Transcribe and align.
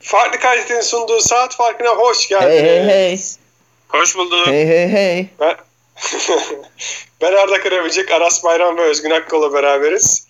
Farklı 0.00 0.40
kalitenin 0.40 0.80
sunduğu 0.80 1.20
saat 1.20 1.56
farkına 1.56 1.88
hoş 1.88 2.28
geldiniz. 2.28 2.62
Hey 2.62 2.68
hey 2.68 2.86
hey. 2.86 3.20
Hoş 3.88 4.16
bulduk. 4.16 4.46
Hey 4.46 4.66
hey 4.66 4.88
hey. 4.88 5.26
Ben, 5.40 5.56
ben 7.20 7.32
Arda 7.32 7.60
Karaböcek, 7.60 8.10
Aras 8.10 8.44
Bayram 8.44 8.76
ve 8.78 8.82
Özgün 8.82 9.10
Akkol'la 9.10 9.52
beraberiz. 9.52 10.26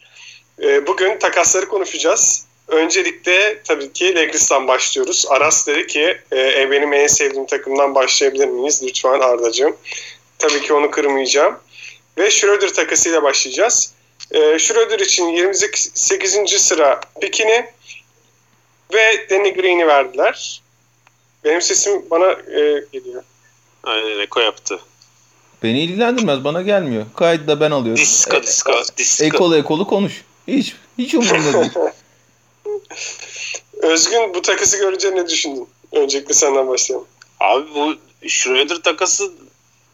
Ee, 0.62 0.86
bugün 0.86 1.18
takasları 1.18 1.68
konuşacağız. 1.68 2.44
Öncelikle 2.68 3.62
tabii 3.62 3.92
ki 3.92 4.14
Lakers'tan 4.14 4.68
başlıyoruz. 4.68 5.26
Aras 5.28 5.66
dedi 5.66 5.86
ki 5.86 6.18
e, 6.32 6.70
benim 6.70 6.92
en 6.92 7.06
sevdiğim 7.06 7.46
takımdan 7.46 7.94
başlayabilir 7.94 8.48
miyiz? 8.48 8.82
Lütfen 8.84 9.20
Arda'cığım. 9.20 9.76
Tabii 10.38 10.62
ki 10.62 10.72
onu 10.72 10.90
kırmayacağım. 10.90 11.58
Ve 12.18 12.30
Schroeder 12.30 12.72
takasıyla 12.72 13.22
başlayacağız. 13.22 13.92
E, 14.30 14.58
Schroeder 14.58 14.98
için 14.98 15.28
28. 15.28 16.62
sıra 16.62 17.00
pikini 17.20 17.66
ve 18.94 19.30
Danny 19.30 19.54
Green'i 19.54 19.86
verdiler. 19.86 20.62
Benim 21.44 21.62
sesim 21.62 22.10
bana 22.10 22.30
e, 22.30 22.84
geliyor. 22.92 23.22
Aynen 23.84 24.18
Eko 24.20 24.40
yaptı. 24.40 24.80
Beni 25.62 25.82
ilgilendirmez 25.82 26.44
bana 26.44 26.62
gelmiyor. 26.62 27.06
Kaydı 27.16 27.46
da 27.46 27.60
ben 27.60 27.70
alıyorum. 27.70 28.02
Disko 28.02 28.42
disko 28.42 28.72
disko. 28.96 29.24
Ekolu 29.24 29.56
ekolu 29.56 29.86
konuş. 29.86 30.24
Hiç 30.48 30.74
hiç 30.98 31.14
umurumda 31.14 31.52
değil. 31.52 31.72
Özgün 33.82 34.34
bu 34.34 34.42
takası 34.42 34.78
görünce 34.78 35.14
ne 35.14 35.28
düşündün? 35.28 35.68
Öncelikle 35.92 36.34
senden 36.34 36.68
başlayalım. 36.68 37.06
Abi 37.40 37.64
bu 37.74 37.94
Schroeder 38.28 38.76
takası 38.82 39.32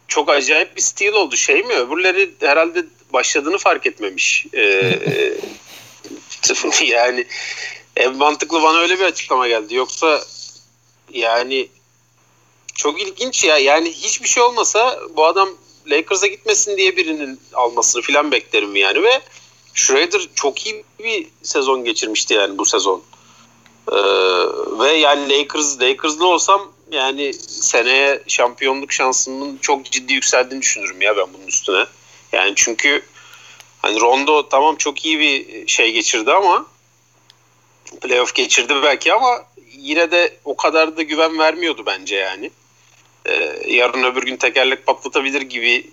çok 0.07 0.29
acayip 0.29 0.75
bir 0.75 0.81
stil 0.81 1.13
oldu. 1.13 1.35
Şey 1.35 1.63
mi? 1.63 1.73
Öbürleri 1.73 2.31
herhalde 2.39 2.85
başladığını 3.13 3.57
fark 3.57 3.87
etmemiş. 3.87 4.45
Ee, 4.53 4.99
yani 6.85 7.25
en 7.97 8.15
mantıklı 8.15 8.63
bana 8.63 8.77
öyle 8.77 8.99
bir 8.99 9.03
açıklama 9.03 9.47
geldi. 9.47 9.75
Yoksa 9.75 10.23
yani 11.13 11.69
çok 12.75 13.01
ilginç 13.01 13.43
ya. 13.43 13.57
Yani 13.57 13.91
hiçbir 13.91 14.27
şey 14.27 14.43
olmasa 14.43 14.99
bu 15.15 15.25
adam 15.25 15.49
Lakers'a 15.87 16.27
gitmesin 16.27 16.77
diye 16.77 16.97
birinin 16.97 17.39
almasını 17.53 18.01
filan 18.01 18.31
beklerim 18.31 18.75
yani 18.75 19.03
ve 19.03 19.21
Schroeder 19.73 20.21
çok 20.35 20.65
iyi 20.65 20.83
bir 20.99 21.27
sezon 21.43 21.83
geçirmişti 21.83 22.33
yani 22.33 22.57
bu 22.57 22.65
sezon. 22.65 23.03
Ee, 23.91 23.95
ve 24.79 24.91
yani 24.91 25.29
Lakers 25.29 25.81
Lakers'lı 25.81 26.27
olsam 26.27 26.71
yani 26.91 27.33
seneye 27.33 28.23
şampiyonluk 28.27 28.91
şansımın 28.91 29.57
çok 29.57 29.85
ciddi 29.85 30.13
yükseldiğini 30.13 30.61
düşünürüm 30.61 31.01
ya 31.01 31.17
ben 31.17 31.27
bunun 31.33 31.47
üstüne. 31.47 31.85
Yani 32.31 32.53
çünkü 32.55 33.01
hani 33.81 33.99
Rondo 33.99 34.49
tamam 34.49 34.75
çok 34.75 35.05
iyi 35.05 35.19
bir 35.19 35.67
şey 35.67 35.91
geçirdi 35.91 36.31
ama 36.31 36.65
playoff 38.01 38.35
geçirdi 38.35 38.73
belki 38.83 39.13
ama 39.13 39.45
yine 39.77 40.11
de 40.11 40.33
o 40.45 40.55
kadar 40.55 40.97
da 40.97 41.01
güven 41.01 41.39
vermiyordu 41.39 41.83
bence 41.85 42.15
yani. 42.15 42.51
Ee, 43.25 43.59
yarın 43.67 44.03
öbür 44.03 44.23
gün 44.23 44.37
tekerlek 44.37 44.85
patlatabilir 44.85 45.41
gibi 45.41 45.89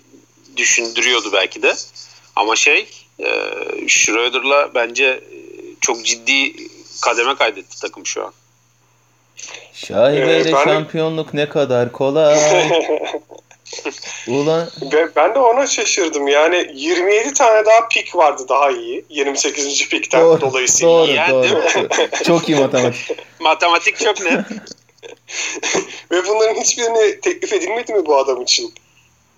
düşündürüyordu 0.57 1.31
belki 1.33 1.63
de. 1.63 1.75
Ama 2.37 2.57
şey 2.57 2.87
e, 3.21 3.29
Schroeder'la 3.89 4.75
bence 4.75 5.21
çok 5.81 6.05
ciddi 6.05 6.53
kademe 7.03 7.35
kaydetti 7.35 7.81
takım 7.81 8.07
şu 8.07 8.25
an. 8.27 8.33
Şaibeyle 9.73 10.51
Ee, 10.51 10.53
ben- 10.53 10.65
şampiyonluk 10.65 11.35
ne 11.35 11.49
kadar 11.49 11.93
kolay. 11.93 12.39
Ulan 14.29 14.71
ben 15.17 15.35
de 15.35 15.39
ona 15.39 15.67
şaşırdım. 15.67 16.29
Yani 16.29 16.71
27 16.75 17.33
tane 17.33 17.67
daha 17.67 17.89
pik 17.89 18.17
vardı 18.17 18.43
daha 18.49 18.71
iyi. 18.71 19.05
28. 19.09 19.89
pikten 19.89 20.21
doğru, 20.21 20.41
dolayısıyla. 20.41 20.93
doğru, 20.93 21.13
Yani 21.13 21.31
doğru. 21.31 21.43
değil 21.43 21.89
Çok 22.25 22.49
iyi 22.49 22.59
matematik. 22.59 23.17
Matematik 23.41 23.99
çok 23.99 24.21
net. 24.21 24.41
Ve 26.13 26.27
bunların 26.29 26.61
hiçbirini 26.61 27.21
teklif 27.21 27.53
edilmedi 27.53 27.93
mi 27.93 28.07
bu 28.07 28.17
adam 28.17 28.43
için? 28.43 28.75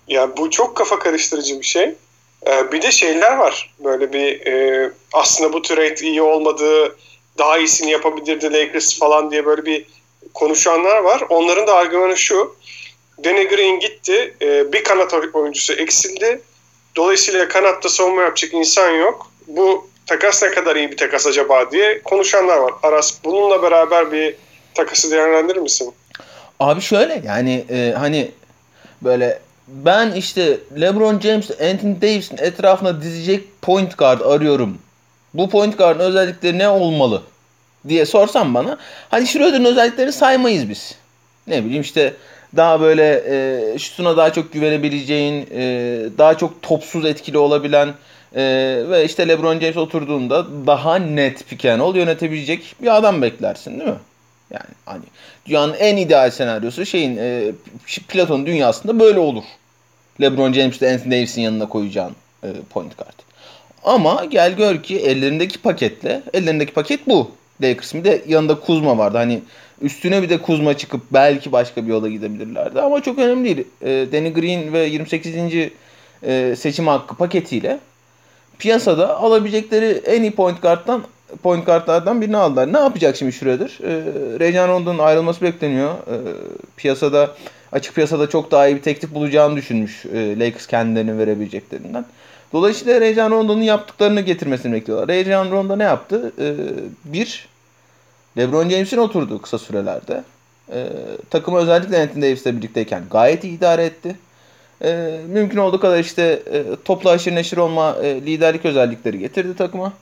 Yani 0.07 0.37
bu 0.37 0.49
çok 0.49 0.75
kafa 0.75 0.99
karıştırıcı 0.99 1.59
bir 1.59 1.65
şey. 1.65 1.95
Ee, 2.47 2.71
bir 2.71 2.81
de 2.81 2.91
şeyler 2.91 3.37
var. 3.37 3.73
Böyle 3.79 4.13
bir 4.13 4.45
e, 4.45 4.91
aslında 5.13 5.53
bu 5.53 5.61
trade 5.61 5.95
iyi 6.01 6.21
olmadığı 6.21 6.95
daha 7.37 7.57
iyisini 7.57 7.91
yapabilirdi 7.91 8.53
Lakers 8.53 8.99
falan 8.99 9.31
diye 9.31 9.45
böyle 9.45 9.65
bir 9.65 9.85
konuşanlar 10.33 10.97
var. 10.97 11.23
Onların 11.29 11.67
da 11.67 11.75
argümanı 11.75 12.17
şu. 12.17 12.55
Danny 13.23 13.47
Green 13.47 13.79
gitti. 13.79 14.33
e, 14.41 14.73
bir 14.73 14.83
kanat 14.83 15.13
oyuncusu 15.33 15.73
eksildi. 15.73 16.41
Dolayısıyla 16.95 17.47
kanatta 17.47 17.89
savunma 17.89 18.21
yapacak 18.21 18.53
insan 18.53 18.91
yok. 18.91 19.31
Bu 19.47 19.87
takas 20.05 20.43
ne 20.43 20.51
kadar 20.51 20.75
iyi 20.75 20.91
bir 20.91 20.97
takas 20.97 21.27
acaba 21.27 21.71
diye 21.71 22.01
konuşanlar 22.01 22.57
var. 22.57 22.73
Aras 22.83 23.13
bununla 23.23 23.63
beraber 23.63 24.11
bir 24.11 24.35
takası 24.73 25.11
değerlendirir 25.11 25.59
misin? 25.59 25.93
Abi 26.59 26.81
şöyle 26.81 27.21
yani 27.25 27.65
e, 27.69 27.93
hani 27.97 28.31
böyle 29.01 29.39
ben 29.67 30.11
işte 30.11 30.59
LeBron 30.81 31.19
James, 31.19 31.51
Anthony 31.51 32.01
Davis'in 32.01 32.37
etrafına 32.37 33.01
dizecek 33.01 33.61
point 33.61 33.97
guard 33.97 34.21
arıyorum. 34.21 34.77
Bu 35.33 35.49
point 35.49 35.77
guard'ın 35.77 35.99
özellikleri 35.99 36.57
ne 36.57 36.69
olmalı 36.69 37.23
diye 37.87 38.05
sorsam 38.05 38.53
bana 38.53 38.77
hani 39.09 39.27
Schroeder'ın 39.27 39.65
özelliklerini 39.65 40.13
saymayız 40.13 40.69
biz. 40.69 40.95
Ne 41.47 41.65
bileyim 41.65 41.81
işte 41.81 42.13
daha 42.57 42.81
böyle 42.81 43.23
e, 43.29 43.79
şutuna 43.79 44.17
daha 44.17 44.33
çok 44.33 44.53
güvenebileceğin, 44.53 45.47
e, 45.51 45.61
daha 46.17 46.37
çok 46.37 46.61
topsuz 46.61 47.05
etkili 47.05 47.37
olabilen 47.37 47.93
e, 48.35 48.43
ve 48.89 49.05
işte 49.05 49.27
LeBron 49.27 49.59
James 49.59 49.77
oturduğunda 49.77 50.45
daha 50.67 50.95
net 50.95 51.49
pick 51.49 51.65
and 51.65 51.95
yönetebilecek 51.95 52.75
bir 52.81 52.97
adam 52.97 53.21
beklersin 53.21 53.79
değil 53.79 53.89
mi? 53.89 53.99
Yani 54.51 54.73
hani 54.85 55.03
dünyanın 55.45 55.73
en 55.73 55.97
ideal 55.97 56.31
senaryosu 56.31 56.85
şeyin 56.85 57.17
e, 57.17 57.51
Platon 58.07 58.45
dünyasında 58.45 58.99
böyle 58.99 59.19
olur. 59.19 59.43
LeBron 60.21 60.53
James 60.53 60.77
ile 60.77 60.93
Anthony 60.93 61.11
Davis'in 61.11 61.41
yanına 61.41 61.69
koyacağın 61.69 62.15
e, 62.43 62.47
point 62.69 62.97
guard. 62.97 63.19
Ama 63.83 64.25
gel 64.25 64.53
gör 64.55 64.83
ki 64.83 64.99
ellerindeki 64.99 65.61
paketle, 65.61 66.21
ellerindeki 66.33 66.73
paket 66.73 67.07
bu. 67.07 67.31
Lakers'ın 67.61 68.03
bir 68.03 68.09
de 68.09 68.21
yanında 68.27 68.59
Kuzma 68.59 68.97
vardı. 68.97 69.17
Hani 69.17 69.41
üstüne 69.81 70.21
bir 70.21 70.29
de 70.29 70.41
Kuzma 70.41 70.77
çıkıp 70.77 71.01
belki 71.13 71.51
başka 71.51 71.83
bir 71.83 71.89
yola 71.89 72.09
gidebilirlerdi. 72.09 72.81
Ama 72.81 73.01
çok 73.01 73.19
önemli 73.19 73.45
değil. 73.45 73.67
E, 73.81 74.11
Danny 74.11 74.33
Green 74.33 74.73
ve 74.73 74.79
28. 74.79 75.35
E, 76.23 76.55
seçim 76.55 76.87
hakkı 76.87 77.15
paketiyle 77.15 77.79
piyasada 78.59 79.17
alabilecekleri 79.17 80.01
en 80.05 80.21
iyi 80.21 80.31
point 80.31 80.61
guard'dan 80.61 81.03
point 81.43 81.65
guardlardan 81.65 82.21
birini 82.21 82.37
aldılar. 82.37 82.73
Ne 82.73 82.79
yapacak 82.79 83.15
şimdi 83.15 83.31
Schroeder? 83.31 83.79
E, 83.83 83.91
Rajon 84.39 84.67
Rondo'nun 84.67 84.99
ayrılması 84.99 85.41
bekleniyor. 85.41 85.93
E, 85.93 86.15
piyasada 86.77 87.35
açık 87.71 87.95
piyasada 87.95 88.29
çok 88.29 88.51
daha 88.51 88.67
iyi 88.67 88.75
bir 88.75 88.81
teklif 88.81 89.13
bulacağını 89.13 89.55
düşünmüş 89.55 90.05
e, 90.05 90.39
Lakers 90.39 90.67
kendilerini 90.67 91.17
verebileceklerinden. 91.17 92.05
Dolayısıyla 92.53 93.01
Rajon 93.01 93.31
Rondo'nun 93.31 93.61
yaptıklarını 93.61 94.21
getirmesini 94.21 94.73
bekliyorlar. 94.73 95.07
Rajon 95.07 95.51
Rondo 95.51 95.79
ne 95.79 95.83
yaptı? 95.83 96.31
E, 96.39 96.55
bir, 97.05 97.47
LeBron 98.37 98.69
James'in 98.69 98.97
oturduğu 98.97 99.41
kısa 99.41 99.57
sürelerde. 99.57 100.23
E, 100.71 100.87
takımı 101.29 101.57
özellikle 101.57 102.01
Anthony 102.01 102.21
Davis'le 102.21 102.45
birlikteyken 102.45 103.03
gayet 103.11 103.43
iyi 103.43 103.57
idare 103.57 103.85
etti. 103.85 104.15
E, 104.83 105.19
mümkün 105.27 105.57
olduğu 105.57 105.79
kadar 105.79 105.99
işte 105.99 106.43
e, 106.53 106.63
topla 106.85 107.09
aşırı 107.09 107.35
neşir 107.35 107.57
olma 107.57 107.95
e, 108.03 108.15
liderlik 108.21 108.65
özellikleri 108.65 109.19
getirdi 109.19 109.55
takıma. 109.57 109.93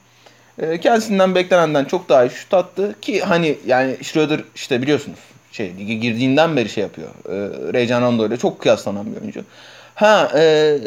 E, 0.60 0.80
kendisinden 0.80 1.36
beklenenden 1.36 1.86
çok 1.86 2.10
daha 2.10 2.26
iyi 2.26 2.30
şut 2.30 2.54
attı 2.54 2.96
ki 3.02 3.22
hani 3.22 3.58
yani 3.66 3.98
Schroeder 4.04 4.42
işte 4.56 4.82
biliyorsunuz 4.82 5.20
şey 5.52 5.78
lige 5.78 5.94
girdiğinden 5.94 6.56
beri 6.56 6.70
şey 6.70 6.84
yapıyor. 6.84 7.08
E, 7.08 7.34
Rajon 7.74 8.02
Rondo 8.02 8.28
ile 8.28 8.38
çok 8.38 8.60
kıyaslanan 8.60 9.16
bir 9.16 9.22
oyuncu. 9.22 9.44
Ha 9.96 10.32
e, 10.36 10.78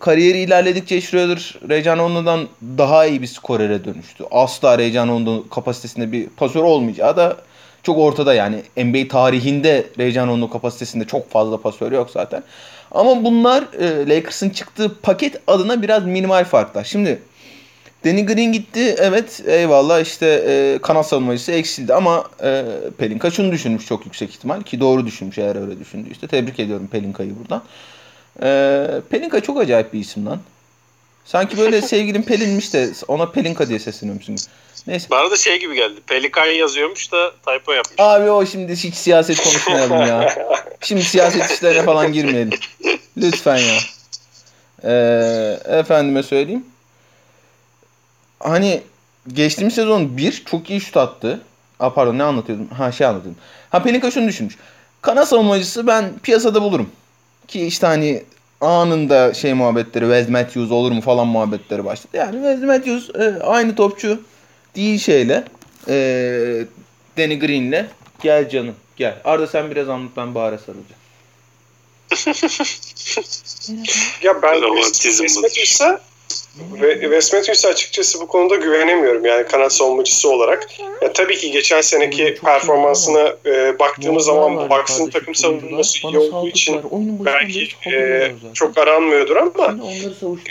kariyeri 0.00 0.38
ilerledikçe 0.38 1.00
Schroeder 1.00 1.54
Rajon 1.70 1.98
Rondo'dan 1.98 2.48
daha 2.78 3.06
iyi 3.06 3.22
bir 3.22 3.26
skorere 3.26 3.84
dönüştü. 3.84 4.24
Asla 4.30 4.78
Rajon 4.78 5.08
Rondo 5.08 5.48
kapasitesinde 5.48 6.12
bir 6.12 6.28
pasör 6.28 6.62
olmayacağı 6.62 7.16
da 7.16 7.36
çok 7.82 7.98
ortada 7.98 8.34
yani. 8.34 8.62
NBA 8.76 9.08
tarihinde 9.08 9.86
Rajon 9.98 10.28
Rondo 10.28 10.50
kapasitesinde 10.50 11.04
çok 11.04 11.30
fazla 11.30 11.60
pasör 11.60 11.92
yok 11.92 12.10
zaten. 12.10 12.42
Ama 12.90 13.24
bunlar 13.24 13.64
e, 13.80 14.08
Lakers'ın 14.08 14.50
çıktığı 14.50 15.00
paket 15.00 15.40
adına 15.46 15.82
biraz 15.82 16.06
minimal 16.06 16.44
farklar. 16.44 16.84
Şimdi 16.84 17.22
Danny 18.04 18.26
Green 18.26 18.52
gitti. 18.52 18.96
Evet 18.98 19.42
eyvallah 19.46 20.00
işte 20.00 20.26
e, 20.26 20.78
kanat 20.82 21.08
savunmacısı 21.08 21.52
eksildi 21.52 21.94
ama 21.94 22.24
e, 22.42 22.64
Pelinka 22.98 23.30
şunu 23.30 23.52
düşünmüş 23.52 23.86
çok 23.86 24.04
yüksek 24.04 24.30
ihtimal 24.30 24.62
ki 24.62 24.80
doğru 24.80 25.06
düşünmüş 25.06 25.38
eğer 25.38 25.62
öyle 25.62 25.80
düşündüyse. 25.80 26.26
Tebrik 26.26 26.60
ediyorum 26.60 26.88
Pelinka'yı 26.92 27.38
buradan. 27.38 27.62
E, 28.42 28.86
Pelinka 29.10 29.40
çok 29.40 29.60
acayip 29.60 29.92
bir 29.92 30.00
isim 30.00 30.26
lan. 30.26 30.40
Sanki 31.24 31.58
böyle 31.58 31.82
sevgilin 31.88 32.22
Pelin'miş 32.22 32.72
de 32.74 32.90
ona 33.08 33.30
Pelinka 33.30 33.68
diye 33.68 33.78
sesleniyormuşsun. 33.78 34.36
Neyse. 34.86 35.06
Bana 35.10 35.30
da 35.30 35.36
şey 35.36 35.60
gibi 35.60 35.74
geldi. 35.74 36.00
Pelikan 36.06 36.46
yazıyormuş 36.46 37.12
da 37.12 37.30
typo 37.30 37.72
yapmış. 37.72 37.94
Abi 37.98 38.30
o 38.30 38.46
şimdi 38.46 38.76
hiç 38.76 38.94
siyaset 38.94 39.42
konuşmayalım 39.42 40.00
ya. 40.00 40.34
Şimdi 40.80 41.02
siyaset 41.02 41.50
işlerine 41.50 41.82
falan 41.82 42.12
girmeyelim. 42.12 42.58
Lütfen 43.16 43.56
ya. 43.56 43.78
Ee, 44.84 45.58
efendime 45.78 46.22
söyleyeyim. 46.22 46.66
Hani 48.40 48.82
geçtiğimiz 49.28 49.74
sezon 49.74 50.16
bir 50.16 50.44
çok 50.46 50.70
iyi 50.70 50.80
şut 50.80 50.96
attı. 50.96 51.40
Aa, 51.80 51.94
pardon 51.94 52.18
ne 52.18 52.22
anlatıyordum? 52.22 52.68
Ha 52.68 52.92
şey 52.92 53.06
anlatıyordum. 53.06 53.40
Ha 53.70 53.82
Pelinka 53.82 54.10
şunu 54.10 54.28
düşünmüş. 54.28 54.56
Kanat 55.02 55.28
savunmacısı 55.28 55.86
ben 55.86 56.18
piyasada 56.22 56.62
bulurum. 56.62 56.90
Ki 57.48 57.66
işte 57.66 57.86
hani 57.86 58.22
anında 58.60 59.34
şey 59.34 59.54
muhabbetleri 59.54 60.04
Wes 60.04 60.28
Matthews 60.28 60.70
olur 60.70 60.92
mu 60.92 61.00
falan 61.00 61.26
muhabbetleri 61.26 61.84
başladı. 61.84 62.16
Yani 62.16 62.32
Wes 62.32 62.60
Matthews 62.60 63.10
e, 63.20 63.42
aynı 63.42 63.74
topçu 63.74 64.22
değil 64.76 64.98
şeyle 64.98 65.44
e, 65.88 65.94
Danny 67.18 67.38
Green'le 67.38 67.86
gel 68.22 68.48
canım 68.48 68.74
gel. 68.96 69.20
Arda 69.24 69.46
sen 69.46 69.70
biraz 69.70 69.88
anlat 69.88 70.10
ben 70.16 70.34
Bahar'a 70.34 70.58
sarılacağım. 70.58 71.00
Ya 74.22 74.42
ben 74.42 74.62
Romantizm. 74.62 75.40
Matthews'a 75.40 76.00
ve 76.82 77.00
Wes 77.00 77.32
Matthews'a 77.32 77.68
açıkçası 77.68 78.20
bu 78.20 78.26
konuda 78.26 78.56
güvenemiyorum 78.56 79.24
yani 79.24 79.46
kanat 79.46 79.72
savunmacısı 79.72 80.30
olarak. 80.30 80.68
Ya 81.02 81.12
tabii 81.12 81.36
ki 81.36 81.50
geçen 81.50 81.80
seneki 81.80 82.34
Çok 82.34 82.44
performansına 82.44 83.34
e, 83.46 83.78
baktığımız 83.78 84.26
Yollar 84.26 84.50
zaman 84.50 84.70
Bucks'ın 84.70 85.10
takım 85.10 85.34
savunması 85.34 85.98
iyi 86.08 86.18
olduğu 86.18 86.48
için 86.48 86.80
belki 87.24 87.68
e, 87.92 88.32
çok 88.54 88.78
aranmıyordur 88.78 89.36
ama 89.36 89.76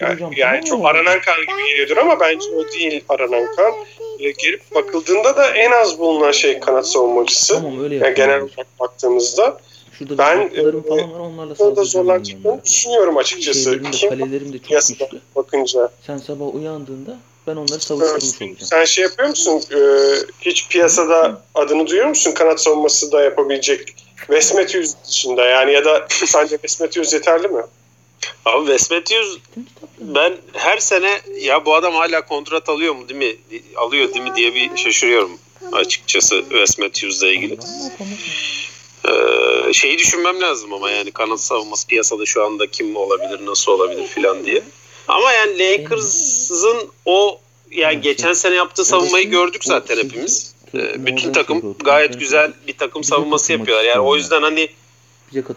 yani, 0.01 0.19
yani 0.38 0.65
çok 0.65 0.85
aranan 0.85 1.19
kan 1.21 1.41
gibi 1.41 1.69
geliyordur 1.69 1.97
ama 1.97 2.19
bence 2.19 2.45
o 2.50 2.74
değil 2.74 3.03
aranan 3.09 3.56
kan. 3.56 3.74
E, 4.19 4.31
gelip 4.31 4.62
bakıldığında 4.75 5.38
da 5.38 5.50
en 5.50 5.71
az 5.71 6.00
bulunan 6.00 6.31
şey 6.31 6.59
kanat 6.59 6.88
savunmacısı. 6.88 7.53
Tamam 7.53 7.91
Yani 7.91 8.13
genel 8.15 8.41
olarak 8.41 8.79
baktığımızda 8.79 9.59
Şurada 9.99 10.17
ben, 10.17 10.39
e, 10.39 10.81
falan 10.87 11.13
var 11.13 11.19
onlarla 11.19 11.55
saldıracağım. 11.55 11.85
zorlanacaklarını 11.85 12.65
düşünüyorum 12.65 13.17
açıkçası. 13.17 13.63
Şeylerim 13.63 13.85
de 13.85 13.91
Kim 13.91 14.09
kalelerim 14.09 14.53
de 14.53 14.57
çok 14.59 14.87
güçlü. 14.87 15.21
bakınca. 15.35 15.89
Sen 16.07 16.17
sabah 16.17 16.55
uyandığında 16.55 17.17
ben 17.47 17.55
onları 17.55 17.79
savuşturmuş 17.79 18.23
olacağım. 18.23 18.55
Sen 18.59 18.85
şey 18.85 19.03
yapıyor 19.03 19.29
musun? 19.29 19.63
Ee, 19.71 19.77
hiç 20.41 20.67
piyasada 20.69 21.41
adını 21.55 21.87
duyuyor 21.87 22.07
musun? 22.07 22.31
Kanat 22.31 22.61
savunması 22.61 23.11
da 23.11 23.21
yapabilecek. 23.21 23.95
Wes 24.17 24.53
Matthews 24.53 24.93
dışında 25.07 25.45
yani 25.45 25.73
ya 25.73 25.85
da 25.85 26.07
sence 26.09 26.49
Wes 26.49 26.79
Matthews 26.79 27.13
yeterli 27.13 27.47
mi? 27.47 27.61
Abi 28.45 28.67
Wes 28.67 28.91
Matthews 28.91 29.37
ben 29.99 30.33
her 30.53 30.77
sene 30.77 31.21
ya 31.41 31.65
bu 31.65 31.75
adam 31.75 31.93
hala 31.93 32.25
kontrat 32.25 32.69
alıyor 32.69 32.95
mu 32.95 33.09
değil 33.09 33.19
mi? 33.19 33.59
Alıyor 33.75 34.13
değil 34.13 34.25
mi 34.25 34.35
diye 34.35 34.55
bir 34.55 34.77
şaşırıyorum 34.77 35.39
açıkçası 35.71 36.41
Wes 36.49 36.77
Matthews'la 36.79 37.27
ilgili. 37.27 37.57
Ee, 39.09 39.73
şeyi 39.73 39.97
düşünmem 39.97 40.41
lazım 40.41 40.73
ama 40.73 40.91
yani 40.91 41.11
kanat 41.11 41.39
savunması 41.41 41.88
piyasada 41.88 42.25
şu 42.25 42.44
anda 42.44 42.67
kim 42.67 42.95
olabilir, 42.95 43.45
nasıl 43.45 43.71
olabilir 43.71 44.07
filan 44.07 44.45
diye. 44.45 44.63
Ama 45.07 45.31
yani 45.31 45.59
Lakers'ın 45.59 46.89
o 47.05 47.39
yani 47.71 48.01
geçen 48.01 48.33
sene 48.33 48.55
yaptığı 48.55 48.85
savunmayı 48.85 49.29
gördük 49.29 49.65
zaten 49.65 49.97
hepimiz. 49.97 50.53
Ee, 50.75 51.05
bütün 51.05 51.33
takım 51.33 51.75
gayet 51.83 52.19
güzel 52.19 52.53
bir 52.67 52.77
takım 52.77 53.03
savunması 53.03 53.51
yapıyorlar. 53.51 53.85
Yani 53.85 54.00
o 54.00 54.15
yüzden 54.15 54.41
hani 54.41 54.69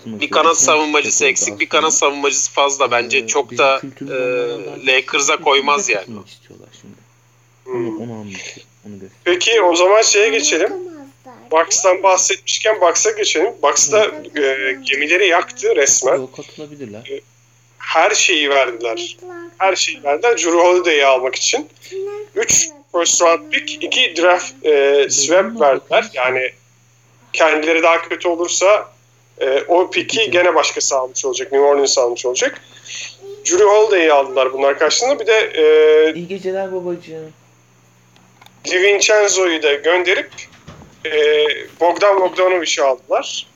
bir 0.05 0.31
kanat 0.31 0.59
savunmacısı 0.59 1.27
eksik, 1.27 1.61
bir 1.61 1.69
kanat 1.69 1.95
savunmacısı 1.95 2.53
fazla. 2.53 2.91
Bence 2.91 3.19
Ee, 3.19 3.27
çok 3.27 3.51
bizim 3.51 3.65
da 3.65 3.81
e, 4.01 4.87
Lakers'a 4.87 5.37
koymaz 5.37 5.89
yani. 5.89 5.99
katılmak 6.01 6.29
istiyorlar 6.29 6.69
şimdi. 6.81 6.95
Hmm. 7.65 8.01
Onu. 8.01 8.27
Peki 9.25 9.63
o 9.63 9.77
zaman 9.77 10.03
şeye 10.03 10.29
geçelim. 10.29 10.73
Bucks'tan 11.51 12.03
bahsetmişken 12.03 12.81
Bucks'a 12.81 13.11
geçelim. 13.11 13.53
Bucks 13.63 13.93
da 13.93 14.05
e, 14.41 14.77
gemileri 14.83 15.29
yaktı 15.29 15.77
resmen. 15.77 16.17
Yok 16.17 16.37
katılabilirler. 16.37 17.11
Her 17.79 18.11
şeyi 18.11 18.51
verdiler. 18.51 19.17
Her 19.59 19.77
şeyi 19.77 20.05
verdiler. 20.05 20.37
Drew 20.37 20.51
Holiday'i 20.51 21.05
almak 21.05 21.35
için. 21.35 21.69
3 22.35 22.69
first 22.93 23.23
round 23.23 23.51
pick, 23.51 23.85
2 23.85 24.17
draft 24.17 24.67
e, 24.67 25.07
swap 25.11 25.61
verdiler. 25.61 26.11
Yani 26.15 26.51
kendileri 27.33 27.83
daha 27.83 28.03
kötü 28.03 28.29
olursa 28.29 28.93
e, 29.41 29.61
o 29.69 29.91
pick'i 29.91 30.31
gene 30.31 30.55
başkası 30.55 30.97
almış 30.97 31.25
olacak. 31.25 31.53
New 31.53 31.69
Orleans 31.69 31.99
almış 31.99 32.27
olacak. 32.27 32.61
Drew 33.45 33.65
Holiday'i 33.65 34.13
aldılar 34.13 34.53
bunlar 34.53 34.79
karşılığında. 34.79 35.21
Bir 35.21 35.27
de 35.27 35.39
e, 35.55 36.15
İyi 36.15 36.29
geceler 36.29 36.73
babacığım. 36.73 37.33
DiVincenzo'yu 38.65 39.63
da 39.63 39.75
gönderip 39.75 40.31
e, 41.07 41.47
Bogdan 41.81 42.21
Bogdanovic'i 42.21 42.83
aldılar. 42.83 43.47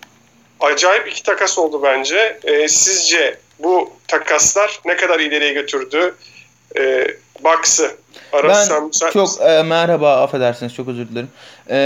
Acayip 0.61 1.08
iki 1.08 1.23
takas 1.23 1.58
oldu 1.58 1.81
bence. 1.82 2.38
E, 2.44 2.69
sizce 2.69 3.38
bu 3.58 3.91
takaslar 4.08 4.81
ne 4.85 4.97
kadar 4.97 5.20
ileriye 5.20 5.52
götürdü 5.52 6.14
e, 6.79 7.06
Bucks'ı? 7.44 7.97
Aras, 8.32 8.58
Ben 8.58 8.64
sen- 8.64 8.91
sen- 8.93 9.11
çok 9.11 9.29
e, 9.41 9.62
merhaba 9.62 10.23
affedersiniz 10.23 10.75
çok 10.75 10.88
özür 10.88 11.08
dilerim. 11.08 11.29
E, 11.70 11.76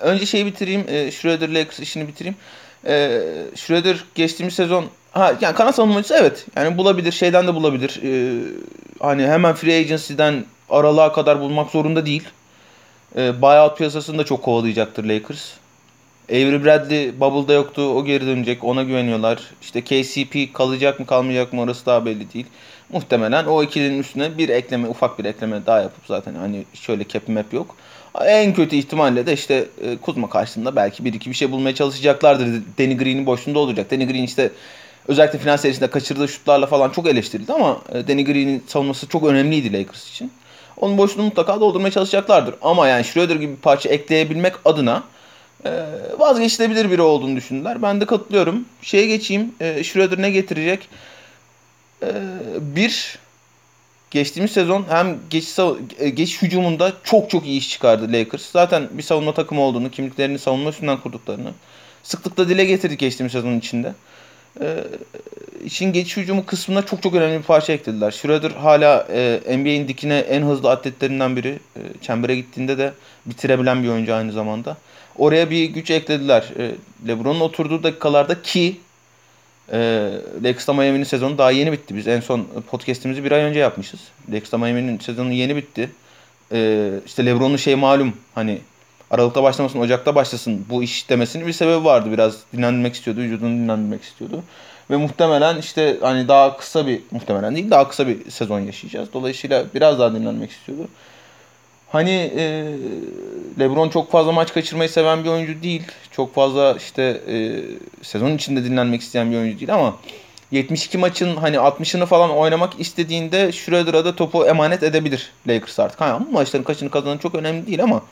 önce 0.00 0.26
şeyi 0.26 0.46
bitireyim. 0.46 0.84
E, 0.88 1.10
Schroeder 1.10 1.48
Lakers 1.54 1.80
işini 1.80 2.08
bitireyim. 2.08 2.36
E, 2.86 3.22
Schroeder 3.56 4.04
geçtiğimiz 4.14 4.54
sezon 4.54 4.86
ha 5.12 5.34
yani 5.40 5.54
kanat 5.56 5.74
savunmacısı 5.74 6.14
evet. 6.20 6.44
Yani 6.56 6.78
bulabilir 6.78 7.12
şeyden 7.12 7.46
de 7.46 7.54
bulabilir. 7.54 8.00
E, 8.04 8.10
hani 9.00 9.26
hemen 9.26 9.54
free 9.54 9.78
agency'den 9.78 10.44
aralığa 10.70 11.12
kadar 11.12 11.40
bulmak 11.40 11.70
zorunda 11.70 12.06
değil. 12.06 12.28
E, 13.16 13.42
buyout 13.42 13.78
piyasasını 13.78 14.18
da 14.18 14.24
çok 14.24 14.42
kovalayacaktır 14.42 15.04
Lakers. 15.04 15.50
Avery 16.30 16.64
Bradley 16.64 17.20
Bubble'da 17.20 17.52
yoktu. 17.52 17.82
O 17.82 18.04
geri 18.04 18.26
dönecek. 18.26 18.64
Ona 18.64 18.82
güveniyorlar. 18.82 19.40
İşte 19.62 19.80
KCP 19.80 20.54
kalacak 20.54 21.00
mı 21.00 21.06
kalmayacak 21.06 21.52
mı 21.52 21.60
orası 21.60 21.86
daha 21.86 22.06
belli 22.06 22.32
değil. 22.32 22.46
Muhtemelen 22.92 23.46
o 23.46 23.62
ikilinin 23.62 23.98
üstüne 23.98 24.38
bir 24.38 24.48
ekleme, 24.48 24.88
ufak 24.88 25.18
bir 25.18 25.24
ekleme 25.24 25.66
daha 25.66 25.80
yapıp 25.80 26.06
zaten 26.06 26.34
hani 26.34 26.64
şöyle 26.74 27.08
cap 27.08 27.28
map 27.28 27.52
yok. 27.52 27.76
En 28.24 28.54
kötü 28.54 28.76
ihtimalle 28.76 29.26
de 29.26 29.32
işte 29.32 29.64
e, 29.82 29.96
Kuzma 29.96 30.30
karşısında 30.30 30.76
belki 30.76 31.04
bir 31.04 31.14
iki 31.14 31.30
bir 31.30 31.34
şey 31.34 31.50
bulmaya 31.52 31.74
çalışacaklardır. 31.74 32.46
Danny 32.78 32.96
Green'in 32.96 33.26
boşluğunda 33.26 33.58
olacak. 33.58 33.90
Danny 33.90 34.06
Green 34.06 34.22
işte 34.22 34.50
özellikle 35.08 35.38
final 35.38 35.56
serisinde 35.56 35.90
kaçırdığı 35.90 36.28
şutlarla 36.28 36.66
falan 36.66 36.90
çok 36.90 37.06
eleştirildi 37.06 37.52
ama 37.52 37.80
e, 37.92 38.08
Danny 38.08 38.24
Green'in 38.24 38.64
savunması 38.66 39.08
çok 39.08 39.24
önemliydi 39.24 39.72
Lakers 39.72 40.10
için. 40.10 40.30
Onun 40.76 40.98
boşluğunu 40.98 41.26
mutlaka 41.26 41.60
doldurmaya 41.60 41.90
çalışacaklardır. 41.90 42.54
Ama 42.62 42.88
yani 42.88 43.04
Schroeder 43.04 43.36
gibi 43.36 43.52
bir 43.52 43.60
parça 43.60 43.88
ekleyebilmek 43.88 44.54
adına 44.64 45.02
e, 45.64 45.70
vazgeçilebilir 46.18 46.90
biri 46.90 47.02
olduğunu 47.02 47.36
düşündüler. 47.36 47.82
Ben 47.82 48.00
de 48.00 48.06
katılıyorum. 48.06 48.64
Şeye 48.82 49.06
geçeyim. 49.06 49.54
E, 49.60 49.84
Schroeder 49.84 50.22
ne 50.22 50.30
getirecek? 50.30 50.88
E, 52.02 52.12
bir, 52.60 53.18
geçtiğimiz 54.10 54.52
sezon 54.52 54.84
hem 54.88 55.18
geç, 55.30 55.44
sav- 55.44 55.78
e, 55.98 56.08
geç 56.08 56.42
hücumunda 56.42 56.92
çok 57.04 57.30
çok 57.30 57.46
iyi 57.46 57.58
iş 57.58 57.70
çıkardı 57.70 58.12
Lakers. 58.12 58.50
Zaten 58.50 58.88
bir 58.92 59.02
savunma 59.02 59.34
takımı 59.34 59.60
olduğunu, 59.60 59.90
kimliklerini 59.90 60.38
savunma 60.38 60.70
üstünden 60.70 61.00
kurduklarını 61.00 61.52
sıklıkla 62.02 62.48
dile 62.48 62.64
getirdik 62.64 62.98
geçtiğimiz 63.00 63.32
sezonun 63.32 63.58
içinde. 63.58 63.92
E, 64.60 64.84
işin 65.64 65.92
geçiş 65.92 66.16
hücumu 66.16 66.46
kısmına 66.46 66.86
çok 66.86 67.02
çok 67.02 67.14
önemli 67.14 67.38
bir 67.38 67.44
parça 67.44 67.72
eklediler. 67.72 68.10
Schroeder 68.10 68.50
hala 68.50 69.06
e, 69.12 69.58
NBA'in 69.58 69.88
dikine 69.88 70.18
en 70.18 70.42
hızlı 70.42 70.70
atletlerinden 70.70 71.36
biri. 71.36 71.58
E, 71.76 71.80
çembere 72.02 72.36
gittiğinde 72.36 72.78
de 72.78 72.92
bitirebilen 73.26 73.82
bir 73.82 73.88
oyuncu 73.88 74.14
aynı 74.14 74.32
zamanda. 74.32 74.76
Oraya 75.18 75.50
bir 75.50 75.64
güç 75.64 75.90
eklediler. 75.90 76.44
E, 76.58 76.70
LeBron'un 77.08 77.40
oturduğu 77.40 77.82
dakikalarda 77.82 78.42
ki 78.42 78.76
e, 79.72 80.10
Lakers'la 80.42 80.72
Miami'nin 80.72 81.04
sezonu 81.04 81.38
daha 81.38 81.50
yeni 81.50 81.72
bitti. 81.72 81.96
Biz 81.96 82.08
en 82.08 82.20
son 82.20 82.46
podcast'imizi 82.70 83.24
bir 83.24 83.32
ay 83.32 83.42
önce 83.42 83.58
yapmışız. 83.58 84.00
Lakers'la 84.32 84.58
Miami'nin 84.58 84.98
sezonu 84.98 85.32
yeni 85.32 85.56
bitti. 85.56 85.90
E, 86.52 86.90
işte 87.06 87.26
LeBron'un 87.26 87.56
şey 87.56 87.74
malum 87.74 88.12
hani 88.34 88.58
Aralıkta 89.10 89.42
başlamasın, 89.42 89.80
Ocak'ta 89.80 90.14
başlasın 90.14 90.66
bu 90.70 90.82
iş 90.82 91.10
demesinin 91.10 91.46
bir 91.46 91.52
sebebi 91.52 91.84
vardı. 91.84 92.12
Biraz 92.12 92.36
dinlendirmek 92.52 92.94
istiyordu, 92.94 93.20
vücudunu 93.20 93.50
dinlendirmek 93.50 94.02
istiyordu. 94.02 94.42
Ve 94.90 94.96
muhtemelen 94.96 95.58
işte 95.58 95.96
hani 96.00 96.28
daha 96.28 96.56
kısa 96.56 96.86
bir, 96.86 97.00
muhtemelen 97.10 97.56
değil 97.56 97.70
daha 97.70 97.88
kısa 97.88 98.06
bir 98.06 98.30
sezon 98.30 98.60
yaşayacağız. 98.60 99.08
Dolayısıyla 99.12 99.64
biraz 99.74 99.98
daha 99.98 100.14
dinlenmek 100.14 100.50
istiyordu. 100.50 100.88
Hani 101.88 102.32
e, 102.36 102.64
LeBron 103.58 103.88
çok 103.88 104.10
fazla 104.10 104.32
maç 104.32 104.52
kaçırmayı 104.54 104.90
seven 104.90 105.24
bir 105.24 105.28
oyuncu 105.28 105.62
değil. 105.62 105.82
Çok 106.10 106.34
fazla 106.34 106.74
işte 106.78 107.20
e, 107.28 107.60
sezon 108.02 108.30
içinde 108.30 108.64
dinlenmek 108.64 109.00
isteyen 109.00 109.30
bir 109.30 109.36
oyuncu 109.36 109.58
değil 109.58 109.74
ama 109.74 109.96
72 110.50 110.98
maçın 110.98 111.36
hani 111.36 111.56
60'ını 111.56 112.06
falan 112.06 112.30
oynamak 112.30 112.80
istediğinde 112.80 113.52
Schroeder'a 113.52 114.04
da 114.04 114.16
topu 114.16 114.46
emanet 114.46 114.82
edebilir 114.82 115.32
Lakers 115.48 115.80
artık. 115.80 116.00
Ha, 116.00 116.20
bu 116.26 116.32
maçların 116.32 116.64
kaçını 116.64 116.90
kazanan 116.90 117.18
çok 117.18 117.34
önemli 117.34 117.66
değil 117.66 117.82
ama 117.82 118.02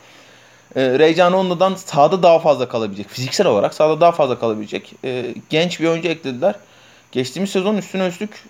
e, 0.75 0.99
Ray 0.99 1.13
John 1.13 1.33
Rondo'dan 1.33 1.75
sahada 1.75 2.23
daha 2.23 2.39
fazla 2.39 2.67
kalabilecek. 2.67 3.09
Fiziksel 3.09 3.47
olarak 3.47 3.73
sahada 3.73 4.01
daha 4.01 4.11
fazla 4.11 4.39
kalabilecek. 4.39 4.93
E, 5.03 5.35
genç 5.49 5.79
bir 5.79 5.87
oyuncu 5.87 6.07
eklediler. 6.07 6.55
Geçtiğimiz 7.11 7.49
sezon 7.49 7.77
üstüne 7.77 8.07
üstlük 8.07 8.43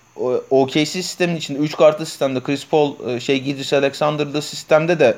OKC 0.50 0.86
sistemin 0.86 1.36
içinde 1.36 1.60
3 1.60 1.78
kartlı 1.78 2.06
sistemde 2.06 2.40
Chris 2.44 2.68
Paul, 2.68 3.10
e, 3.10 3.20
şey 3.20 3.40
Gilgis 3.42 3.74
Alexander'lı 3.74 4.42
sistemde 4.42 5.00
de 5.00 5.18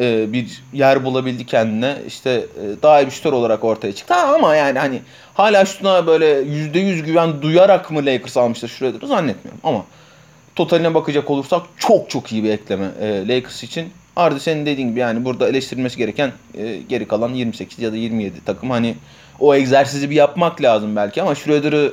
e, 0.00 0.32
bir 0.32 0.62
yer 0.72 1.04
bulabildi 1.04 1.46
kendine. 1.46 1.96
İşte 2.06 2.30
e, 2.30 2.82
daha 2.82 3.00
iyi 3.00 3.06
bir 3.06 3.10
şutör 3.10 3.32
olarak 3.32 3.64
ortaya 3.64 3.94
çıktı. 3.94 4.14
Ha, 4.14 4.34
ama 4.34 4.56
yani 4.56 4.78
hani 4.78 5.02
hala 5.34 5.64
şutuna 5.64 6.06
böyle 6.06 6.42
%100 6.42 7.00
güven 7.00 7.42
duyarak 7.42 7.90
mı 7.90 8.06
Lakers 8.06 8.36
almıştır 8.36 8.68
Schroeder'ı 8.68 9.06
zannetmiyorum. 9.06 9.60
Ama 9.64 9.84
totaline 10.54 10.94
bakacak 10.94 11.30
olursak 11.30 11.62
çok 11.78 12.10
çok 12.10 12.32
iyi 12.32 12.44
bir 12.44 12.50
ekleme 12.50 12.90
e, 13.00 13.28
Lakers 13.28 13.62
için. 13.62 13.92
Ardı 14.16 14.40
senin 14.40 14.66
dediğin 14.66 14.88
gibi 14.88 15.00
yani 15.00 15.24
burada 15.24 15.48
eleştirilmesi 15.48 15.96
gereken 15.96 16.32
e, 16.58 16.76
geri 16.88 17.08
kalan 17.08 17.34
28 17.34 17.78
ya 17.78 17.92
da 17.92 17.96
27 17.96 18.44
takım. 18.44 18.70
Hani 18.70 18.94
o 19.40 19.54
egzersizi 19.54 20.10
bir 20.10 20.14
yapmak 20.14 20.62
lazım 20.62 20.96
belki 20.96 21.22
ama 21.22 21.34
Schroeder'ı 21.34 21.92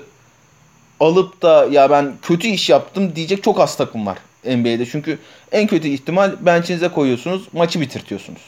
alıp 1.00 1.42
da 1.42 1.68
ya 1.72 1.90
ben 1.90 2.14
kötü 2.22 2.48
iş 2.48 2.70
yaptım 2.70 3.16
diyecek 3.16 3.44
çok 3.44 3.60
az 3.60 3.78
takım 3.78 4.06
var 4.06 4.18
NBA'de. 4.46 4.86
Çünkü 4.86 5.20
en 5.52 5.68
kötü 5.68 5.88
ihtimal 5.88 6.32
bench'inize 6.42 6.88
koyuyorsunuz, 6.88 7.48
maçı 7.54 7.82
bitirtiyorsunuz. 7.82 8.42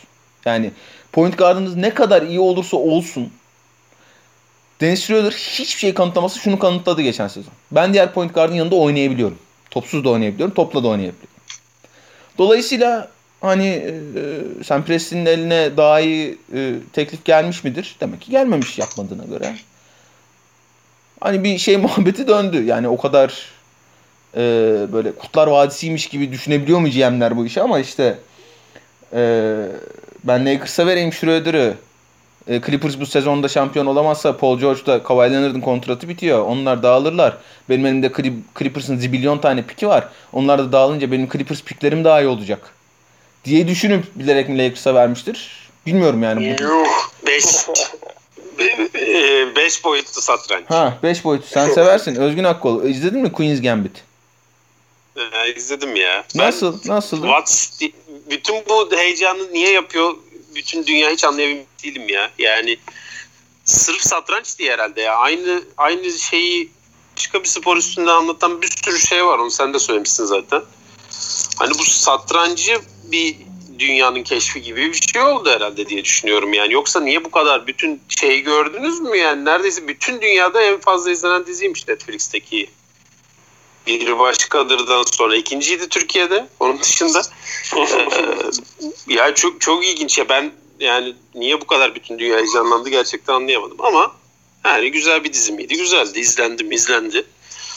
Yani 0.46 0.72
point 1.12 1.38
guard'ınız 1.38 1.76
ne 1.76 1.94
kadar 1.94 2.22
iyi 2.22 2.40
olursa 2.40 2.78
olsun 2.78 3.32
Dennis 4.82 5.04
Schroeder 5.04 5.32
hiçbir 5.32 5.80
şey 5.80 5.94
kanıtlaması 5.94 6.40
şunu 6.40 6.60
kanıtladı 6.60 7.02
geçen 7.02 7.28
sezon. 7.28 7.54
Ben 7.72 7.94
diğer 7.94 8.14
point 8.14 8.34
guard'ın 8.34 8.56
yanında 8.56 8.76
oynayabiliyorum. 8.76 9.38
Topsuz 9.72 10.04
da 10.04 10.10
oynayabiliyorum, 10.10 10.56
topla 10.56 10.84
da 10.84 10.88
oynayabiliyorum. 10.88 11.36
Dolayısıyla 12.38 13.10
hani 13.46 13.68
e, 13.68 13.94
sen 14.64 14.86
Preston'in 14.86 15.26
eline 15.26 15.78
daha 15.78 16.00
iyi 16.00 16.38
e, 16.54 16.74
teklif 16.94 17.26
gelmiş 17.26 17.64
midir? 17.64 17.96
Demek 18.00 18.22
ki 18.22 18.32
gelmemiş 18.32 18.80
yapmadığına 18.80 19.24
göre. 19.24 19.56
Hani 21.20 21.44
bir 21.44 21.58
şey 21.58 21.78
muhabbeti 21.82 22.28
döndü. 22.28 22.64
Yani 22.64 22.88
o 22.88 22.98
kadar 22.98 23.50
e, 24.38 24.42
böyle 24.94 25.12
Kutlar 25.12 25.48
Vadisi'ymiş 25.48 26.08
gibi 26.08 26.32
düşünebiliyor 26.32 26.80
mu 26.80 26.90
GM'ler 26.90 27.38
bu 27.38 27.46
işi 27.46 27.62
ama 27.62 27.80
işte 27.80 28.18
e, 29.14 29.56
ben 30.24 30.46
Lakers'a 30.46 30.88
vereyim 30.88 31.14
Schroeder'ı. 31.14 31.74
E, 32.48 32.62
Clippers 32.62 33.00
bu 33.00 33.06
sezonda 33.06 33.48
şampiyon 33.48 33.86
olamazsa 33.86 34.38
Paul 34.38 34.60
George'da 34.60 35.04
Kawhi 35.04 35.32
Leonard'ın 35.32 35.62
kontratı 35.62 36.10
bitiyor. 36.10 36.46
Onlar 36.46 36.84
dağılırlar. 36.84 37.38
Benim 37.70 37.86
elimde 37.86 38.12
Clippers'ın 38.60 38.98
zibilyon 38.98 39.38
tane 39.38 39.64
piki 39.64 39.88
var. 39.88 40.08
Onlar 40.34 40.60
da 40.60 40.72
dağılınca 40.72 41.12
benim 41.12 41.30
Clippers 41.30 41.64
piklerim 41.64 42.04
daha 42.04 42.22
iyi 42.22 42.28
olacak. 42.28 42.75
Diye 43.46 43.68
düşünüp 43.68 44.06
bilerek 44.16 44.50
mi 44.50 44.58
Lakers'a 44.58 44.96
vermiştir? 44.96 45.70
Bilmiyorum 45.86 46.24
yani. 46.24 46.58
Yuh 46.62 46.88
5 47.26 47.46
5 49.56 49.84
boyutlu 49.84 50.22
satranç. 50.22 50.66
Ha 50.70 50.98
5 51.04 51.24
boyutlu. 51.24 51.48
Sen 51.48 51.70
seversin. 51.74 52.16
Özgün 52.16 52.44
Akkol. 52.44 52.84
İzledin 52.84 53.22
mi 53.22 53.32
Queen's 53.32 53.62
Gambit? 53.62 54.04
Ee, 55.18 55.54
izledim 55.56 55.96
ya. 55.96 56.26
Nasıl? 56.36 56.80
Ben, 56.84 56.96
nasıl? 56.96 57.18
What's 57.22 57.82
bütün 58.30 58.56
bu 58.70 58.90
heyecanı 58.96 59.54
niye 59.54 59.72
yapıyor? 59.72 60.16
Bütün 60.56 60.86
dünya 60.86 61.10
hiç 61.10 61.24
anlayabilmiş 61.24 61.66
değilim 61.84 62.10
ya. 62.10 62.32
Yani 62.38 62.78
sırf 63.66 64.02
satranç 64.02 64.60
diye 64.60 64.72
herhalde 64.74 65.02
ya. 65.02 65.16
Aynı 65.16 65.64
aynı 65.78 66.12
şeyi 66.12 66.72
başka 67.18 67.44
bir 67.44 67.48
spor 67.48 67.78
üstünde 67.78 68.12
anlatan 68.12 68.62
bir 68.62 68.70
sürü 68.86 69.00
şey 69.00 69.26
var. 69.26 69.40
Onu 69.40 69.52
sen 69.52 69.74
de 69.74 69.80
söylemişsin 69.80 70.26
zaten. 70.26 70.62
Hani 71.58 71.72
bu 71.80 71.84
satrancı 71.84 72.82
bir 73.12 73.36
dünyanın 73.80 74.24
keşfi 74.24 74.62
gibi 74.62 74.94
bir 74.94 75.08
şey 75.14 75.22
oldu 75.22 75.50
herhalde 75.50 75.90
diye 75.90 76.04
düşünüyorum 76.04 76.54
yani. 76.54 76.74
Yoksa 76.74 77.00
niye 77.00 77.26
bu 77.26 77.32
kadar 77.32 77.68
bütün 77.68 78.02
şeyi 78.08 78.42
gördünüz 78.42 79.00
mü 79.00 79.18
yani? 79.18 79.46
Neredeyse 79.46 79.88
bütün 79.88 80.22
dünyada 80.22 80.62
en 80.62 80.80
fazla 80.80 81.12
izlenen 81.12 81.46
diziymiş 81.46 81.88
Netflix'teki. 81.88 82.70
Bir 83.88 84.20
başkadırdan 84.20 85.04
sonra 85.04 85.36
ikinciydi 85.36 85.90
Türkiye'de. 85.90 86.48
Onun 86.60 86.82
dışında 86.82 87.22
ee, 87.78 88.08
ya 89.08 89.36
çok 89.36 89.62
çok 89.62 89.86
ilginç 89.86 90.18
ya 90.18 90.30
ben 90.30 90.52
yani 90.80 91.14
niye 91.36 91.62
bu 91.62 91.68
kadar 91.68 91.96
bütün 91.96 92.20
dünya 92.20 92.38
heyecanlandı 92.38 92.90
gerçekten 92.90 93.34
anlayamadım 93.34 93.78
ama 93.80 94.16
yani 94.66 94.92
güzel 94.92 95.24
bir 95.24 95.34
dizi 95.34 95.52
miydi? 95.52 95.78
Güzeldi. 95.78 96.20
izlendim 96.20 96.72
izlendi. 96.72 97.26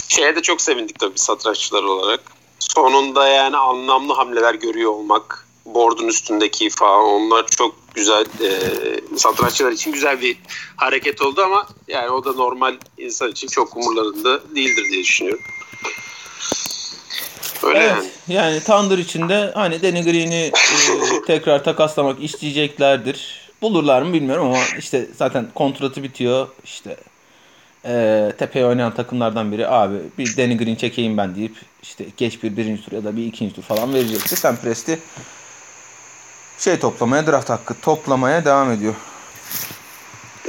Şeye 0.09 0.37
de 0.37 0.43
çok 0.43 0.61
sevindik 0.61 0.99
tabii 0.99 1.19
satranççılar 1.19 1.83
olarak. 1.83 2.38
Sonunda 2.59 3.29
yani 3.29 3.57
anlamlı 3.57 4.13
hamleler 4.13 4.55
görüyor 4.55 4.91
olmak 4.93 5.49
board'un 5.67 6.09
üstündeki 6.09 6.71
falan 6.71 7.05
onlar 7.05 7.47
çok 7.47 7.75
güzel 7.95 8.25
e, 8.25 8.51
satranççılar 9.17 9.73
için 9.73 9.93
güzel 9.93 10.21
bir 10.21 10.37
hareket 10.77 11.23
oldu 11.23 11.43
ama 11.43 11.67
yani 11.89 12.11
o 12.11 12.25
da 12.25 12.33
normal 12.33 12.77
insan 12.99 13.31
için 13.31 13.49
çok 13.49 13.77
umurlarında 13.77 14.41
değildir 14.55 14.85
diye 14.93 15.03
düşünüyorum. 15.03 15.43
Öyle 17.63 17.79
evet, 17.79 17.91
yani. 17.91 18.09
Yani 18.29 18.61
Thunder 18.61 18.99
için 18.99 19.29
de 19.29 19.53
hani 19.55 19.83
Danny 19.83 20.03
Green'i 20.03 20.35
e, 20.35 20.53
tekrar 21.27 21.65
takaslamak 21.65 22.25
isteyeceklerdir. 22.25 23.49
Bulurlar 23.63 24.03
mı 24.03 24.13
bilmiyorum 24.13 24.47
ama 24.47 24.59
işte 24.79 25.09
zaten 25.17 25.49
kontratı 25.55 26.03
bitiyor. 26.03 26.49
İşte 26.65 26.97
e, 27.85 28.33
tepeye 28.39 28.67
oynayan 28.67 28.95
takımlardan 28.95 29.53
biri 29.53 29.69
abi 29.69 29.97
bir 30.19 30.37
Danny 30.37 30.57
Green 30.57 30.75
çekeyim 30.75 31.17
ben 31.17 31.35
deyip 31.35 31.57
işte 31.83 32.05
geç 32.17 32.43
bir 32.43 32.57
birinci 32.57 32.85
tur 32.85 32.93
ya 32.93 33.05
da 33.05 33.17
bir 33.17 33.27
ikinci 33.27 33.55
tur 33.55 33.63
falan 33.63 33.95
verecekti. 33.95 34.37
Sen 34.37 34.57
Presti 34.57 34.99
şey 36.59 36.79
toplamaya, 36.79 37.27
draft 37.27 37.51
hakkı 37.51 37.81
toplamaya 37.81 38.45
devam 38.45 38.73
ediyor. 38.73 38.95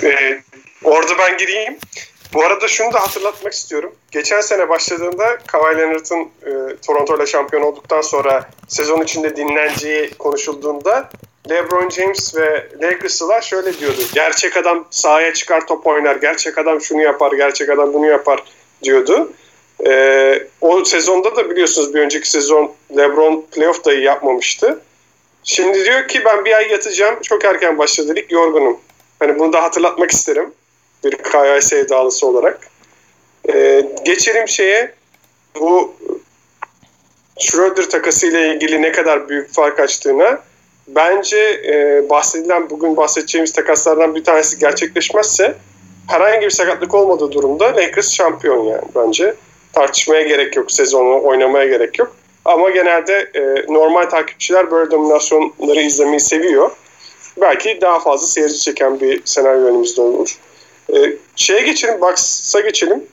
Ee, 0.04 0.42
orada 0.84 1.18
ben 1.18 1.38
gireyim. 1.38 1.78
Bu 2.34 2.46
arada 2.46 2.68
şunu 2.68 2.94
da 2.94 3.02
hatırlatmak 3.02 3.54
istiyorum. 3.54 3.96
Geçen 4.12 4.42
sene 4.42 4.70
başladığında 4.70 5.38
Kawhi 5.48 5.78
Leonard'ın 5.78 6.22
e, 6.22 6.76
Toronto 6.88 7.18
ile 7.18 7.26
şampiyon 7.26 7.64
olduktan 7.64 8.02
sonra 8.02 8.50
sezon 8.68 9.02
içinde 9.02 9.36
dinleneceği 9.36 10.10
konuşulduğunda 10.10 11.10
LeBron 11.50 11.90
James 11.90 12.36
ve 12.36 12.70
Lakers'lılar 12.82 13.42
şöyle 13.42 13.80
diyordu. 13.80 14.02
Gerçek 14.14 14.58
adam 14.58 14.86
sahaya 14.90 15.34
çıkar 15.34 15.68
top 15.68 15.88
oynar. 15.88 16.16
Gerçek 16.16 16.58
adam 16.58 16.82
şunu 16.82 17.02
yapar. 17.02 17.32
Gerçek 17.32 17.70
adam 17.70 17.94
bunu 17.94 18.06
yapar 18.06 18.44
diyordu. 18.84 19.32
E, 19.88 20.48
o 20.62 20.86
sezonda 20.86 21.36
da 21.36 21.50
biliyorsunuz 21.50 21.94
bir 21.94 22.00
önceki 22.00 22.30
sezon 22.30 22.72
LeBron 22.98 23.46
playoff 23.52 23.86
dayı 23.86 24.02
yapmamıştı. 24.02 24.82
Şimdi 25.44 25.86
diyor 25.86 26.08
ki 26.08 26.26
ben 26.26 26.46
bir 26.46 26.52
ay 26.52 26.72
yatacağım. 26.72 27.16
Çok 27.22 27.46
erken 27.46 27.78
başladı 27.78 28.16
lig 28.16 28.32
yorgunum. 28.32 28.80
Hani 29.20 29.40
bunu 29.40 29.54
da 29.54 29.64
hatırlatmak 29.64 30.12
isterim. 30.12 30.54
Bir 31.04 31.12
KY 31.12 31.62
sevdalısı 31.62 32.28
olarak. 32.28 32.68
Ee, 33.54 33.86
geçelim 34.06 34.48
şeye. 34.48 34.94
Bu 35.60 35.96
Schroeder 37.40 37.90
takası 37.90 38.28
ile 38.28 38.54
ilgili 38.54 38.82
ne 38.82 38.92
kadar 38.92 39.30
büyük 39.30 39.54
fark 39.54 39.80
açtığına. 39.80 40.40
Bence 40.88 41.62
e, 41.66 42.10
bahsedilen 42.10 42.70
bugün 42.70 42.98
bahsedeceğimiz 42.98 43.54
takaslardan 43.54 44.16
bir 44.16 44.24
tanesi 44.24 44.60
gerçekleşmezse 44.60 45.56
herhangi 46.08 46.46
bir 46.46 46.50
sakatlık 46.50 46.96
olmadığı 46.96 47.32
durumda 47.32 47.66
Lakers 47.66 48.14
şampiyon 48.14 48.64
yani 48.64 48.84
bence. 48.96 49.36
Tartışmaya 49.80 50.22
gerek 50.22 50.56
yok. 50.56 50.72
Sezonu 50.72 51.24
oynamaya 51.24 51.66
gerek 51.66 52.00
yok. 52.00 52.16
Ama 52.46 52.70
genelde 52.70 53.14
e, 53.14 53.74
normal 53.74 54.10
takipçiler 54.10 54.72
böyle 54.72 54.92
dominasyonları 54.92 55.82
izlemeyi 55.82 56.20
seviyor. 56.20 56.72
Belki 57.42 57.78
daha 57.82 58.00
fazla 58.00 58.28
seyirci 58.28 58.60
çeken 58.60 59.00
bir 59.00 59.22
senaryo 59.26 59.62
önümüzde 59.62 60.02
olur. 60.02 60.38
E, 60.94 60.98
şeye 61.36 61.62
geçelim, 61.62 62.02
Bucks'a 62.02 62.60
geçelim. 62.60 63.04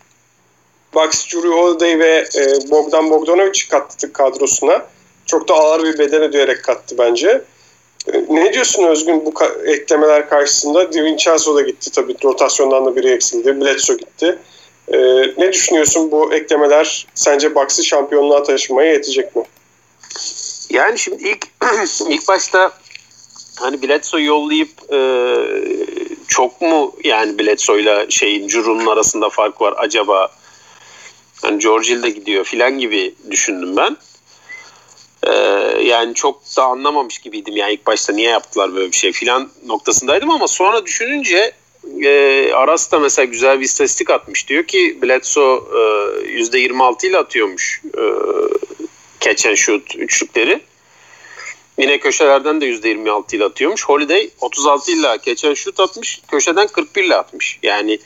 Bucks, 0.94 1.34
Drew 1.34 1.48
Holiday 1.48 1.98
ve 1.98 2.24
e, 2.36 2.70
Bogdan 2.70 3.10
Bogdanovic 3.10 3.60
kattı 3.70 4.12
kadrosuna. 4.12 4.86
Çok 5.26 5.48
da 5.48 5.54
ağır 5.54 5.82
bir 5.82 5.98
bedel 5.98 6.22
ödeyerek 6.22 6.64
kattı 6.64 6.98
bence. 6.98 7.42
E, 8.12 8.24
ne 8.28 8.52
diyorsun 8.52 8.84
Özgün 8.84 9.26
bu 9.26 9.32
eklemeler 9.66 10.28
karşısında? 10.28 10.92
DiVincenzo 10.92 11.56
da 11.56 11.60
gitti 11.60 11.92
tabii. 11.92 12.16
Rotasyondan 12.24 12.86
da 12.86 12.96
biri 12.96 13.10
eksildi. 13.10 13.60
Bledsoe 13.60 13.96
gitti. 13.96 14.38
Ee, 14.92 14.98
ne 15.38 15.52
düşünüyorsun 15.52 16.10
bu 16.10 16.34
eklemeler 16.34 17.06
sence 17.14 17.54
Bucks'ı 17.54 17.84
şampiyonluğa 17.84 18.42
taşımaya 18.42 18.92
yetecek 18.92 19.36
mi? 19.36 19.42
Yani 20.70 20.98
şimdi 20.98 21.28
ilk 21.28 21.46
ilk 22.08 22.28
başta 22.28 22.72
hani 23.58 23.82
Bledsoe 23.82 24.22
yollayıp 24.22 24.92
e, 24.92 24.98
çok 26.28 26.60
mu 26.60 26.94
yani 27.04 27.38
Bledsoe'yla 27.38 28.10
şeyin 28.10 28.48
Curun'un 28.48 28.86
arasında 28.86 29.28
fark 29.28 29.60
var 29.60 29.74
acaba? 29.76 30.28
Hani 31.42 31.58
George 31.58 31.88
Hill 31.88 32.02
de 32.02 32.10
gidiyor 32.10 32.44
filan 32.44 32.78
gibi 32.78 33.14
düşündüm 33.30 33.76
ben. 33.76 33.96
Ee, 35.22 35.32
yani 35.82 36.14
çok 36.14 36.56
da 36.56 36.64
anlamamış 36.64 37.18
gibiydim 37.18 37.56
yani 37.56 37.72
ilk 37.72 37.86
başta 37.86 38.12
niye 38.12 38.30
yaptılar 38.30 38.74
böyle 38.74 38.90
bir 38.90 38.96
şey 38.96 39.12
filan 39.12 39.50
noktasındaydım 39.66 40.30
ama 40.30 40.48
sonra 40.48 40.86
düşününce 40.86 41.52
e, 42.02 42.52
Aras 42.52 42.92
da 42.92 42.98
mesela 42.98 43.24
güzel 43.24 43.60
bir 43.60 43.64
istatistik 43.64 44.10
atmış. 44.10 44.48
Diyor 44.48 44.64
ki 44.64 44.98
Bledsoe 45.02 45.60
e, 46.24 46.38
%26 46.38 47.06
ile 47.06 47.18
atıyormuş 47.18 47.82
e, 47.98 48.02
catch 49.20 49.46
and 49.46 49.56
shoot 49.56 49.96
üçlükleri. 49.96 50.60
Yine 51.78 51.98
köşelerden 51.98 52.60
de 52.60 52.66
%26 52.66 53.36
ile 53.36 53.44
atıyormuş. 53.44 53.84
Holiday 53.84 54.30
36 54.40 54.92
ile 54.92 55.18
catch 55.24 55.44
and 55.44 55.54
shoot 55.54 55.80
atmış. 55.80 56.20
Köşeden 56.28 56.66
41 56.66 57.04
ile 57.04 57.16
atmış. 57.16 57.58
Yani 57.62 57.98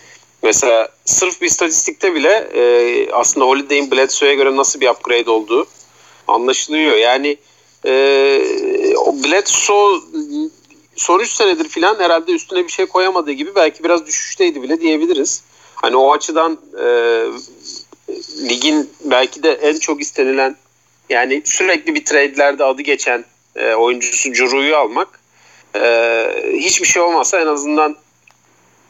mesela 0.42 0.88
sırf 1.04 1.40
bir 1.40 1.46
istatistikte 1.46 2.14
bile 2.14 2.50
e, 2.54 3.12
aslında 3.12 3.46
Holiday'in 3.46 3.90
Bledsoe'ya 3.90 4.34
göre 4.34 4.56
nasıl 4.56 4.80
bir 4.80 4.88
upgrade 4.88 5.30
olduğu 5.30 5.66
anlaşılıyor. 6.28 6.96
Yani 6.96 7.36
e, 7.84 7.90
Bledsoe 9.24 10.00
son 11.00 11.20
3 11.20 11.32
senedir 11.32 11.68
filan 11.68 12.00
herhalde 12.00 12.32
üstüne 12.32 12.64
bir 12.64 12.72
şey 12.72 12.86
koyamadığı 12.86 13.32
gibi 13.32 13.54
belki 13.54 13.84
biraz 13.84 14.06
düşüşteydi 14.06 14.62
bile 14.62 14.80
diyebiliriz. 14.80 15.42
Hani 15.74 15.96
o 15.96 16.12
açıdan 16.12 16.58
e, 16.78 16.86
ligin 18.48 18.90
belki 19.04 19.42
de 19.42 19.52
en 19.52 19.78
çok 19.78 20.00
istenilen 20.00 20.56
yani 21.08 21.42
sürekli 21.44 21.94
bir 21.94 22.04
trade'lerde 22.04 22.64
adı 22.64 22.82
geçen 22.82 23.24
e, 23.56 23.74
oyuncusu 23.74 24.32
Curu'yu 24.32 24.76
almak 24.76 25.20
e, 25.74 25.82
hiçbir 26.52 26.86
şey 26.86 27.02
olmasa 27.02 27.40
en 27.40 27.46
azından 27.46 27.96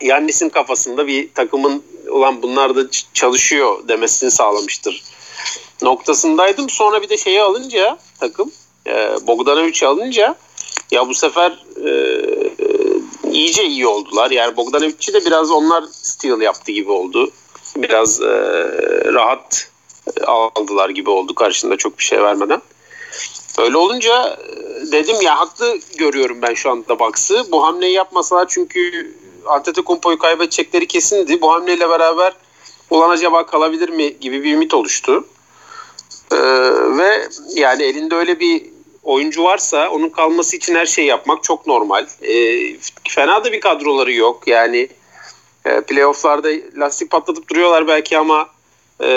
Yannis'in 0.01 0.49
kafasında 0.49 1.07
bir 1.07 1.35
takımın 1.35 1.83
ulan 2.11 2.43
bunlar 2.43 2.77
da 2.77 2.83
çalışıyor 3.15 3.89
demesini 3.89 4.31
sağlamıştır 4.31 5.03
noktasındaydım. 5.83 6.71
Sonra 6.71 7.03
bir 7.03 7.09
de 7.09 7.17
şeyi 7.17 7.43
alınca 7.43 7.99
takım 8.21 8.53
e, 8.87 8.93
Bogdanovic'i 9.27 9.87
alınca 9.87 10.37
ya 10.91 11.09
bu 11.09 11.15
sefer 11.15 11.65
e, 11.87 12.23
iyice 13.33 13.65
iyi 13.65 13.87
oldular. 13.87 14.31
Yani 14.31 14.57
Bogdanovic'i 14.57 15.13
de 15.13 15.27
biraz 15.27 15.51
onlar 15.51 15.85
steal 15.93 16.41
yaptı 16.41 16.73
gibi 16.73 16.91
oldu. 16.91 17.31
Biraz 17.77 18.21
e, 18.21 18.27
rahat 19.05 19.71
aldılar 20.27 20.91
gibi 20.91 21.11
oldu 21.11 21.35
karşında 21.35 21.77
çok 21.77 21.99
bir 21.99 22.05
şey 22.05 22.23
vermeden. 22.23 22.63
Öyle 23.59 23.77
olunca 23.77 24.27
e, 24.27 24.93
dedim 24.93 25.17
ya 25.23 25.39
haklı 25.39 25.79
görüyorum 25.97 26.43
ben 26.43 26.55
şu 26.55 26.71
anda 26.71 26.99
Bucks'ı. 26.99 27.53
Bu 27.53 27.65
hamleyi 27.65 27.95
yapmasalar 27.95 28.49
çünkü 28.49 29.15
Antetokounmpo'yu 29.47 30.19
kaybedecekleri 30.19 30.87
kesindi. 30.87 31.41
Bu 31.41 31.53
hamleyle 31.53 31.91
beraber 31.91 32.33
ulan 32.91 33.11
acaba 33.11 33.47
kalabilir 33.47 33.89
mi 33.89 34.21
gibi 34.21 34.45
bir 34.45 34.55
ümit 34.55 34.75
oluştu. 34.75 35.25
Ee, 36.33 36.37
ve 36.99 37.29
yani 37.55 37.83
elinde 37.83 38.15
öyle 38.15 38.41
bir 38.41 38.70
oyuncu 39.03 39.45
varsa 39.45 39.89
onun 39.89 40.09
kalması 40.09 40.57
için 40.57 40.75
her 40.75 40.87
şeyi 40.87 41.07
yapmak 41.07 41.45
çok 41.45 41.67
normal. 41.67 42.07
Ee, 42.23 42.77
fena 43.09 43.45
da 43.45 43.53
bir 43.53 43.61
kadroları 43.61 44.13
yok. 44.13 44.49
Yani 44.49 44.89
e, 45.65 45.81
playofflarda 45.81 46.49
lastik 46.77 47.11
patlatıp 47.11 47.49
duruyorlar 47.49 47.89
belki 47.89 48.19
ama 48.19 48.49
e, 49.03 49.09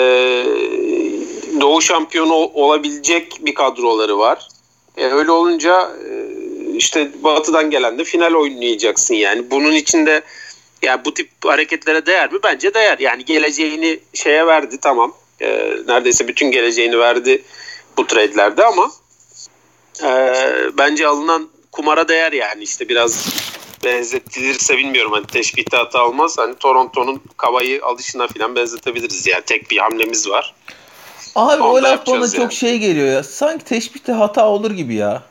doğu 1.60 1.82
şampiyonu 1.82 2.34
olabilecek 2.34 3.38
bir 3.40 3.54
kadroları 3.54 4.18
var. 4.18 4.48
E, 4.96 5.06
öyle 5.06 5.30
olunca 5.30 5.90
e, 6.10 6.34
işte 6.76 7.10
batıdan 7.22 7.70
gelen 7.70 7.98
de 7.98 8.04
final 8.04 8.34
oynayacaksın 8.34 9.14
yani. 9.14 9.50
Bunun 9.50 9.72
içinde 9.72 10.22
ya 10.82 11.04
bu 11.04 11.14
tip 11.14 11.30
hareketlere 11.44 12.06
değer 12.06 12.32
mi? 12.32 12.38
Bence 12.44 12.74
değer. 12.74 12.98
Yani 12.98 13.24
geleceğini 13.24 13.98
şeye 14.14 14.46
verdi 14.46 14.78
tamam. 14.80 15.14
E, 15.40 15.76
neredeyse 15.88 16.28
bütün 16.28 16.50
geleceğini 16.50 16.98
verdi 16.98 17.42
bu 17.96 18.06
trade'lerde 18.06 18.64
ama 18.64 18.90
e, 20.02 20.34
bence 20.78 21.06
alınan 21.06 21.48
kumara 21.72 22.08
değer 22.08 22.32
yani 22.32 22.62
işte 22.62 22.88
biraz 22.88 23.28
benzetilirse 23.84 24.78
bilmiyorum 24.78 25.12
hani 25.12 25.26
teşbihte 25.26 25.76
hata 25.76 26.06
olmaz. 26.06 26.38
Hani 26.38 26.54
Toronto'nun 26.54 27.20
kavayı 27.36 27.84
alışına 27.84 28.28
falan 28.28 28.56
benzetebiliriz 28.56 29.26
yani 29.26 29.42
tek 29.46 29.70
bir 29.70 29.78
hamlemiz 29.78 30.28
var. 30.28 30.54
Abi 31.34 31.62
Onu 31.62 31.70
o 31.70 31.82
laf 31.82 32.06
bana 32.06 32.16
yani. 32.16 32.30
çok 32.30 32.52
şey 32.52 32.78
geliyor 32.78 33.06
ya. 33.06 33.22
Sanki 33.22 33.64
teşbihte 33.64 34.12
hata 34.12 34.48
olur 34.48 34.70
gibi 34.70 34.94
ya. 34.94 35.22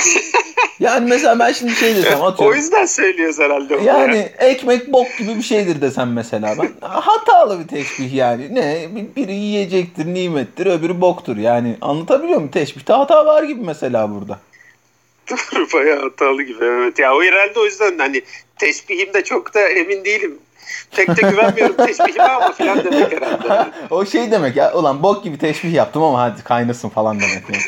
yani 0.80 1.08
mesela 1.08 1.38
ben 1.38 1.52
şimdi 1.52 1.72
şey 1.72 1.96
desem 1.96 2.22
atıyorum. 2.22 2.54
o 2.54 2.56
yüzden 2.56 2.86
söylüyoruz 2.86 3.38
herhalde. 3.38 3.74
Yani 3.74 4.16
ya. 4.16 4.48
ekmek 4.48 4.92
bok 4.92 5.06
gibi 5.18 5.36
bir 5.36 5.42
şeydir 5.42 5.80
desem 5.80 6.12
mesela 6.12 6.54
ben. 6.58 6.88
Hatalı 6.88 7.60
bir 7.60 7.68
teşbih 7.68 8.14
yani. 8.14 8.54
Ne? 8.54 8.88
Biri 9.16 9.34
yiyecektir, 9.34 10.06
nimettir, 10.06 10.66
öbürü 10.66 11.00
boktur. 11.00 11.36
Yani 11.36 11.76
anlatabiliyor 11.80 12.36
muyum? 12.36 12.50
Teşbihte 12.50 12.92
hata 12.92 13.26
var 13.26 13.42
gibi 13.42 13.60
mesela 13.64 14.14
burada. 14.14 14.40
Doğru 15.30 15.66
bayağı 15.74 16.02
hatalı 16.02 16.42
gibi 16.42 16.64
evet. 16.64 16.98
Ya 16.98 17.14
o 17.14 17.22
herhalde 17.22 17.60
o 17.60 17.64
yüzden 17.64 17.98
hani 17.98 18.22
teşbihimde 18.58 19.24
çok 19.24 19.54
da 19.54 19.68
emin 19.68 20.04
değilim. 20.04 20.38
Pek 20.96 21.08
de 21.08 21.30
güvenmiyorum 21.30 21.86
teşbihime 21.86 22.22
ama 22.22 22.52
filan 22.52 22.84
demek 22.84 23.12
herhalde. 23.12 23.70
o 23.90 24.06
şey 24.06 24.30
demek 24.30 24.56
ya 24.56 24.74
ulan 24.74 25.02
bok 25.02 25.24
gibi 25.24 25.38
teşbih 25.38 25.72
yaptım 25.72 26.02
ama 26.02 26.20
hadi 26.20 26.44
kaynasın 26.44 26.88
falan 26.88 27.20
demek. 27.20 27.42
Yani. 27.52 27.62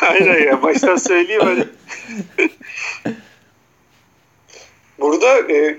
Aynen 0.10 0.46
ya 0.46 0.62
baştan 0.62 0.96
söyleyeyim 0.96 1.42
hani. 1.44 1.64
Burada 4.98 5.52
e, 5.52 5.78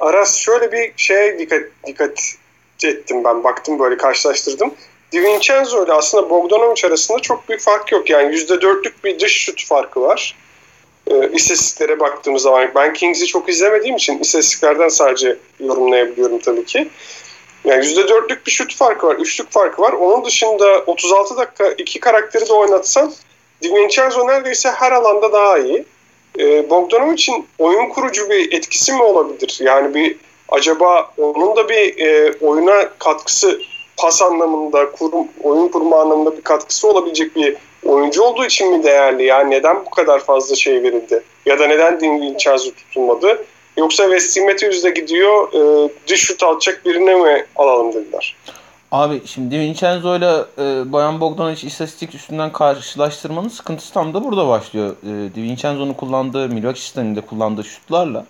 Aras 0.00 0.36
şöyle 0.36 0.72
bir 0.72 0.92
şeye 0.96 1.38
dikkat, 1.38 1.62
dikkat 1.86 2.34
ettim 2.84 3.24
ben. 3.24 3.44
Baktım 3.44 3.78
böyle 3.78 3.96
karşılaştırdım. 3.96 4.74
DiVincenzo 5.12 5.84
ile 5.84 5.92
aslında 5.92 6.30
Bogdanovic 6.30 6.86
arasında 6.86 7.18
çok 7.18 7.48
büyük 7.48 7.62
fark 7.62 7.92
yok. 7.92 8.10
Yani 8.10 8.36
%4'lük 8.36 8.92
bir 9.04 9.20
dış 9.20 9.44
şut 9.44 9.66
farkı 9.66 10.00
var. 10.00 10.36
E, 11.10 11.30
istatistiklere 11.32 12.00
baktığımız 12.00 12.42
zaman 12.42 12.70
ben 12.74 12.92
Kings'i 12.92 13.26
çok 13.26 13.48
izlemediğim 13.48 13.96
için 13.96 14.18
istatistiklerden 14.18 14.88
sadece 14.88 15.36
yorumlayabiliyorum 15.60 16.38
tabii 16.38 16.64
ki. 16.64 16.88
Yani 17.64 17.84
%4'lük 17.84 18.46
bir 18.46 18.50
şut 18.50 18.74
farkı 18.74 19.06
var, 19.06 19.16
üçlük 19.16 19.50
farkı 19.50 19.82
var. 19.82 19.92
Onun 19.92 20.24
dışında 20.24 20.78
36 20.86 21.36
dakika 21.36 21.68
iki 21.78 22.00
karakteri 22.00 22.48
de 22.48 22.52
oynatsan 22.52 23.12
DiVincenzo 23.62 24.26
neredeyse 24.28 24.70
her 24.70 24.92
alanda 24.92 25.32
daha 25.32 25.58
iyi. 25.58 25.84
E, 26.38 26.70
Bogdanovic'in 26.70 27.46
oyun 27.58 27.88
kurucu 27.88 28.30
bir 28.30 28.52
etkisi 28.52 28.92
mi 28.92 29.02
olabilir? 29.02 29.58
Yani 29.60 29.94
bir 29.94 30.16
acaba 30.48 31.12
onun 31.18 31.56
da 31.56 31.68
bir 31.68 31.98
e, 31.98 32.32
oyuna 32.40 32.88
katkısı 32.98 33.60
pas 33.96 34.22
anlamında, 34.22 34.90
kurum, 34.92 35.28
oyun 35.42 35.68
kurma 35.68 36.00
anlamında 36.00 36.36
bir 36.36 36.42
katkısı 36.42 36.88
olabilecek 36.88 37.36
bir 37.36 37.56
oyuncu 37.84 38.22
olduğu 38.22 38.44
için 38.44 38.70
mi 38.70 38.84
değerli? 38.84 39.24
Yani 39.24 39.50
neden 39.50 39.84
bu 39.86 39.90
kadar 39.90 40.20
fazla 40.20 40.56
şey 40.56 40.82
verildi? 40.82 41.22
Ya 41.46 41.58
da 41.58 41.66
neden 41.66 42.00
Dinwiddie 42.00 42.74
tutulmadı? 42.76 43.44
Yoksa 43.76 44.04
West 44.04 44.40
Matthews'da 44.40 44.88
gidiyor 44.88 45.52
e, 45.52 45.90
dış 46.08 46.20
şut 46.20 46.42
atacak 46.42 46.86
birine 46.86 47.14
mi 47.14 47.44
alalım 47.56 47.92
dediler? 47.92 48.36
Abi 48.92 49.22
şimdi 49.26 49.58
Vincenzo 49.58 50.16
ile 50.16 50.30
e, 50.58 50.92
Boyan 50.92 51.20
Bogdanovic 51.20 51.66
istatistik 51.66 52.14
üstünden 52.14 52.52
karşılaştırmanın 52.52 53.48
sıkıntısı 53.48 53.94
tam 53.94 54.14
da 54.14 54.24
burada 54.24 54.48
başlıyor. 54.48 54.96
E, 55.36 55.42
Vincenzo'nun 55.42 55.92
kullandığı 55.92 56.48
Milwaukee 56.48 56.80
sisteminde 56.80 57.20
kullandığı 57.20 57.64
şutlarla 57.64 58.26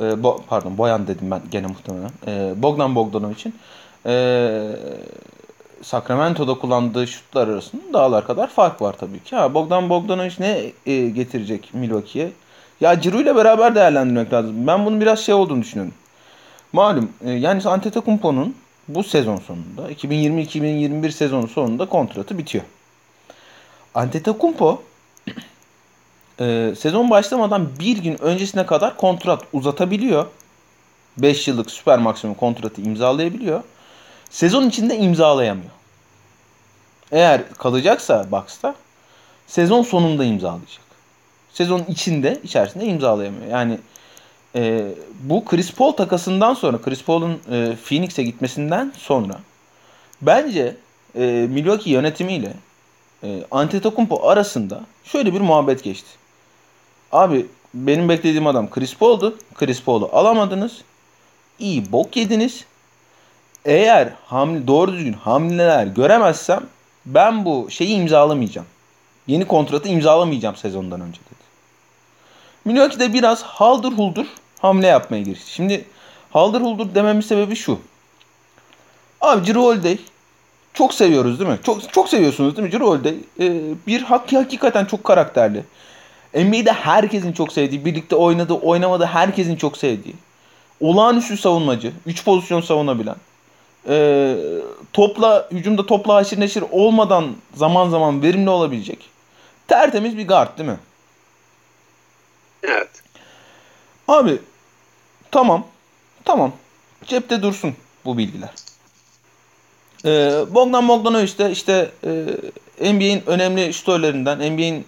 e, 0.00 0.22
bo, 0.22 0.40
pardon 0.48 0.78
Boyan 0.78 1.06
dedim 1.06 1.30
ben 1.30 1.40
gene 1.50 1.66
muhtemelen. 1.66 2.10
E, 2.26 2.62
Bogdan 2.62 2.94
Bogdanovic'in 2.94 3.54
e, 4.06 4.12
Sacramento'da 5.86 6.54
kullandığı 6.54 7.06
şutlar 7.06 7.48
arasında 7.48 7.92
dağlar 7.92 8.26
kadar 8.26 8.48
fark 8.48 8.82
var 8.82 8.96
tabii 9.00 9.22
ki. 9.22 9.36
Ha, 9.36 9.54
Bogdan 9.54 9.90
Bogdanovic 9.90 10.34
ne 10.38 10.72
e, 10.86 11.08
getirecek 11.08 11.70
Milwaukee'ye? 11.72 12.32
Ya 12.80 13.00
Ciro 13.00 13.20
ile 13.20 13.36
beraber 13.36 13.74
değerlendirmek 13.74 14.32
lazım. 14.32 14.66
Ben 14.66 14.86
bunun 14.86 15.00
biraz 15.00 15.20
şey 15.20 15.34
olduğunu 15.34 15.62
düşünüyorum. 15.62 15.94
Malum 16.72 17.12
e, 17.24 17.30
yani 17.30 17.62
Antetokounmpo'nun 17.64 18.54
bu 18.88 19.04
sezon 19.04 19.36
sonunda 19.36 19.92
2020-2021 19.92 21.10
sezonu 21.10 21.48
sonunda 21.48 21.86
kontratı 21.86 22.38
bitiyor. 22.38 22.64
Antetokounmpo 23.94 24.82
e, 26.40 26.74
sezon 26.78 27.10
başlamadan 27.10 27.68
bir 27.80 27.98
gün 27.98 28.22
öncesine 28.22 28.66
kadar 28.66 28.96
kontrat 28.96 29.42
uzatabiliyor. 29.52 30.26
5 31.18 31.48
yıllık 31.48 31.70
süper 31.70 31.98
maksimum 31.98 32.34
kontratı 32.36 32.82
imzalayabiliyor. 32.82 33.62
Sezon 34.30 34.68
içinde 34.68 34.96
imzalayamıyor. 34.96 35.75
Eğer 37.12 37.52
kalacaksa 37.52 38.26
Bucks'ta 38.30 38.74
sezon 39.46 39.82
sonunda 39.82 40.24
imzalayacak. 40.24 40.86
Sezon 41.52 41.84
içinde 41.88 42.40
içerisinde 42.44 42.84
imzalayamıyor. 42.84 43.46
Yani 43.46 43.78
e, 44.54 44.88
bu 45.20 45.44
Chris 45.44 45.72
Paul 45.72 45.92
takasından 45.92 46.54
sonra 46.54 46.78
Chris 46.82 47.04
Paul'un 47.04 47.40
e, 47.50 47.76
Phoenix'e 47.88 48.22
gitmesinden 48.22 48.92
sonra 48.98 49.38
bence 50.22 50.76
e, 51.14 51.46
Milwaukee 51.50 51.90
yönetimiyle 51.90 52.52
e, 53.22 53.42
Antetokounmpo 53.50 54.28
arasında 54.28 54.80
şöyle 55.04 55.34
bir 55.34 55.40
muhabbet 55.40 55.84
geçti. 55.84 56.08
Abi 57.12 57.46
benim 57.74 58.08
beklediğim 58.08 58.46
adam 58.46 58.70
Chris 58.70 58.96
Paul'du. 58.96 59.38
Chris 59.54 59.82
Paul'u 59.82 60.10
alamadınız. 60.12 60.82
İyi 61.58 61.92
bok 61.92 62.16
yediniz. 62.16 62.64
Eğer 63.64 64.12
hamle, 64.26 64.66
doğru 64.66 64.92
düzgün 64.92 65.12
hamleler 65.12 65.86
göremezsem 65.86 66.60
ben 67.06 67.44
bu 67.44 67.70
şeyi 67.70 67.96
imzalamayacağım. 67.96 68.66
Yeni 69.26 69.46
kontratı 69.46 69.88
imzalamayacağım 69.88 70.56
sezondan 70.56 71.00
önce 71.00 71.20
dedi. 71.20 71.46
Milwaukee 72.64 73.00
de 73.00 73.12
biraz 73.12 73.42
haldır 73.42 73.92
huldur 73.92 74.26
hamle 74.60 74.86
yapmaya 74.86 75.22
girişti. 75.22 75.52
Şimdi 75.52 75.84
haldır 76.30 76.60
huldur 76.60 76.94
dememin 76.94 77.20
sebebi 77.20 77.56
şu. 77.56 77.78
Abi 79.20 79.46
Ciro 79.46 79.62
Holiday 79.62 79.98
çok 80.74 80.94
seviyoruz 80.94 81.40
değil 81.40 81.50
mi? 81.50 81.58
Çok 81.62 81.92
çok 81.92 82.08
seviyorsunuz 82.08 82.56
değil 82.56 82.66
mi? 82.66 82.72
Ciro 82.72 82.86
Holiday 82.86 83.14
e, 83.40 83.60
bir 83.86 84.02
hak, 84.02 84.32
hakikaten 84.32 84.84
çok 84.84 85.04
karakterli. 85.04 85.64
NBA'de 86.34 86.72
herkesin 86.72 87.32
çok 87.32 87.52
sevdiği, 87.52 87.84
birlikte 87.84 88.16
oynadığı, 88.16 88.54
oynamadığı 88.54 89.04
herkesin 89.04 89.56
çok 89.56 89.76
sevdiği. 89.76 90.14
Olağanüstü 90.80 91.36
savunmacı, 91.36 91.92
3 92.06 92.24
pozisyon 92.24 92.60
savunabilen. 92.60 93.16
E, 93.88 94.36
topla, 94.92 95.48
hücumda 95.50 95.86
topla 95.86 96.14
haşir 96.14 96.40
neşir 96.40 96.64
olmadan 96.70 97.36
zaman 97.54 97.88
zaman 97.88 98.22
verimli 98.22 98.50
olabilecek. 98.50 99.10
Tertemiz 99.68 100.16
bir 100.16 100.28
guard 100.28 100.58
değil 100.58 100.68
mi? 100.68 100.78
Evet. 102.62 103.02
Abi 104.08 104.38
tamam. 105.30 105.66
Tamam. 106.24 106.52
Cepte 107.06 107.42
dursun 107.42 107.74
bu 108.04 108.18
bilgiler. 108.18 108.50
Ee, 110.04 110.44
Bogdan 110.50 110.88
Bogdanovic 110.88 111.38
de 111.38 111.50
işte 111.50 111.90
e, 112.80 112.92
NBA'in 112.92 113.22
önemli 113.26 113.74
şutörlerinden, 113.74 114.52
NBA'in 114.52 114.86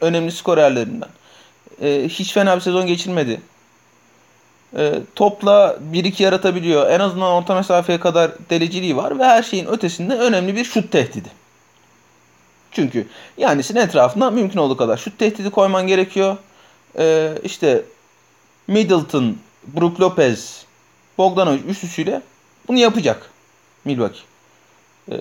önemli 0.00 0.32
skorerlerinden. 0.32 1.08
E, 1.82 2.08
hiç 2.08 2.32
fena 2.32 2.56
bir 2.56 2.60
sezon 2.60 2.86
geçirmedi. 2.86 3.40
E, 4.76 5.00
topla 5.14 5.78
1-2 5.92 6.22
yaratabiliyor. 6.22 6.90
En 6.90 7.00
azından 7.00 7.32
orta 7.32 7.54
mesafeye 7.54 8.00
kadar 8.00 8.30
deliciliği 8.50 8.96
var 8.96 9.18
ve 9.18 9.24
her 9.24 9.42
şeyin 9.42 9.66
ötesinde 9.66 10.14
önemli 10.14 10.56
bir 10.56 10.64
şut 10.64 10.92
tehdidi. 10.92 11.28
Çünkü 12.72 13.06
Yanis'in 13.38 13.76
etrafına 13.76 14.30
mümkün 14.30 14.58
olduğu 14.58 14.76
kadar 14.76 14.96
şut 14.96 15.18
tehdidi 15.18 15.50
koyman 15.50 15.86
gerekiyor. 15.86 16.36
E, 16.98 17.34
işte 17.44 17.84
Middleton, 18.66 19.36
Brook 19.66 20.00
Lopez, 20.00 20.64
Bogdanovic 21.18 21.60
üçlüsüyle 21.60 22.22
bunu 22.68 22.78
yapacak 22.78 23.30
Milwaukee. 23.84 24.20
Ee, 25.10 25.14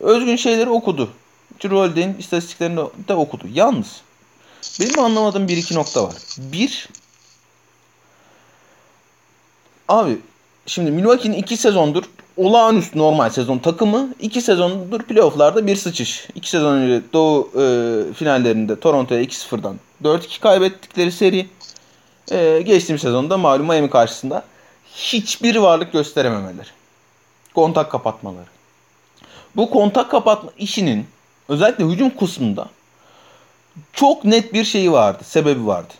özgün 0.00 0.36
şeyleri 0.36 0.70
okudu. 0.70 1.10
Cirolde'nin 1.58 2.18
istatistiklerini 2.18 2.80
de 3.08 3.14
okudu. 3.14 3.44
Yalnız 3.52 4.00
benim 4.80 4.98
anlamadığım 4.98 5.48
bir 5.48 5.56
iki 5.56 5.74
nokta 5.74 6.04
var. 6.04 6.14
Bir, 6.38 6.88
abi 9.88 10.18
şimdi 10.66 10.90
Milwaukee'nin 10.90 11.36
iki 11.36 11.56
sezondur 11.56 12.04
olağanüstü 12.36 12.98
normal 12.98 13.30
sezon 13.30 13.58
takımı 13.58 14.14
iki 14.20 14.40
sezondur 14.40 15.02
playofflarda 15.02 15.66
bir 15.66 15.76
sıçış. 15.76 16.28
İki 16.34 16.50
sezon 16.50 16.72
önce 16.72 17.04
Doğu 17.12 17.50
e, 17.60 18.12
finallerinde 18.12 18.80
Toronto'ya 18.80 19.22
2-0'dan 19.22 19.76
4-2 20.04 20.40
kaybettikleri 20.40 21.12
seri. 21.12 21.46
E, 22.30 22.62
geçtiğimiz 22.62 23.02
sezonda 23.02 23.38
malum 23.38 23.66
Miami 23.66 23.90
karşısında 23.90 24.44
hiçbir 24.94 25.56
varlık 25.56 25.92
gösterememeleri. 25.92 26.68
Kontak 27.54 27.90
kapatmaları. 27.90 28.46
Bu 29.56 29.70
kontak 29.70 30.10
kapatma 30.10 30.50
işinin 30.58 31.06
özellikle 31.48 31.84
hücum 31.84 32.16
kısmında 32.16 32.68
çok 33.92 34.24
net 34.24 34.52
bir 34.52 34.64
şeyi 34.64 34.92
vardı, 34.92 35.24
sebebi 35.24 35.66
vardı. 35.66 35.94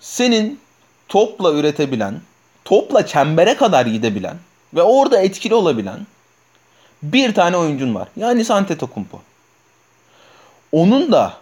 Senin 0.00 0.60
topla 1.08 1.52
üretebilen, 1.52 2.20
topla 2.68 3.06
çembere 3.06 3.56
kadar 3.56 3.86
gidebilen 3.86 4.36
ve 4.74 4.82
orada 4.82 5.20
etkili 5.22 5.54
olabilen 5.54 6.06
bir 7.02 7.34
tane 7.34 7.56
oyuncun 7.56 7.94
var. 7.94 8.08
Yani 8.16 8.44
Antetokounmpo. 8.50 9.20
Onun 10.72 11.12
da 11.12 11.32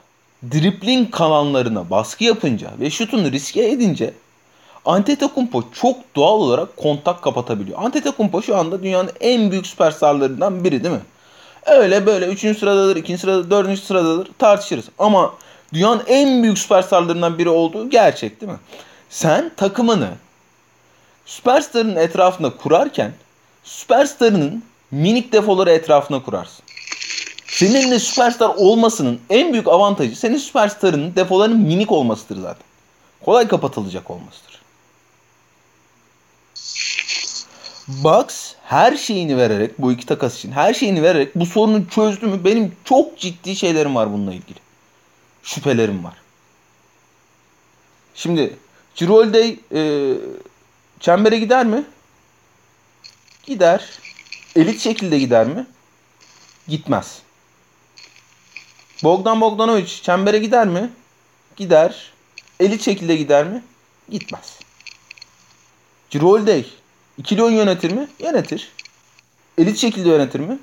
dribling 0.52 1.10
kanallarına 1.10 1.90
baskı 1.90 2.24
yapınca 2.24 2.70
ve 2.80 2.90
şutunu 2.90 3.32
riske 3.32 3.68
edince 3.68 4.14
Antetokounmpo 4.84 5.62
çok 5.72 5.96
doğal 6.16 6.40
olarak 6.40 6.76
kontak 6.76 7.22
kapatabiliyor. 7.22 7.78
Antetokounmpo 7.82 8.42
şu 8.42 8.56
anda 8.56 8.82
dünyanın 8.82 9.10
en 9.20 9.50
büyük 9.50 9.66
süperstarlarından 9.66 10.64
biri 10.64 10.84
değil 10.84 10.94
mi? 10.94 11.02
Öyle 11.66 12.06
böyle 12.06 12.26
3. 12.26 12.40
sıradadır, 12.58 12.96
2. 12.96 13.18
sırada, 13.18 13.50
4. 13.50 13.78
sıradadır 13.78 14.30
tartışırız. 14.38 14.84
Ama 14.98 15.34
dünyanın 15.72 16.02
en 16.06 16.42
büyük 16.42 16.58
süperstarlarından 16.58 17.38
biri 17.38 17.48
olduğu 17.48 17.90
gerçek 17.90 18.40
değil 18.40 18.52
mi? 18.52 18.58
Sen 19.10 19.52
takımını 19.56 20.08
süperstarın 21.26 21.96
etrafında 21.96 22.56
kurarken 22.56 23.12
süperstarının 23.64 24.62
minik 24.90 25.32
defoları 25.32 25.70
etrafına 25.70 26.22
kurarsın. 26.22 26.64
Senin 27.46 27.90
de 27.90 27.98
süperstar 27.98 28.48
olmasının 28.56 29.20
en 29.30 29.52
büyük 29.52 29.68
avantajı 29.68 30.16
senin 30.16 30.36
süperstarının 30.36 31.14
defolarının 31.14 31.60
minik 31.60 31.92
olmasıdır 31.92 32.36
zaten. 32.36 32.66
Kolay 33.24 33.48
kapatılacak 33.48 34.10
olmasıdır. 34.10 34.62
Bucks 37.88 38.52
her 38.64 38.96
şeyini 38.96 39.36
vererek 39.36 39.78
bu 39.78 39.92
iki 39.92 40.06
takas 40.06 40.38
için 40.38 40.52
her 40.52 40.74
şeyini 40.74 41.02
vererek 41.02 41.34
bu 41.34 41.46
sorunu 41.46 41.88
çözdü 41.88 42.26
mü 42.26 42.44
benim 42.44 42.76
çok 42.84 43.18
ciddi 43.18 43.56
şeylerim 43.56 43.94
var 43.94 44.12
bununla 44.12 44.34
ilgili. 44.34 44.58
Şüphelerim 45.42 46.04
var. 46.04 46.14
Şimdi 48.14 48.56
Cirolde 48.94 49.56
e, 49.72 50.14
çembere 51.00 51.38
gider 51.38 51.66
mi? 51.66 51.84
Gider. 53.42 53.98
Elit 54.56 54.80
şekilde 54.80 55.18
gider 55.18 55.46
mi? 55.46 55.66
Gitmez. 56.68 57.22
Bogdan 59.02 59.40
Bogdanovic 59.40 59.86
çembere 60.02 60.38
gider 60.38 60.66
mi? 60.66 60.90
Gider. 61.56 62.12
Elit 62.60 62.82
şekilde 62.82 63.16
gider 63.16 63.46
mi? 63.46 63.62
Gitmez. 64.08 64.58
Cirolde 66.10 66.64
İkili 67.18 67.42
oyun 67.42 67.56
yönetir 67.56 67.90
mi? 67.92 68.08
Yönetir. 68.18 68.72
Elit 69.58 69.78
şekilde 69.78 70.08
yönetir 70.08 70.40
mi? 70.40 70.58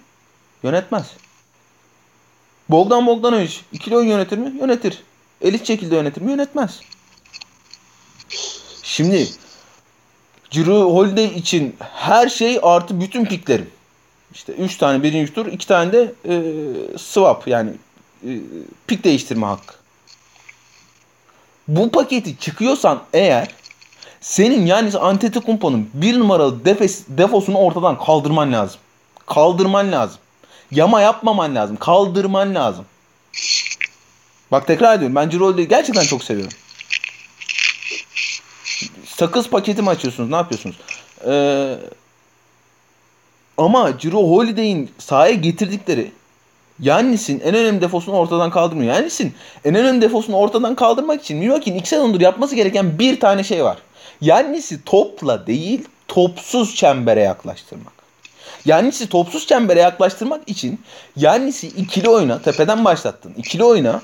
Yönetmez. 0.64 1.06
Bogdan 2.70 3.08
Bogdanovic 3.08 3.54
ikili 3.72 3.98
oyun 3.98 4.10
yönetir 4.10 4.38
mi? 4.38 4.58
Yönetir. 4.60 5.04
Elit 5.42 5.68
şekilde 5.68 5.96
yönetir 5.96 6.22
mi? 6.22 6.32
Yönetmez. 6.32 6.80
Şimdi 8.84 9.28
Ciro 10.54 10.94
Holiday 10.94 11.26
için 11.26 11.76
her 11.80 12.30
şey 12.30 12.60
artı 12.62 13.02
bütün 13.02 13.26
piklerim. 13.26 13.70
İşte 14.34 14.54
3 14.54 14.78
tane 14.78 15.04
birinci 15.04 15.34
tur, 15.34 15.46
2 15.46 15.68
tane 15.68 15.92
de 15.92 16.14
e, 16.30 16.34
swap 16.98 17.48
yani 17.48 17.72
e, 18.28 18.30
pik 18.88 19.04
değiştirme 19.04 19.46
hakkı. 19.46 19.74
Bu 21.68 21.92
paketi 21.92 22.38
çıkıyorsan 22.38 23.04
eğer 23.14 23.48
senin 24.22 24.66
yani 24.66 24.98
Antetokounmpo'nun 24.98 25.90
bir 25.94 26.20
numaralı 26.20 26.66
defes, 26.66 27.04
defosunu 27.08 27.58
ortadan 27.58 27.98
kaldırman 28.00 28.54
lazım. 28.54 28.80
Kaldırman 29.26 29.92
lazım. 29.92 30.18
Yama 30.72 31.02
yapmaman 31.02 31.56
lazım. 31.56 31.78
Kaldırman 31.78 32.56
lazım. 32.56 32.86
Bak 34.52 34.68
tekrar 34.68 34.96
ediyorum. 34.96 35.16
Ben 35.16 35.30
Cirolde'yi 35.30 35.68
gerçekten 35.68 36.04
çok 36.04 36.24
seviyorum. 36.24 36.58
Sakız 39.24 39.50
paketi 39.50 39.82
mi 39.82 39.90
açıyorsunuz? 39.90 40.30
Ne 40.30 40.36
yapıyorsunuz? 40.36 40.76
Ee, 41.28 41.76
ama 43.58 43.98
Ciro 44.00 44.30
Holiday'in 44.30 44.92
sahaya 44.98 45.34
getirdikleri 45.34 46.12
Yannis'in 46.80 47.40
en 47.40 47.56
önemli 47.56 47.82
defosunu 47.82 48.16
ortadan 48.16 48.52
kaldırmıyor. 48.52 48.94
Yannis'in 48.94 49.34
en 49.66 49.76
önemli 49.76 50.02
defosunu 50.02 50.36
ortadan 50.36 50.76
kaldırmak 50.76 51.22
için 51.22 51.38
Milwaukee'nin 51.38 51.80
iki 51.80 51.90
sezondur 51.90 52.22
yapması 52.22 52.56
gereken 52.56 53.00
bir 53.00 53.20
tane 53.20 53.44
şey 53.44 53.64
var. 53.64 53.78
Yannis'i 54.22 54.84
topla 54.84 55.48
değil 55.48 55.86
topsuz 56.08 56.76
çembere 56.76 57.22
yaklaştırmak. 57.22 57.94
Yannis'i 58.66 59.10
topsuz 59.10 59.48
çembere 59.48 59.80
yaklaştırmak 59.80 60.42
için 60.48 60.82
Yannis'i 61.16 61.68
ikili 61.68 62.10
oyna 62.10 62.42
tepeden 62.42 62.86
başlattın. 62.86 63.34
İkili 63.38 63.64
oyna 63.64 64.02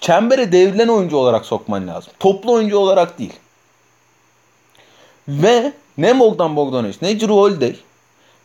çembere 0.00 0.52
devrilen 0.52 0.88
oyuncu 0.88 1.16
olarak 1.16 1.46
sokman 1.46 1.88
lazım. 1.88 2.12
Toplu 2.20 2.52
oyuncu 2.52 2.78
olarak 2.78 3.18
değil. 3.18 3.32
Ve 5.28 5.72
ne 5.98 6.18
Bogdan 6.18 6.56
Bogdanovic 6.56 6.96
ne 7.02 7.20
Drew 7.20 7.32
Holiday 7.32 7.76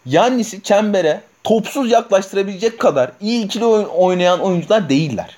Yannis'i 0.05 0.63
çembere 0.63 1.21
topsuz 1.43 1.91
yaklaştırabilecek 1.91 2.79
kadar 2.79 3.11
iyi 3.21 3.45
ikili 3.45 3.65
oynayan 3.65 4.39
oyuncular 4.39 4.89
değiller. 4.89 5.37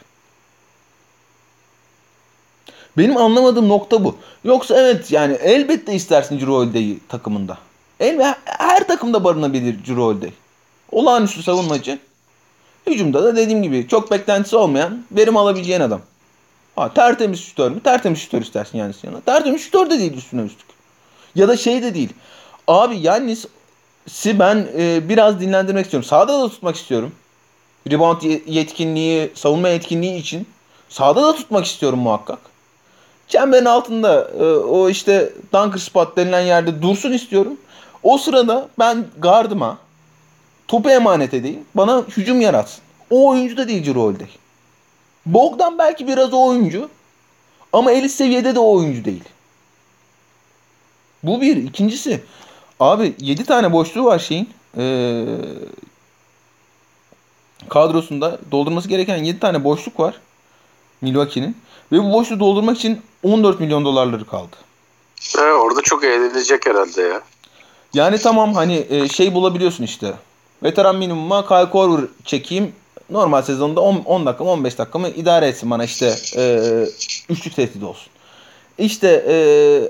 Benim 2.97 3.17
anlamadığım 3.17 3.69
nokta 3.69 4.03
bu. 4.03 4.17
Yoksa 4.43 4.81
evet 4.81 5.11
yani 5.11 5.33
elbette 5.33 5.93
istersin 5.93 6.37
Ciro 6.37 6.65
takımında. 7.09 7.57
El, 7.99 8.35
her 8.45 8.87
takımda 8.87 9.23
barınabilir 9.23 9.83
Ciro 9.83 10.15
Olağanüstü 10.91 11.43
savunmacı. 11.43 11.99
Hücumda 12.87 13.23
da 13.23 13.35
dediğim 13.35 13.63
gibi 13.63 13.87
çok 13.87 14.11
beklentisi 14.11 14.55
olmayan 14.55 15.03
verim 15.11 15.37
alabileceğin 15.37 15.81
adam. 15.81 16.01
Ha, 16.75 16.93
tertemiz 16.93 17.39
şütör 17.39 17.71
mü? 17.71 17.79
Tertemiz 17.79 18.19
şütör 18.19 18.41
istersin 18.41 18.77
yani 18.77 18.93
yanına. 19.03 19.21
Tertemiz 19.21 19.61
şütör 19.61 19.89
de 19.89 19.99
değil 19.99 20.13
üstüne 20.13 20.41
üstlük. 20.41 20.67
Ya 21.35 21.47
da 21.47 21.57
şey 21.57 21.83
de 21.83 21.93
değil. 21.93 22.09
Abi 22.67 22.97
Yannis'i 22.97 24.39
ben 24.39 24.67
e, 24.77 25.09
biraz 25.09 25.39
dinlendirmek 25.39 25.85
istiyorum. 25.85 26.09
Sağda 26.09 26.41
da 26.41 26.49
tutmak 26.49 26.75
istiyorum. 26.75 27.11
Rebound 27.91 28.21
yetkinliği, 28.47 29.31
savunma 29.35 29.69
yetkinliği 29.69 30.19
için. 30.19 30.47
Sağda 30.89 31.23
da 31.23 31.35
tutmak 31.35 31.65
istiyorum 31.65 31.99
muhakkak. 31.99 32.39
Çemberin 33.27 33.65
altında 33.65 34.31
e, 34.39 34.43
o 34.45 34.89
işte 34.89 35.33
dunker 35.53 35.79
spot 35.79 36.17
denilen 36.17 36.41
yerde 36.41 36.81
dursun 36.81 37.11
istiyorum. 37.11 37.57
O 38.03 38.17
sırada 38.17 38.67
ben 38.79 39.05
gardıma 39.17 39.77
topu 40.67 40.89
emanet 40.89 41.33
edeyim. 41.33 41.65
Bana 41.75 42.03
hücum 42.17 42.41
yaratsın. 42.41 42.83
O 43.09 43.29
oyuncu 43.29 43.57
da 43.57 43.67
değil 43.67 43.83
Cirolde. 43.83 44.27
Bogdan 45.25 45.77
belki 45.77 46.07
biraz 46.07 46.33
o 46.33 46.45
oyuncu. 46.45 46.89
Ama 47.73 47.91
elit 47.91 48.11
seviyede 48.11 48.55
de 48.55 48.59
o 48.59 48.75
oyuncu 48.75 49.05
değil. 49.05 49.23
Bu 51.23 51.41
bir. 51.41 51.57
İkincisi. 51.57 52.23
Abi 52.79 53.15
7 53.19 53.45
tane 53.45 53.73
boşluğu 53.73 54.05
var 54.05 54.19
şeyin. 54.19 54.49
Ee, 54.77 55.25
kadrosunda 57.69 58.39
doldurması 58.51 58.89
gereken 58.89 59.17
7 59.17 59.39
tane 59.39 59.63
boşluk 59.63 59.99
var. 59.99 60.15
Milwaukee'nin. 61.01 61.57
Ve 61.91 61.99
bu 62.03 62.13
boşluğu 62.13 62.39
doldurmak 62.39 62.77
için 62.77 63.01
14 63.23 63.59
milyon 63.59 63.85
dolarları 63.85 64.25
kaldı. 64.25 64.55
He, 65.35 65.41
orada 65.41 65.81
çok 65.81 66.03
eğlenilecek 66.03 66.65
herhalde 66.65 67.01
ya. 67.01 67.21
Yani 67.93 68.17
tamam 68.17 68.53
hani 68.53 68.85
e, 68.89 69.07
şey 69.07 69.33
bulabiliyorsun 69.33 69.83
işte. 69.83 70.13
Veteran 70.63 70.95
minimuma 70.95 71.47
Kyle 71.47 71.69
Korver 71.69 72.05
çekeyim. 72.25 72.73
normal 73.09 73.41
sezonda 73.41 73.81
10, 73.81 73.95
10 74.05 74.25
dakika 74.25 74.43
mı 74.43 74.49
15 74.49 74.77
dakika 74.77 74.99
mı 74.99 75.09
idare 75.09 75.47
etsin 75.47 75.71
bana 75.71 75.83
işte 75.83 76.15
e, 76.37 76.85
üçlük 77.29 77.55
tehdidi 77.55 77.85
olsun. 77.85 78.07
İşte 78.77 79.25
e, 79.27 79.35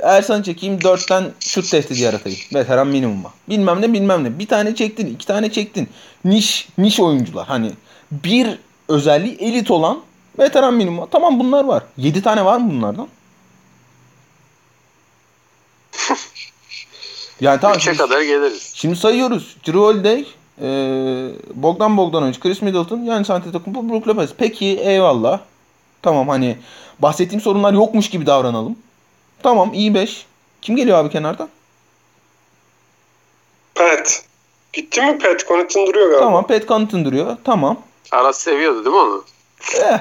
Ersan 0.03 0.41
çekeyim 0.41 0.77
4'ten 0.79 1.23
şut 1.39 1.71
tehdidi 1.71 2.01
yaratayım. 2.01 2.39
Veteran 2.53 2.87
minimuma. 2.87 3.33
Bilmem 3.49 3.81
ne 3.81 3.93
bilmem 3.93 4.23
ne. 4.23 4.39
Bir 4.39 4.47
tane 4.47 4.75
çektin, 4.75 5.07
iki 5.07 5.27
tane 5.27 5.51
çektin. 5.51 5.89
Niş, 6.25 6.67
niş 6.77 6.99
oyuncular. 6.99 7.47
Hani 7.47 7.71
bir 8.11 8.59
özelliği 8.87 9.37
elit 9.39 9.71
olan 9.71 9.99
veteran 10.39 10.73
minimuma. 10.73 11.05
Tamam 11.05 11.39
bunlar 11.39 11.63
var. 11.63 11.83
7 11.97 12.21
tane 12.21 12.45
var 12.45 12.57
mı 12.57 12.71
bunlardan? 12.71 13.07
yani 17.41 17.59
tamam. 17.61 17.77
3'e 17.77 17.83
Şimdi, 17.83 17.97
kadar 17.97 18.21
geliriz. 18.21 18.71
şimdi 18.75 18.95
sayıyoruz. 18.95 19.55
Drew 19.67 19.79
Holiday, 19.79 20.25
e, 20.61 20.67
Bogdan 21.53 21.97
Bogdanovic, 21.97 22.39
Chris 22.39 22.61
Middleton, 22.61 23.03
yani 23.03 23.25
Antetokounmpo, 23.29 23.89
Brook 23.89 24.07
Lopez. 24.07 24.29
Peki 24.37 24.65
eyvallah. 24.65 25.39
Tamam 26.01 26.27
hani 26.29 26.57
bahsettiğim 26.99 27.41
sorunlar 27.41 27.73
yokmuş 27.73 28.09
gibi 28.09 28.25
davranalım. 28.25 28.75
Tamam 29.43 29.73
iyi 29.73 29.93
5. 29.93 30.25
Kim 30.61 30.75
geliyor 30.75 30.97
abi 30.97 31.09
kenardan? 31.09 31.49
Pat. 33.75 34.25
Gitti 34.73 35.01
mi 35.01 35.17
Pat? 35.19 35.47
Connaughton 35.47 35.87
duruyor 35.87 36.07
galiba. 36.07 36.25
Tamam 36.25 36.47
Pat 36.47 36.67
Connaughton 36.67 37.05
duruyor. 37.05 37.37
Tamam. 37.43 37.79
Aras 38.11 38.37
seviyordu 38.37 38.85
değil 38.85 38.95
mi 38.95 39.01
onu? 39.01 39.25
Eh, 39.75 39.99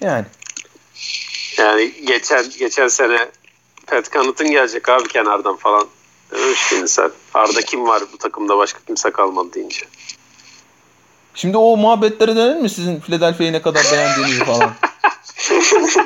yani. 0.00 0.24
Yani 1.58 1.92
geçen 2.06 2.44
geçen 2.58 2.88
sene 2.88 3.28
Pat 3.86 4.12
Connaughton 4.12 4.50
gelecek 4.50 4.88
abi 4.88 5.08
kenardan 5.08 5.56
falan. 5.56 5.86
Dememiştin 6.34 6.86
sen. 6.86 7.10
Arda 7.34 7.60
kim 7.62 7.88
var 7.88 8.02
bu 8.12 8.18
takımda 8.18 8.58
başka 8.58 8.80
kimse 8.86 9.10
kalmadı 9.10 9.48
deyince. 9.54 9.86
Şimdi 11.34 11.56
o 11.56 11.76
muhabbetlere 11.76 12.36
dönelim 12.36 12.62
mi 12.62 12.68
sizin 12.70 13.00
Philadelphia'yı 13.00 13.52
ne 13.52 13.62
kadar 13.62 13.82
beğendiğinizi 13.92 14.44
falan. 14.44 14.70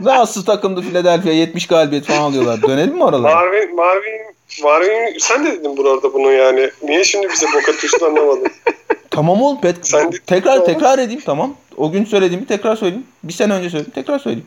Nasıl 0.00 0.44
takımdı 0.44 0.80
Philadelphia 0.82 1.30
70 1.30 1.66
galibiyet 1.66 2.06
falan 2.06 2.20
alıyorlar. 2.20 2.62
Dönelim 2.62 2.94
mi 2.94 3.04
oralara? 3.04 3.34
Marvin, 3.34 3.76
Marvin, 3.76 4.20
Marvin 4.62 5.18
sen 5.18 5.46
de 5.46 5.52
dedin 5.52 5.76
burada 5.76 6.12
bunu 6.12 6.32
yani. 6.32 6.70
Niye 6.82 7.04
şimdi 7.04 7.28
bize 7.28 7.46
bok 7.46 7.68
atıyorsun 7.68 8.06
anlamadım. 8.06 8.52
Tamam 9.10 9.42
oğlum 9.42 9.60
Pat, 9.60 9.76
Sen 9.82 10.12
de- 10.12 10.18
tekrar 10.26 10.64
tekrar 10.64 10.98
edeyim 10.98 11.22
tamam. 11.26 11.54
O 11.76 11.92
gün 11.92 12.04
söylediğimi 12.04 12.46
tekrar 12.46 12.76
söyleyeyim. 12.76 13.06
Bir 13.24 13.32
sene 13.32 13.52
önce 13.52 13.70
söyledim 13.70 13.92
tekrar 13.94 14.18
söyleyeyim. 14.18 14.46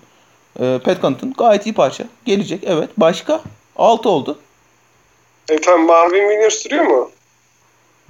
Ee, 0.60 0.80
Pat 0.84 1.02
Connaughton 1.02 1.34
gayet 1.38 1.65
iyi 1.65 1.74
parça. 1.74 2.04
Gelecek 2.26 2.63
evet. 2.65 2.89
Başka? 2.98 3.41
6 3.76 4.10
oldu. 4.10 4.39
E 5.50 5.58
tamam 5.62 5.86
Marvin 5.86 6.30
Williams 6.30 6.66
duruyor 6.66 6.84
mu? 6.84 7.12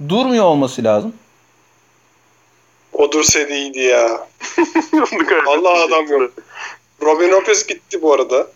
Durmuyor 0.08 0.44
olması 0.44 0.84
lazım. 0.84 1.14
O 2.92 3.12
dursaydı 3.12 3.52
iyiydi 3.52 3.78
ya. 3.78 4.26
Allah 5.46 5.82
adam 5.84 6.06
yok. 6.06 6.30
Robin 7.02 7.28
Lopez 7.30 7.66
gitti 7.66 8.02
bu 8.02 8.12
arada. 8.12 8.46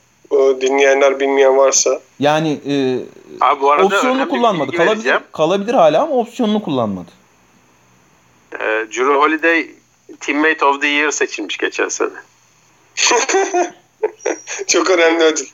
Dinleyenler 0.60 1.20
bilmeyen 1.20 1.56
varsa. 1.56 2.00
Yani 2.18 2.60
e, 2.68 2.98
Abi 3.40 3.60
bu 3.60 3.70
arada 3.70 3.86
opsiyonunu 3.86 4.28
kullanmadı. 4.28 4.72
Kalabilir, 4.72 4.94
vereceğim. 4.94 5.20
kalabilir 5.32 5.74
hala 5.74 6.02
ama 6.02 6.14
opsiyonunu 6.14 6.62
kullanmadı. 6.62 7.10
Ee, 8.54 8.58
Drew 8.58 9.14
Holiday 9.14 9.70
Teammate 10.20 10.64
of 10.64 10.80
the 10.80 10.86
Year 10.88 11.10
seçilmiş 11.10 11.56
geçen 11.56 11.88
sene. 11.88 12.08
Çok 14.66 14.90
önemli 14.90 15.24
ödül. 15.24 15.46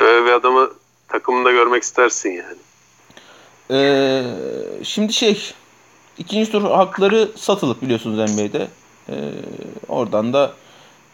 Böyle 0.00 0.26
bir 0.26 0.32
adamı 0.32 0.70
takımında 1.08 1.50
görmek 1.52 1.82
istersin 1.82 2.30
yani. 2.30 2.56
Ee, 3.70 4.22
şimdi 4.82 5.12
şey 5.12 5.52
ikinci 6.18 6.50
tur 6.52 6.62
hakları 6.62 7.28
satılık 7.36 7.82
biliyorsunuz 7.82 8.30
NBA'de. 8.32 8.68
Ee, 9.08 9.14
oradan 9.88 10.32
da 10.32 10.52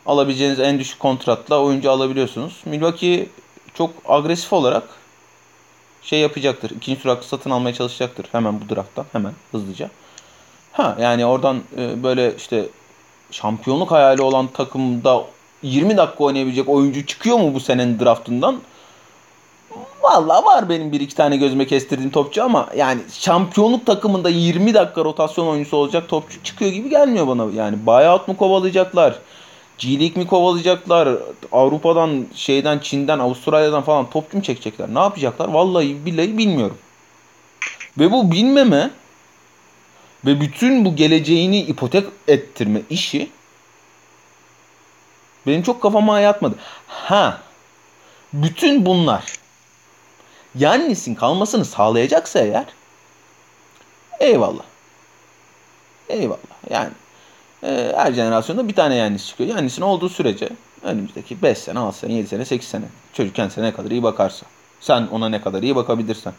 alabileceğiniz 0.07 0.61
en 0.61 0.79
düşük 0.79 1.01
kontratla 1.01 1.61
oyuncu 1.61 1.91
alabiliyorsunuz. 1.91 2.61
Milwaukee 2.65 3.27
çok 3.75 3.91
agresif 4.09 4.53
olarak 4.53 4.83
şey 6.03 6.21
yapacaktır. 6.21 6.71
İkinci 6.71 7.03
tur 7.03 7.09
hakkı 7.09 7.27
satın 7.27 7.51
almaya 7.51 7.75
çalışacaktır. 7.75 8.27
Hemen 8.33 8.61
bu 8.61 8.75
drafttan 8.75 9.07
hemen 9.13 9.33
hızlıca. 9.53 9.91
Ha 10.73 10.97
yani 11.01 11.27
oradan 11.27 11.63
e, 11.79 12.03
böyle 12.03 12.37
işte 12.37 12.69
şampiyonluk 13.31 13.91
hayali 13.91 14.23
olan 14.23 14.47
takımda 14.47 15.25
20 15.63 15.97
dakika 15.97 16.25
oynayabilecek 16.25 16.69
oyuncu 16.69 17.07
çıkıyor 17.07 17.39
mu 17.39 17.55
bu 17.55 17.61
senenin 17.61 18.01
draftından? 18.01 18.61
Vallahi 20.03 20.45
var 20.45 20.69
benim 20.69 20.93
bir 20.93 21.01
iki 21.01 21.15
tane 21.15 21.37
gözüme 21.37 21.67
kestirdiğim 21.67 22.11
topçu 22.11 22.45
ama 22.45 22.69
yani 22.77 23.01
şampiyonluk 23.13 23.87
takımında 23.87 24.29
20 24.29 24.75
dakika 24.75 25.05
rotasyon 25.05 25.47
oyuncusu 25.47 25.77
olacak 25.77 26.09
topçu 26.09 26.43
çıkıyor 26.43 26.71
gibi 26.71 26.91
gelmiyor 26.91 27.27
bana. 27.27 27.47
Yani 27.55 27.87
buyout 27.87 28.29
mu 28.29 28.37
kovalayacaklar? 28.37 29.19
G 29.79 30.01
League 30.01 30.23
mi 30.23 30.29
kovalayacaklar? 30.29 31.09
Avrupa'dan, 31.53 32.27
şeyden, 32.35 32.79
Çin'den, 32.79 33.19
Avustralya'dan 33.19 33.83
falan 33.83 34.11
topçu 34.11 34.37
mu 34.37 34.43
çekecekler? 34.43 34.95
Ne 34.95 34.99
yapacaklar? 34.99 35.49
Vallahi 35.49 36.07
billahi 36.07 36.39
bilmiyorum. 36.39 36.79
Ve 37.99 38.13
bu 38.13 38.33
bilmeme 38.33 38.91
ve 40.27 40.41
bütün 40.41 40.85
bu 40.85 40.97
geleceğini 40.97 41.61
ipotek 41.61 42.07
ettirme 42.29 42.83
işi 42.91 43.31
benim 45.47 45.63
çok 45.63 45.83
kafama 45.83 46.21
yatmadı. 46.21 46.55
Ha. 46.87 47.39
Bütün 48.33 48.87
bunlar 48.87 49.42
Yannis'in 50.59 51.15
kalmasını 51.15 51.65
sağlayacaksa 51.65 52.41
eğer 52.41 52.67
eyvallah. 54.21 54.65
Eyvallah. 56.09 56.39
Yani 56.71 56.91
e, 57.65 57.93
her 57.97 58.13
jenerasyonda 58.13 58.69
bir 58.69 58.75
tane 58.75 58.95
Yannis 58.95 59.29
çıkıyor. 59.29 59.51
Yannis'in 59.51 59.83
olduğu 59.83 60.09
sürece 60.09 60.49
önümüzdeki 60.83 61.43
5 61.43 61.59
sene, 61.59 61.79
6 61.79 61.99
sene, 61.99 62.13
7 62.13 62.29
sene, 62.29 62.45
8 62.45 62.69
sene 62.69 62.85
çocuk 63.13 63.35
kendisine 63.35 63.65
ne 63.65 63.73
kadar 63.73 63.91
iyi 63.91 64.03
bakarsa. 64.03 64.47
Sen 64.81 65.07
ona 65.07 65.29
ne 65.29 65.41
kadar 65.41 65.63
iyi 65.63 65.77
bakabilirsen. 65.77 66.33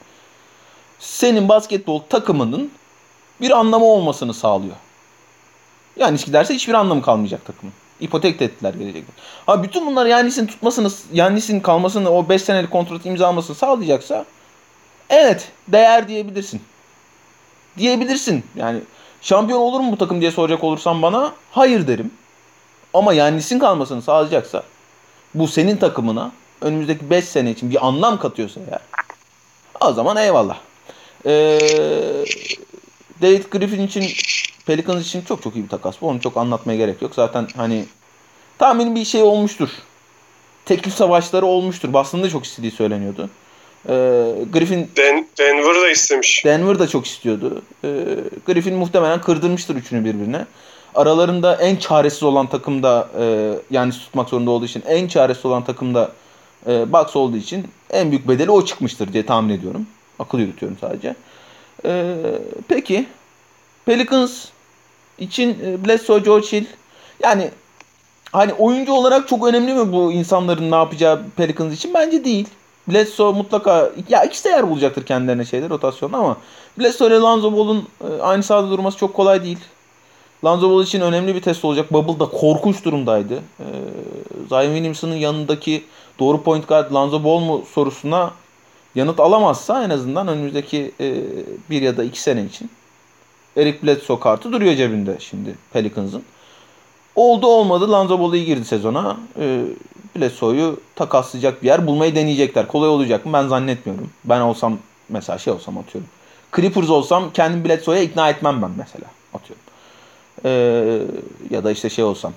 Senin 0.99 1.49
basketbol 1.49 1.99
takımının 1.99 2.71
bir 3.41 3.51
anlamı 3.51 3.85
olmasını 3.85 4.33
sağlıyor. 4.33 4.75
Yannis 5.95 6.25
giderse 6.25 6.53
hiçbir 6.53 6.73
anlamı 6.73 7.01
kalmayacak 7.01 7.45
takımın. 7.45 7.73
İpotek 8.03 8.39
de 8.39 8.45
ettiler 8.45 8.73
gelecekte. 8.73 9.13
Ha 9.45 9.63
bütün 9.63 9.85
bunlar 9.85 10.05
Yannis'in 10.05 10.47
tutmasını, 10.47 10.91
Yannis'in 11.13 11.59
kalmasını, 11.59 12.09
o 12.09 12.29
5 12.29 12.41
senelik 12.41 12.71
kontratı 12.71 13.09
imzalamasını 13.09 13.55
sağlayacaksa 13.55 14.25
evet 15.09 15.51
değer 15.67 16.07
diyebilirsin. 16.07 16.61
Diyebilirsin. 17.77 18.43
Yani 18.55 18.79
şampiyon 19.21 19.59
olur 19.59 19.79
mu 19.79 19.91
bu 19.91 19.97
takım 19.97 20.21
diye 20.21 20.31
soracak 20.31 20.63
olursan 20.63 21.01
bana 21.01 21.33
hayır 21.51 21.87
derim. 21.87 22.11
Ama 22.93 23.13
Yannis'in 23.13 23.59
kalmasını 23.59 24.01
sağlayacaksa 24.01 24.63
bu 25.33 25.47
senin 25.47 25.77
takımına 25.77 26.31
önümüzdeki 26.61 27.09
5 27.09 27.25
sene 27.25 27.51
için 27.51 27.69
bir 27.71 27.87
anlam 27.87 28.19
katıyorsa 28.19 28.59
eğer 28.69 28.81
o 29.81 29.93
zaman 29.93 30.17
eyvallah. 30.17 30.57
Ee, 31.25 31.59
David 33.21 33.43
Griffin 33.51 33.87
için 33.87 34.09
Pelicans 34.65 35.07
için 35.07 35.21
çok 35.21 35.43
çok 35.43 35.55
iyi 35.55 35.63
bir 35.63 35.69
takas 35.69 36.01
bu. 36.01 36.07
Onu 36.07 36.21
çok 36.21 36.37
anlatmaya 36.37 36.77
gerek 36.77 37.01
yok. 37.01 37.15
Zaten 37.15 37.47
hani 37.55 37.85
tahminim 38.57 38.95
bir 38.95 39.05
şey 39.05 39.23
olmuştur. 39.23 39.69
Teklif 40.65 40.93
savaşları 40.93 41.45
olmuştur. 41.45 41.93
Boston'da 41.93 42.29
çok 42.29 42.45
istediği 42.45 42.71
söyleniyordu. 42.71 43.29
Ee, 43.89 43.91
Griffin 44.53 44.91
Den 44.97 45.27
Denver 45.39 45.81
da 45.81 45.89
istemiş. 45.89 46.45
Denver 46.45 46.79
da 46.79 46.87
çok 46.87 47.05
istiyordu. 47.05 47.61
Ee, 47.83 47.89
Griffin 48.45 48.75
muhtemelen 48.75 49.21
kırdırmıştır 49.21 49.75
üçünü 49.75 50.05
birbirine. 50.05 50.45
Aralarında 50.95 51.55
en 51.55 51.75
çaresiz 51.75 52.23
olan 52.23 52.47
takımda 52.47 53.09
e, 53.19 53.53
yani 53.71 53.91
tutmak 53.91 54.29
zorunda 54.29 54.51
olduğu 54.51 54.65
için 54.65 54.83
en 54.87 55.07
çaresiz 55.07 55.45
olan 55.45 55.63
takımda 55.63 56.11
e, 56.67 56.93
Bucks 56.93 57.15
olduğu 57.15 57.37
için 57.37 57.67
en 57.89 58.11
büyük 58.11 58.27
bedeli 58.27 58.51
o 58.51 58.65
çıkmıştır 58.65 59.13
diye 59.13 59.25
tahmin 59.25 59.53
ediyorum. 59.53 59.87
Akıl 60.19 60.39
yürütüyorum 60.39 60.77
sadece. 60.81 61.15
Ee, 61.85 62.15
peki 62.67 63.05
Pelicans 63.85 64.45
için 65.19 65.57
e, 65.65 65.85
Bledsoe, 65.85 66.19
George 66.19 66.47
Hill 66.47 66.65
yani 67.23 67.51
hani 68.31 68.53
oyuncu 68.53 68.93
olarak 68.93 69.27
çok 69.27 69.47
önemli 69.47 69.73
mi 69.73 69.91
bu 69.91 70.11
insanların 70.11 70.71
ne 70.71 70.75
yapacağı 70.75 71.21
Pelicans 71.37 71.73
için? 71.73 71.93
Bence 71.93 72.23
değil. 72.23 72.47
Bledsoe 72.87 73.33
mutlaka 73.33 73.91
ya 74.09 74.23
ikisi 74.23 74.45
de 74.45 74.49
yer 74.49 74.69
bulacaktır 74.69 75.05
kendilerine 75.05 75.45
şeyler 75.45 75.69
rotasyonda 75.69 76.17
ama 76.17 76.37
Bledsoe 76.79 77.07
ile 77.07 77.15
Lonzo 77.15 77.53
Ball'un 77.53 77.87
e, 78.01 78.21
aynı 78.21 78.43
sahada 78.43 78.69
durması 78.69 78.97
çok 78.97 79.13
kolay 79.13 79.43
değil. 79.43 79.59
Lonzo 80.45 80.71
Ball 80.71 80.83
için 80.83 81.01
önemli 81.01 81.35
bir 81.35 81.41
test 81.41 81.65
olacak. 81.65 81.93
Bubble 81.93 82.19
da 82.19 82.25
korkunç 82.25 82.85
durumdaydı. 82.85 83.33
Ee, 83.35 83.63
Zion 84.49 84.73
Williamson'ın 84.73 85.15
yanındaki 85.15 85.83
doğru 86.19 86.43
point 86.43 86.67
guard 86.67 86.93
Lonzo 86.93 87.23
Ball 87.23 87.39
mu 87.39 87.63
sorusuna 87.73 88.31
yanıt 88.95 89.19
alamazsa 89.19 89.83
en 89.83 89.89
azından 89.89 90.27
önümüzdeki 90.27 90.91
e, 90.99 91.15
bir 91.69 91.81
ya 91.81 91.97
da 91.97 92.03
iki 92.03 92.21
sene 92.21 92.45
için 92.45 92.69
Eric 93.57 93.83
Bledsoe 93.83 94.19
kartı 94.19 94.51
duruyor 94.51 94.75
cebinde 94.75 95.17
şimdi 95.19 95.55
Pelicans'ın. 95.73 96.23
Oldu 97.15 97.47
olmadı 97.47 97.91
Lonzo 97.91 98.19
Ball 98.19 98.33
iyi 98.33 98.45
girdi 98.45 98.65
sezona. 98.65 99.17
E, 99.39 99.65
Bledsoe'yu 100.15 100.79
takaslayacak 100.95 101.61
bir 101.63 101.67
yer 101.67 101.87
bulmayı 101.87 102.15
deneyecekler. 102.15 102.67
Kolay 102.67 102.89
olacak 102.89 103.25
mı 103.25 103.33
ben 103.33 103.47
zannetmiyorum. 103.47 104.09
Ben 104.25 104.39
olsam 104.39 104.77
mesela 105.09 105.37
şey 105.37 105.53
olsam 105.53 105.77
atıyorum. 105.77 106.09
Clippers 106.55 106.89
olsam 106.89 107.33
kendim 107.33 107.65
Bledsoe'ya 107.65 108.01
ikna 108.01 108.29
etmem 108.29 108.61
ben 108.61 108.71
mesela 108.77 109.05
atıyorum. 109.33 109.63
Ee, 110.45 111.01
ya 111.49 111.63
da 111.63 111.71
işte 111.71 111.89
şey 111.89 112.03
olsam 112.03 112.33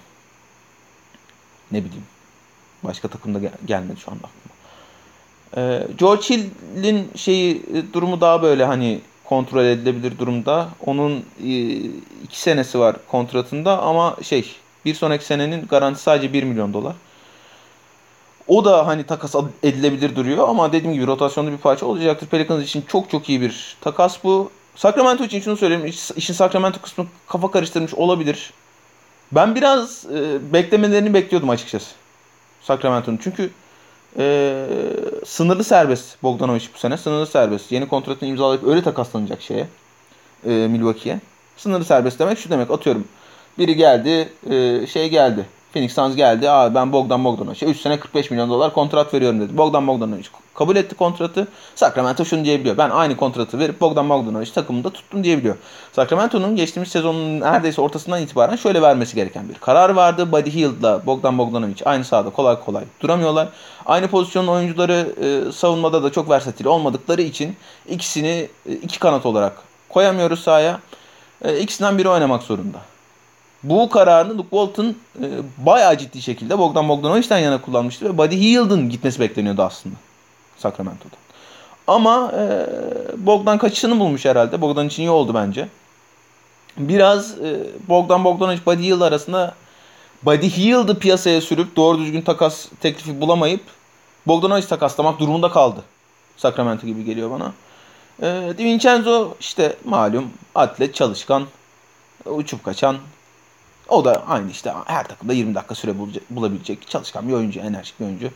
ne 1.73 1.85
bileyim 1.85 2.05
başka 2.85 3.09
takımda 3.09 3.39
gel- 3.39 3.51
gelmedi 3.67 4.01
şu 4.01 4.11
anda 4.11 4.23
aklıma. 4.27 4.57
Ee, 5.57 5.87
George 5.99 6.23
Hill'in 6.23 7.11
şeyi 7.17 7.63
durumu 7.93 8.21
daha 8.21 8.43
böyle 8.43 8.65
hani 8.65 9.01
kontrol 9.29 9.65
edilebilir 9.65 10.19
durumda. 10.19 10.69
Onun 10.87 11.25
e, 11.45 11.77
iki 12.25 12.41
senesi 12.41 12.79
var 12.79 12.97
kontratında 13.09 13.83
ama 13.83 14.17
şey 14.23 14.57
bir 14.85 14.95
sonraki 14.95 15.25
senenin 15.25 15.67
garantisi 15.67 16.03
sadece 16.03 16.33
1 16.33 16.43
milyon 16.43 16.73
dolar. 16.73 16.95
O 18.49 18.65
da 18.65 18.87
hani 18.87 19.05
takas 19.05 19.35
edilebilir 19.63 20.17
duruyor 20.17 20.49
ama 20.49 20.73
dediğim 20.73 20.95
gibi 20.95 21.07
rotasyonda 21.07 21.53
bir 21.53 21.57
parça 21.57 21.87
olacaktır. 21.87 22.27
Pelicans 22.27 22.65
için 22.65 22.85
çok 22.89 23.11
çok 23.11 23.29
iyi 23.29 23.41
bir 23.41 23.77
takas 23.81 24.25
bu. 24.25 24.51
Sacramento 24.77 25.25
için 25.25 25.41
şunu 25.41 25.57
söyleyeyim. 25.57 25.95
İşin 26.17 26.35
Sacramento 26.35 26.81
kısmı 26.81 27.07
kafa 27.29 27.51
karıştırmış 27.51 27.95
olabilir. 27.95 28.53
Ben 29.33 29.55
biraz 29.55 30.07
e, 30.07 30.53
beklemelerini 30.53 31.15
bekliyordum 31.15 31.51
açıkçası. 31.51 31.95
Sacramento'nun. 32.63 33.19
Çünkü 33.23 33.51
e, 34.19 34.67
sınırlı 35.27 35.65
serbest 35.65 36.23
Bogdanovic 36.23 36.65
bu 36.75 36.79
sene. 36.79 36.97
Sınırlı 36.97 37.27
serbest. 37.27 37.73
Yeni 37.73 37.89
kontratını 37.89 38.29
imzalayıp 38.29 38.65
öyle 38.65 38.83
takaslanacak 38.83 39.43
şeye. 39.43 39.69
E, 40.47 40.51
Milwaukee'ye. 40.51 41.21
Sınırlı 41.57 41.85
serbest 41.85 42.19
demek 42.19 42.39
şu 42.39 42.51
demek. 42.51 42.71
Atıyorum. 42.71 43.09
Biri 43.59 43.77
geldi. 43.77 44.29
E, 44.51 44.87
şey 44.87 45.11
geldi. 45.11 45.47
Phoenix 45.77 45.95
Suns 45.95 46.17
geldi. 46.17 46.51
Aa 46.51 46.75
ben 46.75 46.93
Bogdan 46.93 47.25
Bogdanovic'e 47.25 47.67
3 47.67 47.81
sene 47.81 48.01
45 48.01 48.31
milyon 48.31 48.51
dolar 48.51 48.73
kontrat 48.73 49.15
veriyorum 49.15 49.41
dedi. 49.41 49.59
Bogdan 49.59 49.87
Bogdanovic 49.87 50.25
kabul 50.55 50.77
etti 50.77 50.95
kontratı. 50.95 51.49
Sacramento 51.75 52.25
şunu 52.25 52.45
diyebiliyor. 52.45 52.79
Ben 52.79 52.91
aynı 52.91 53.17
kontratı 53.17 53.59
verip 53.59 53.81
Bogdan 53.81 54.09
Bogdanovic 54.09 54.53
takımında 54.53 54.91
tuttum 54.91 55.25
diyebiliyor. 55.25 55.57
Sacramento'nun 55.93 56.57
geçtiğimiz 56.57 56.89
sezonun 56.89 57.41
neredeyse 57.41 57.81
ortasından 57.81 58.23
itibaren 58.23 58.57
şöyle 58.57 58.83
vermesi 58.83 59.15
gereken 59.15 59.49
bir 59.49 59.55
karar 59.55 59.91
vardı. 59.91 60.33
Buddy 60.33 60.51
Hield'la 60.51 61.07
Bogdan 61.07 61.39
Bogdanovic 61.39 61.83
aynı 61.85 62.05
sahada 62.05 62.31
kolay 62.31 62.61
kolay 62.61 62.85
duramıyorlar. 63.01 63.49
Aynı 63.87 64.09
pozisyonun 64.09 64.49
oyuncuları 64.49 65.15
e, 65.23 65.53
savunmada 65.53 66.03
da 66.03 66.13
çok 66.13 66.31
versatil 66.31 66.67
olmadıkları 66.67 67.23
için 67.23 67.57
ikisini 67.89 68.49
e, 68.69 68.73
iki 68.73 68.99
kanat 68.99 69.27
olarak 69.27 69.53
koyamıyoruz 69.89 70.41
sahaya. 70.41 70.81
E, 71.45 71.59
ikisinden 71.59 71.99
biri 71.99 72.09
oynamak 72.09 72.43
zorunda. 72.43 72.79
Bu 73.63 73.89
kararını 73.89 74.39
Luke 74.39 74.51
Walton 74.51 74.97
e, 75.23 75.27
bayağı 75.59 75.99
ciddi 75.99 76.23
şekilde 76.23 76.59
Bogdan 76.59 76.89
Bogdanovic'den 76.89 77.39
yana 77.39 77.61
kullanmıştı 77.61 78.05
ve 78.05 78.19
Buddy 78.19 78.37
Hield'ın 78.37 78.89
gitmesi 78.89 79.21
bekleniyordu 79.21 79.63
aslında 79.63 79.95
Sacramento'dan. 80.57 81.19
Ama 81.87 82.33
e, 82.39 82.67
Bogdan 83.17 83.59
kaçışını 83.59 84.01
bulmuş 84.01 84.25
herhalde. 84.25 84.61
Bogdan 84.61 84.87
için 84.87 85.03
iyi 85.03 85.11
oldu 85.11 85.35
bence. 85.35 85.69
Biraz 86.79 87.41
e, 87.41 87.61
Bogdan 87.89 88.25
Bogdanovic 88.25 88.61
Buddy 88.67 88.83
Hield 88.83 89.01
arasında 89.01 89.55
Buddy 90.23 90.49
Hield'ı 90.49 90.99
piyasaya 90.99 91.41
sürüp 91.41 91.77
doğru 91.77 91.99
düzgün 91.99 92.23
takas 92.23 92.67
teklifi 92.81 93.21
bulamayıp 93.21 93.61
Bogdanovic 94.27 94.67
takaslamak 94.67 95.21
durumunda 95.21 95.51
kaldı. 95.51 95.83
Sacramento 96.37 96.87
gibi 96.87 97.05
geliyor 97.05 97.31
bana. 97.31 97.53
E, 98.23 98.59
DiVincenzo 98.59 99.35
işte 99.41 99.77
malum 99.85 100.31
atlet, 100.55 100.95
çalışkan, 100.95 101.47
uçup 102.27 102.65
kaçan. 102.65 102.97
O 103.89 104.05
da 104.05 104.25
aynı 104.29 104.51
işte 104.51 104.73
her 104.87 105.09
takımda 105.09 105.33
20 105.33 105.55
dakika 105.55 105.75
süre 105.75 105.95
bulabilecek 106.31 106.89
çalışkan 106.89 107.29
bir 107.29 107.33
oyuncu, 107.33 107.61
enerjik 107.61 108.01
bir 108.01 108.05
oyuncu. 108.05 108.31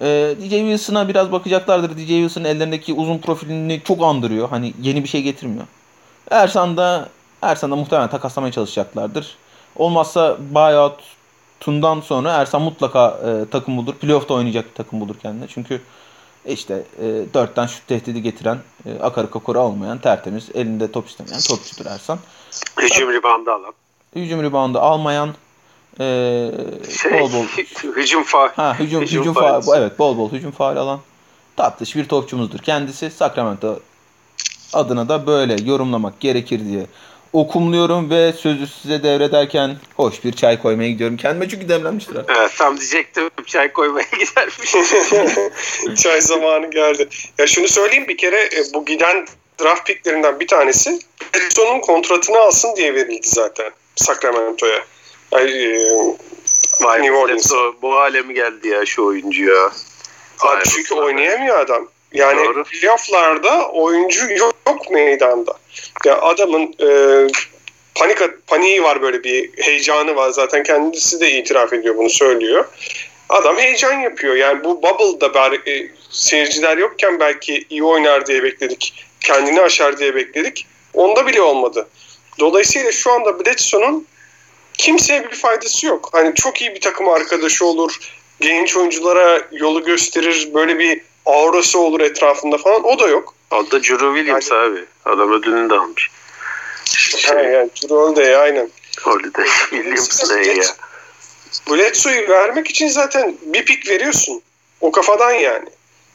Ee, 0.00 0.34
DJ 0.40 0.50
Wilson'a 0.50 1.08
biraz 1.08 1.32
bakacaklardır. 1.32 1.96
DJ 1.96 2.08
Wilson'ın 2.08 2.44
ellerindeki 2.44 2.92
uzun 2.92 3.18
profilini 3.18 3.82
çok 3.84 4.02
andırıyor. 4.02 4.48
Hani 4.48 4.74
yeni 4.82 5.02
bir 5.02 5.08
şey 5.08 5.22
getirmiyor. 5.22 5.66
Ersan 6.30 6.76
da 6.76 7.08
Ersan 7.42 7.70
da 7.70 7.76
muhtemelen 7.76 8.10
takaslamaya 8.10 8.52
çalışacaklardır. 8.52 9.36
Olmazsa 9.76 10.36
buyout'undan 10.50 12.00
sonra 12.00 12.32
Ersan 12.32 12.62
mutlaka 12.62 13.08
e, 13.08 13.50
takım 13.50 13.76
bulur. 13.76 13.94
Playoff'ta 13.94 14.34
oynayacak 14.34 14.70
bir 14.70 14.74
takım 14.74 15.00
bulur 15.00 15.14
kendine. 15.22 15.46
Çünkü 15.48 15.80
işte 16.46 16.82
e, 16.98 17.04
dörtten 17.34 17.66
şut 17.66 17.86
tehdidi 17.86 18.22
getiren, 18.22 18.58
e, 18.86 18.98
akarı 19.02 19.30
kakora 19.30 19.58
olmayan, 19.58 19.98
tertemiz, 19.98 20.48
elinde 20.54 20.92
top 20.92 21.08
istemeyen 21.08 21.40
topçudur 21.40 21.86
Ersan. 21.86 22.18
Hücum 22.80 23.12
ribandı 23.12 23.52
alan. 23.52 23.74
Hücum 24.14 24.42
reboundu 24.42 24.78
almayan, 24.78 25.34
e, 26.00 26.04
Şey, 27.02 27.20
bol 27.20 27.32
bol 27.32 27.44
hücum 27.96 28.22
faal. 28.22 28.48
Ha 28.56 28.76
hücum 28.78 29.02
Hücum 29.02 29.20
hücum, 29.20 29.34
faal. 29.34 29.60
faal. 29.62 29.78
Evet 29.82 29.98
bol 29.98 30.18
bol 30.18 30.32
hücum 30.32 30.50
faal 30.50 30.76
alan 30.76 31.00
tatlış 31.56 31.96
bir 31.96 32.04
topçumuzdur. 32.08 32.58
Kendisi 32.58 33.10
Sacramento 33.10 33.80
adına 34.72 35.08
da 35.08 35.26
böyle 35.26 35.56
yorumlamak 35.64 36.20
gerekir 36.20 36.60
diye 36.64 36.86
okumluyorum 37.32 38.10
ve 38.10 38.32
sözü 38.32 38.66
size 38.66 39.02
devrederken 39.02 39.76
hoş 39.96 40.24
bir 40.24 40.32
çay 40.32 40.62
koymaya 40.62 40.90
gidiyorum. 40.90 41.16
Kendime 41.16 41.48
çünkü 41.48 41.68
demlenmiştir. 41.68 42.16
ha. 42.16 42.22
Evet, 42.38 42.50
tam 42.58 42.76
diyecektim 42.80 43.30
çay 43.46 43.72
koymaya 43.72 44.06
gidermiş. 44.20 44.74
Çay 46.02 46.20
zamanı 46.20 46.70
geldi. 46.70 47.08
Ya 47.38 47.46
şunu 47.46 47.68
söyleyeyim 47.68 48.08
bir 48.08 48.16
kere 48.16 48.36
e, 48.36 48.74
bu 48.74 48.84
giden 48.84 49.26
draft 49.62 49.86
picklerinden 49.86 50.40
bir 50.40 50.46
tanesi 50.48 50.98
Bledsoe'nun 51.34 51.80
kontratını 51.80 52.38
alsın 52.38 52.76
diye 52.76 52.94
verildi 52.94 53.28
zaten 53.28 53.70
Sacramento'ya. 53.96 54.84
Ay, 55.32 55.64
e, 55.64 55.88
Vay 56.80 57.02
New 57.02 57.16
Orleans. 57.16 57.52
Bledsoe, 57.52 57.72
bu 57.82 57.94
hale 57.94 58.22
mi 58.22 58.34
geldi 58.34 58.68
ya 58.68 58.86
şu 58.86 59.04
oyuncu 59.04 59.44
ya? 59.44 59.72
Vay 60.44 60.56
Abi 60.56 60.64
çünkü 60.64 60.96
be. 60.96 61.00
oynayamıyor 61.00 61.58
adam. 61.58 61.88
Yani 62.12 62.44
Doğru. 62.44 62.64
playofflarda 62.64 63.68
oyuncu 63.68 64.32
yok, 64.32 64.54
yok 64.66 64.90
meydanda. 64.90 65.54
Ya 66.04 66.20
adamın 66.20 66.62
e, 66.62 66.88
panik 67.94 68.18
paniği 68.46 68.82
var 68.82 69.02
böyle 69.02 69.24
bir 69.24 69.50
heyecanı 69.56 70.16
var. 70.16 70.30
Zaten 70.30 70.62
kendisi 70.62 71.20
de 71.20 71.30
itiraf 71.30 71.72
ediyor 71.72 71.96
bunu 71.96 72.10
söylüyor. 72.10 72.64
Adam 73.28 73.58
heyecan 73.58 74.00
yapıyor. 74.00 74.34
Yani 74.34 74.64
bu 74.64 74.82
Bubble'da 74.82 75.34
bari, 75.34 75.70
e, 75.70 75.88
seyirciler 76.10 76.78
yokken 76.78 77.20
belki 77.20 77.66
iyi 77.70 77.84
oynar 77.84 78.26
diye 78.26 78.42
bekledik. 78.42 79.04
Kendini 79.20 79.60
aşar 79.60 79.98
diye 79.98 80.14
bekledik. 80.14 80.66
Onda 80.94 81.26
bile 81.26 81.42
olmadı. 81.42 81.88
Dolayısıyla 82.40 82.92
şu 82.92 83.12
anda 83.12 83.44
Bledsoe'nun 83.44 84.06
kimseye 84.78 85.30
bir 85.30 85.36
faydası 85.36 85.86
yok. 85.86 86.08
Hani 86.12 86.34
çok 86.34 86.60
iyi 86.60 86.74
bir 86.74 86.80
takım 86.80 87.08
arkadaşı 87.08 87.66
olur. 87.66 87.98
Genç 88.40 88.76
oyunculara 88.76 89.40
yolu 89.52 89.84
gösterir. 89.84 90.48
Böyle 90.54 90.78
bir 90.78 91.00
aurası 91.26 91.78
olur 91.78 92.00
etrafında 92.00 92.58
falan. 92.58 92.84
O 92.84 92.98
da 92.98 93.06
yok. 93.06 93.34
O 93.50 93.70
da 93.70 93.82
Drew 93.82 94.16
Williams 94.16 94.52
abi. 94.52 94.84
Adam 95.04 95.32
ödülünü 95.32 95.70
de 95.70 95.74
almış. 95.74 96.10
Ha, 97.26 97.40
yani 97.40 97.70
Holiday 97.88 98.36
aynen. 98.36 98.70
Holiday 99.02 99.46
Williams 99.70 100.30
ne 100.30 100.46
ya? 100.46 100.64
Bledsoe'yu 101.70 102.28
vermek 102.28 102.70
için 102.70 102.88
zaten 102.88 103.34
bir 103.42 103.64
pik 103.64 103.88
veriyorsun. 103.88 104.42
O 104.80 104.92
kafadan 104.92 105.32
yani. 105.32 105.68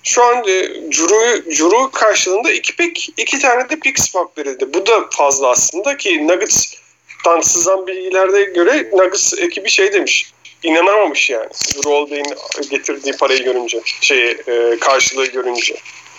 Şu 0.03 0.23
an 0.23 0.38
e, 0.38 0.69
Drew 0.91 1.99
karşılığında 1.99 2.51
iki 2.51 2.75
pik, 2.75 3.09
iki 3.17 3.39
tane 3.39 3.69
de 3.69 3.79
pick 3.79 3.99
swap 3.99 4.38
verildi. 4.38 4.73
Bu 4.73 4.85
da 4.85 5.07
fazla 5.12 5.49
aslında 5.49 5.97
ki 5.97 6.27
Nuggets'tan 6.27 7.41
sızan 7.41 7.88
bilgilerde 7.88 8.43
göre 8.43 8.89
Nuggets 8.93 9.33
ekibi 9.38 9.69
şey 9.69 9.93
demiş. 9.93 10.31
İnanamamış 10.63 11.29
yani. 11.29 11.49
Drew 11.75 11.89
Holiday'in 11.89 12.35
getirdiği 12.69 13.13
parayı 13.13 13.43
görünce. 13.43 13.81
Şey, 14.01 14.29
e, 14.47 14.77
karşılığı 14.79 15.25
görünce. 15.25 15.75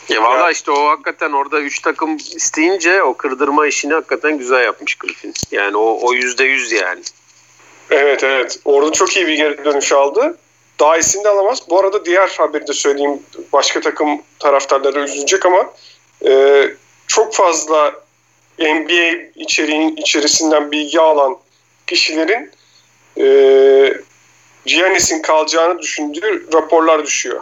Ya 0.08 0.22
valla 0.22 0.44
Ya. 0.44 0.50
işte 0.50 0.70
o 0.70 0.88
hakikaten 0.88 1.32
orada 1.32 1.60
3 1.60 1.80
takım 1.80 2.16
isteyince 2.16 3.02
o 3.02 3.14
kırdırma 3.14 3.66
işini 3.66 3.92
hakikaten 3.92 4.38
güzel 4.38 4.64
yapmış 4.64 4.94
Griffin. 4.94 5.34
Yani 5.50 5.76
o 5.76 5.98
o 6.02 6.12
yüzde 6.12 6.44
yüz 6.44 6.72
yani. 6.72 7.00
Evet 7.90 8.24
evet. 8.24 8.58
Orada 8.64 8.92
çok 8.92 9.16
iyi 9.16 9.26
bir 9.26 9.34
geri 9.34 9.64
dönüş 9.64 9.92
aldı. 9.92 10.36
Daha 10.80 10.96
iyisini 10.96 11.24
de 11.24 11.28
alamaz. 11.28 11.62
Bu 11.70 11.80
arada 11.80 12.04
diğer 12.04 12.28
haberi 12.28 12.66
de 12.66 12.72
söyleyeyim. 12.72 13.22
Başka 13.52 13.80
takım 13.80 14.22
taraftarları 14.38 15.00
üzülecek 15.00 15.46
ama 15.46 15.70
e, 16.26 16.64
çok 17.06 17.34
fazla 17.34 17.94
NBA 18.58 19.22
içeriğin 19.36 19.96
içerisinden 19.96 20.72
bilgi 20.72 21.00
alan 21.00 21.36
kişilerin 21.86 22.50
e, 23.18 23.24
Giannis'in 24.66 25.22
kalacağını 25.22 25.78
düşündüğü 25.78 26.46
raporlar 26.54 27.04
düşüyor. 27.04 27.40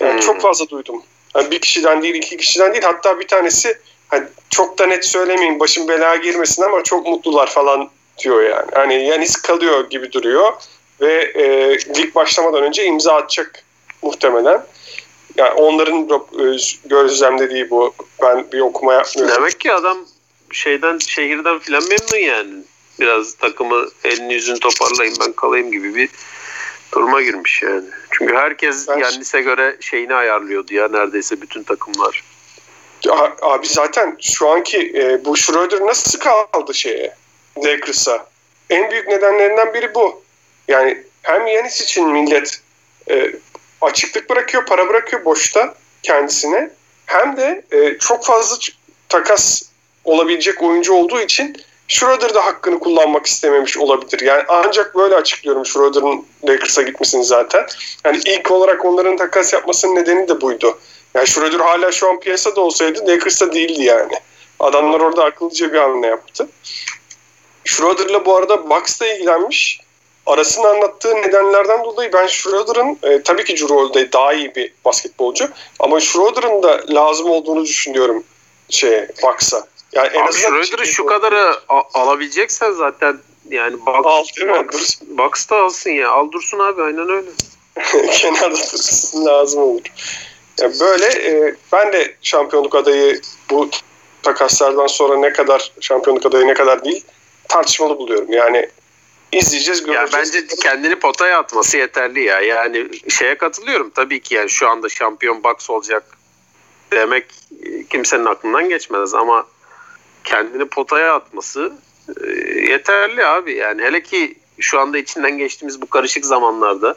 Yani 0.00 0.12
Hmm. 0.12 0.20
çok 0.20 0.40
fazla 0.40 0.68
duydum. 0.68 1.02
Yani 1.36 1.50
bir 1.50 1.60
kişiden 1.60 2.02
değil, 2.02 2.14
iki 2.14 2.36
kişiden 2.36 2.72
değil. 2.72 2.84
Hatta 2.84 3.20
bir 3.20 3.28
tanesi 3.28 3.78
hani 4.08 4.24
çok 4.50 4.78
da 4.78 4.86
net 4.86 5.04
söylemeyin 5.04 5.60
başım 5.60 5.88
belaya 5.88 6.16
girmesin 6.16 6.62
ama 6.62 6.82
çok 6.82 7.06
mutlular 7.06 7.46
falan 7.46 7.90
diyor 8.18 8.42
yani. 8.42 8.70
Hani 8.74 9.06
Yanis 9.06 9.36
kalıyor 9.36 9.90
gibi 9.90 10.12
duruyor 10.12 10.52
ve 11.02 11.14
e, 11.34 11.70
lig 11.78 12.14
başlamadan 12.14 12.62
önce 12.62 12.84
imza 12.84 13.14
atacak 13.14 13.64
muhtemelen. 14.02 14.62
Yani 15.36 15.50
onların 15.50 16.08
e, 16.08 16.56
gözlemlediği 16.84 17.70
bu. 17.70 17.94
Ben 18.22 18.52
bir 18.52 18.60
okuma 18.60 18.92
yapmıyorum. 18.92 19.34
Demek 19.34 19.60
ki 19.60 19.72
adam 19.72 19.98
şeyden 20.52 20.98
şehirden 20.98 21.58
filan 21.58 21.82
memnun 21.82 22.26
yani. 22.26 22.54
Biraz 23.00 23.34
takımı 23.34 23.88
elini 24.04 24.34
yüzünü 24.34 24.58
toparlayayım 24.58 25.16
ben 25.20 25.32
kalayım 25.32 25.72
gibi 25.72 25.94
bir 25.94 26.08
duruma 26.94 27.22
girmiş 27.22 27.62
yani. 27.62 27.84
Çünkü 28.10 28.34
herkes 28.34 28.88
Ben- 28.88 28.98
Yannis'e 28.98 29.40
göre 29.40 29.76
şeyini 29.80 30.14
ayarlıyordu 30.14 30.74
ya 30.74 30.88
neredeyse 30.88 31.40
bütün 31.40 31.62
takımlar. 31.62 32.22
Abi 33.42 33.66
zaten 33.66 34.16
şu 34.20 34.48
anki 34.48 34.92
e, 34.94 35.24
bu 35.24 35.36
Schroeder 35.36 35.80
nasıl 35.80 36.18
kaldı 36.18 36.74
şeye? 36.74 37.14
Lakers'a. 37.64 38.26
en 38.70 38.90
büyük 38.90 39.08
nedenlerinden 39.08 39.74
biri 39.74 39.94
bu. 39.94 40.22
Yani 40.68 41.04
hem 41.22 41.46
Yanis 41.46 41.80
için 41.80 42.08
millet 42.08 42.60
e, 43.10 43.32
açıklık 43.80 44.30
bırakıyor, 44.30 44.66
para 44.66 44.88
bırakıyor 44.88 45.24
boşta 45.24 45.74
kendisine. 46.02 46.70
Hem 47.06 47.36
de 47.36 47.64
e, 47.72 47.98
çok 47.98 48.24
fazla 48.24 48.56
takas 49.08 49.62
olabilecek 50.04 50.62
oyuncu 50.62 50.94
olduğu 50.94 51.20
için 51.20 51.56
Schroeder 51.88 52.34
da 52.34 52.44
hakkını 52.44 52.78
kullanmak 52.78 53.26
istememiş 53.26 53.78
olabilir. 53.78 54.20
Yani 54.20 54.42
ancak 54.48 54.94
böyle 54.94 55.14
açıklıyorum 55.14 55.66
Schroeder'ın 55.66 56.26
Lakers'a 56.48 56.82
gitmesini 56.82 57.24
zaten. 57.24 57.66
Yani 58.04 58.20
ilk 58.26 58.50
olarak 58.50 58.84
onların 58.84 59.16
takas 59.16 59.52
yapmasının 59.52 59.96
nedeni 59.96 60.28
de 60.28 60.40
buydu. 60.40 60.78
Yani 61.14 61.26
Schroeder 61.26 61.60
hala 61.60 61.92
şu 61.92 62.08
an 62.08 62.20
piyasada 62.20 62.60
olsaydı 62.60 63.06
Lakers'ta 63.08 63.52
değildi 63.52 63.82
yani. 63.82 64.12
Adamlar 64.60 65.00
orada 65.00 65.24
akıllıca 65.24 65.72
bir 65.72 65.78
hamle 65.78 66.06
yaptı. 66.06 66.48
Schroeder'la 67.64 68.24
bu 68.24 68.36
arada 68.36 68.70
Bucks 68.70 69.00
da 69.00 69.06
ilgilenmiş. 69.06 69.80
Arasını 70.26 70.68
anlattığı 70.68 71.14
nedenlerden 71.14 71.84
dolayı 71.84 72.12
ben 72.12 72.26
Schroeder'ın 72.26 72.98
e, 73.02 73.22
tabii 73.22 73.44
ki 73.44 73.56
Drew 73.56 74.12
daha 74.12 74.32
iyi 74.32 74.54
bir 74.54 74.72
basketbolcu 74.84 75.48
ama 75.80 76.00
Schroeder'ın 76.00 76.62
da 76.62 76.84
lazım 76.90 77.30
olduğunu 77.30 77.64
düşünüyorum 77.64 78.24
şey 78.70 79.08
Bucks'a. 79.22 79.66
Yani 79.92 80.08
en 80.08 80.26
Abi 80.26 80.32
Schroeder'ı 80.32 80.86
şu 80.86 81.06
kadarı 81.06 81.56
alabileceksen 81.94 82.70
zaten 82.70 83.18
yani 83.50 83.86
Bucks, 83.86 84.06
Al, 84.06 84.24
Bucks, 84.48 85.00
Bucks 85.02 85.50
da 85.50 85.56
alsın 85.56 85.90
ya. 85.90 86.10
Al 86.10 86.32
dursun 86.32 86.58
abi 86.58 86.82
aynen 86.82 87.08
öyle. 87.08 87.30
Kenarda 88.12 88.56
dursun 88.56 89.24
lazım 89.24 89.62
olur. 89.62 89.82
Yani 90.60 90.80
böyle 90.80 91.06
e, 91.06 91.54
ben 91.72 91.92
de 91.92 92.14
şampiyonluk 92.22 92.74
adayı 92.74 93.20
bu 93.50 93.70
takaslardan 94.22 94.86
sonra 94.86 95.16
ne 95.16 95.32
kadar 95.32 95.72
şampiyonluk 95.80 96.26
adayı 96.26 96.46
ne 96.46 96.54
kadar 96.54 96.84
değil 96.84 97.04
tartışmalı 97.48 97.98
buluyorum. 97.98 98.32
Yani 98.32 98.68
izleyeceğiz 99.32 99.82
göreceğiz. 99.82 100.12
Ya 100.12 100.18
bence 100.18 100.46
kendini 100.62 100.94
potaya 100.94 101.38
atması 101.38 101.76
yeterli 101.76 102.24
ya. 102.24 102.40
Yani 102.40 102.88
şeye 103.08 103.38
katılıyorum 103.38 103.90
tabii 103.90 104.20
ki 104.20 104.34
yani 104.34 104.50
şu 104.50 104.68
anda 104.68 104.88
şampiyon 104.88 105.44
box 105.44 105.70
olacak 105.70 106.04
demek 106.92 107.26
kimsenin 107.90 108.24
aklından 108.24 108.68
geçmez 108.68 109.14
ama 109.14 109.46
kendini 110.24 110.64
potaya 110.64 111.14
atması 111.14 111.72
e, 112.24 112.30
yeterli 112.70 113.26
abi. 113.26 113.54
Yani 113.54 113.82
hele 113.82 114.02
ki 114.02 114.34
şu 114.58 114.80
anda 114.80 114.98
içinden 114.98 115.38
geçtiğimiz 115.38 115.82
bu 115.82 115.86
karışık 115.86 116.26
zamanlarda 116.26 116.96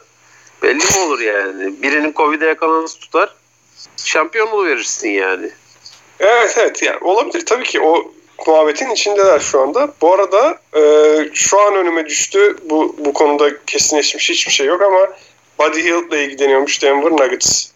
belli 0.62 0.84
mi 0.84 0.98
olur 1.06 1.20
yani? 1.20 1.82
Birinin 1.82 2.12
Covid'e 2.12 2.46
yakalanırsa 2.46 2.98
tutar 2.98 3.34
şampiyon 3.96 4.66
verirsin 4.66 5.08
yani. 5.08 5.50
Evet 6.20 6.54
evet 6.58 6.82
yani 6.82 6.98
olabilir 7.00 7.46
tabii 7.46 7.64
ki 7.64 7.80
o 7.80 8.12
muhabbetin 8.46 8.90
içindeler 8.90 9.40
şu 9.40 9.60
anda. 9.60 9.94
Bu 10.00 10.14
arada 10.14 10.58
e, 10.76 10.80
şu 11.34 11.60
an 11.60 11.74
önüme 11.74 12.06
düştü. 12.06 12.56
Bu 12.64 12.96
bu 12.98 13.12
konuda 13.12 13.64
kesinleşmiş 13.64 14.30
hiçbir 14.30 14.52
şey 14.52 14.66
yok 14.66 14.82
ama 14.82 15.08
Buddy 15.58 15.84
Hield 15.84 16.12
ile 16.12 16.24
ilgileniyormuş 16.24 16.82
Denver 16.82 17.10
Nuggets. 17.10 17.70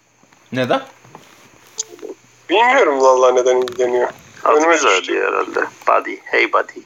Neden? 0.52 0.82
Bilmiyorum 2.50 3.00
vallahi 3.00 3.34
neden 3.34 3.56
ilgileniyor. 3.56 4.08
Adı 4.44 4.58
önüme 4.58 4.74
düştü. 4.74 5.20
herhalde. 5.20 5.60
Buddy. 5.88 6.16
Hey 6.24 6.52
Buddy. 6.52 6.80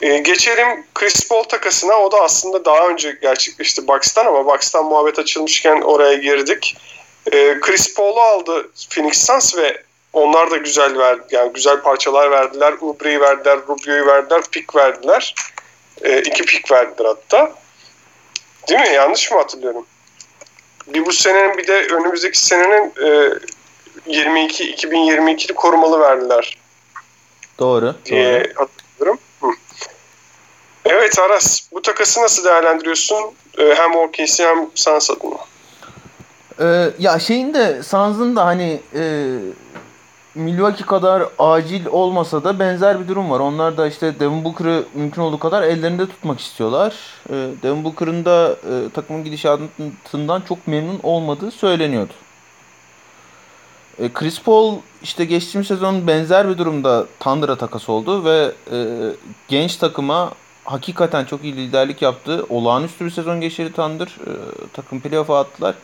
Ee, 0.00 0.18
geçelim 0.18 0.84
Chris 0.94 1.28
Paul 1.28 1.42
takasına. 1.42 1.94
O 1.94 2.12
da 2.12 2.20
aslında 2.20 2.64
daha 2.64 2.88
önce 2.88 3.18
gerçekleşti 3.22 3.88
Bucks'tan 3.88 4.26
ama 4.26 4.46
Bucks'tan 4.46 4.84
muhabbet 4.84 5.18
açılmışken 5.18 5.80
oraya 5.80 6.14
girdik. 6.14 6.76
Ee, 7.32 7.58
Chris 7.60 7.94
Paul'u 7.94 8.20
aldı 8.20 8.70
Phoenix 8.90 9.26
Suns 9.26 9.56
ve 9.56 9.82
onlar 10.16 10.50
da 10.50 10.56
güzel 10.56 10.98
verdi. 10.98 11.22
Yani 11.30 11.52
güzel 11.52 11.80
parçalar 11.80 12.30
verdiler. 12.30 12.74
Ubre'yi 12.80 13.20
verdiler, 13.20 13.58
Rubio'yu 13.68 14.06
verdiler, 14.06 14.42
pick 14.52 14.76
verdiler. 14.76 15.34
E, 16.02 16.20
iki 16.20 16.44
pick 16.44 16.72
verdiler 16.72 17.06
hatta. 17.06 17.52
Değil 18.68 18.80
mi? 18.80 18.94
Yanlış 18.94 19.30
mı 19.30 19.38
hatırlıyorum? 19.38 19.86
Bir 20.86 21.06
bu 21.06 21.12
senenin 21.12 21.58
bir 21.58 21.66
de 21.66 21.86
önümüzdeki 21.86 22.38
senenin 22.38 22.92
e, 23.06 23.38
22 24.06 24.74
2022'li 24.74 25.54
korumalı 25.54 26.00
verdiler. 26.00 26.58
Doğru. 27.58 27.94
Diye 28.04 28.44
doğru. 28.44 28.54
hatırlıyorum. 28.54 29.18
Hı. 29.40 29.46
Evet 30.84 31.18
Aras, 31.18 31.72
bu 31.72 31.82
takası 31.82 32.22
nasıl 32.22 32.44
değerlendiriyorsun? 32.44 33.24
Ee, 33.58 33.74
hem 33.74 33.96
OKC 33.96 34.44
hem 34.44 34.66
Suns 34.74 35.10
adına. 35.10 35.36
Ee, 36.60 36.90
ya 36.98 37.18
şeyin 37.18 37.54
de 37.54 37.82
Suns'ın 37.82 38.36
da 38.36 38.46
hani 38.46 38.80
e, 38.94 39.32
Milwaukee 40.36 40.84
kadar 40.84 41.22
acil 41.38 41.86
olmasa 41.86 42.44
da 42.44 42.58
benzer 42.58 43.00
bir 43.00 43.08
durum 43.08 43.30
var. 43.30 43.40
Onlar 43.40 43.76
da 43.76 43.86
işte 43.86 44.20
Devin 44.20 44.44
Booker'ı 44.44 44.84
mümkün 44.94 45.22
olduğu 45.22 45.38
kadar 45.38 45.62
ellerinde 45.62 46.06
tutmak 46.06 46.40
istiyorlar. 46.40 46.94
E, 47.30 47.32
Devin 47.62 47.84
Booker'ın 47.84 48.24
da 48.24 48.50
e, 48.50 48.90
takımın 48.90 49.24
gidişatından 49.24 50.40
çok 50.40 50.66
memnun 50.66 51.00
olmadığı 51.02 51.50
söyleniyordu. 51.50 52.12
E, 53.98 54.12
Chris 54.12 54.42
Paul 54.42 54.74
işte 55.02 55.24
geçtiğimiz 55.24 55.68
sezon 55.68 56.06
benzer 56.06 56.48
bir 56.48 56.58
durumda 56.58 57.06
Thunder'a 57.20 57.56
takas 57.56 57.88
oldu 57.88 58.24
ve 58.24 58.52
e, 58.72 58.78
genç 59.48 59.76
takıma 59.76 60.32
hakikaten 60.64 61.24
çok 61.24 61.44
iyi 61.44 61.56
liderlik 61.56 62.02
yaptı. 62.02 62.46
Olağanüstü 62.48 63.04
bir 63.04 63.10
sezon 63.10 63.40
geçirdi 63.40 63.72
Thunder. 63.72 64.06
E, 64.06 64.32
takım 64.72 65.00
playoff'a 65.00 65.40
attılar. 65.40 65.74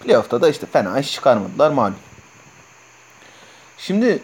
Playoff'ta 0.00 0.40
da 0.40 0.48
işte 0.48 0.66
fena 0.66 1.00
iş 1.00 1.12
çıkarmadılar 1.12 1.70
malum. 1.70 2.07
Şimdi 3.78 4.22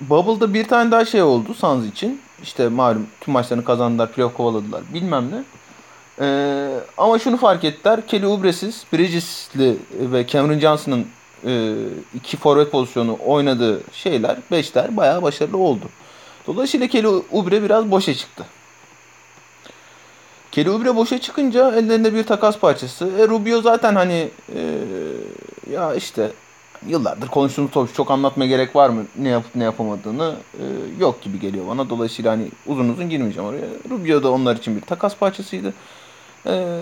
Bubble'da 0.00 0.54
bir 0.54 0.68
tane 0.68 0.90
daha 0.90 1.04
şey 1.04 1.22
oldu 1.22 1.54
Suns 1.54 1.86
için. 1.86 2.20
İşte 2.42 2.68
malum 2.68 3.06
tüm 3.20 3.34
maçlarını 3.34 3.64
kazandılar, 3.64 4.12
playoff 4.12 4.34
kovaladılar 4.34 4.82
bilmem 4.94 5.30
ne. 5.30 5.42
Ee, 6.20 6.80
ama 6.98 7.18
şunu 7.18 7.36
fark 7.36 7.64
ettiler. 7.64 8.06
Kelly 8.06 8.26
Oubre'siz, 8.26 8.84
Bridges'li 8.92 9.76
ve 9.94 10.26
Cameron 10.26 10.58
Johnson'ın 10.58 11.06
e, 11.46 11.74
iki 12.14 12.36
forvet 12.36 12.70
pozisyonu 12.72 13.18
oynadığı 13.26 13.80
şeyler, 13.92 14.36
beşler 14.50 14.96
bayağı 14.96 15.22
başarılı 15.22 15.58
oldu. 15.58 15.84
Dolayısıyla 16.46 16.86
Kelly 16.86 17.06
Oubre 17.06 17.62
biraz 17.62 17.90
boşa 17.90 18.14
çıktı. 18.14 18.46
Kelly 20.52 20.70
Oubre 20.70 20.96
boşa 20.96 21.20
çıkınca 21.20 21.74
ellerinde 21.74 22.14
bir 22.14 22.24
takas 22.24 22.58
parçası. 22.58 23.10
E, 23.18 23.28
Rubio 23.28 23.62
zaten 23.62 23.94
hani 23.94 24.30
e, 24.54 24.78
ya 25.72 25.94
işte 25.94 26.30
yıllardır 26.88 27.28
konuştuğumuz 27.28 27.70
topçu 27.70 27.94
çok 27.94 28.10
anlatmaya 28.10 28.46
gerek 28.46 28.76
var 28.76 28.88
mı 28.88 29.04
ne 29.18 29.28
yapıp 29.28 29.54
ne 29.54 29.64
yapamadığını 29.64 30.34
e, 30.54 30.64
yok 31.00 31.22
gibi 31.22 31.40
geliyor 31.40 31.68
bana. 31.68 31.90
Dolayısıyla 31.90 32.32
hani 32.32 32.48
uzun 32.66 32.88
uzun 32.88 33.10
girmeyeceğim 33.10 33.48
oraya. 33.48 33.66
Rubio 33.90 34.22
da 34.22 34.32
onlar 34.32 34.56
için 34.56 34.76
bir 34.76 34.80
takas 34.80 35.16
parçasıydı. 35.16 35.74
E, 36.46 36.78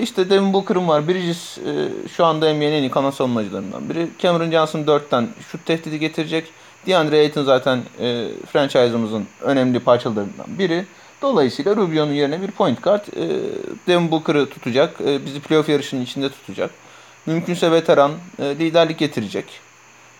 işte 0.00 0.30
Devin 0.30 0.52
Booker'ın 0.52 0.88
var. 0.88 1.08
Bridges 1.08 1.58
e, 1.58 1.88
şu 2.08 2.24
anda 2.24 2.54
NBA'nin 2.54 2.72
en 2.72 2.82
iyi 2.82 2.90
kanat 2.90 3.14
savunmacılarından 3.14 3.88
biri. 3.88 4.08
Cameron 4.18 4.50
Johnson 4.50 4.80
4'ten 4.80 5.28
şut 5.50 5.66
tehdidi 5.66 5.98
getirecek. 5.98 6.52
DeAndre 6.86 7.18
Ayton 7.18 7.44
zaten 7.44 7.82
e, 8.00 8.28
franchise'ımızın 8.52 9.26
önemli 9.40 9.80
parçalarından 9.80 10.46
biri. 10.58 10.84
Dolayısıyla 11.22 11.76
Rubio'nun 11.76 12.12
yerine 12.12 12.42
bir 12.42 12.50
point 12.50 12.82
guard 12.82 13.06
e, 13.06 13.40
Devin 13.86 14.10
Booker'ı 14.10 14.46
tutacak. 14.46 15.00
E, 15.00 15.26
bizi 15.26 15.40
playoff 15.40 15.68
yarışının 15.68 16.02
içinde 16.02 16.28
tutacak. 16.28 16.70
Mümkünse 17.30 17.72
veteran 17.72 18.12
e, 18.38 18.44
liderlik 18.44 18.98
getirecek. 18.98 19.60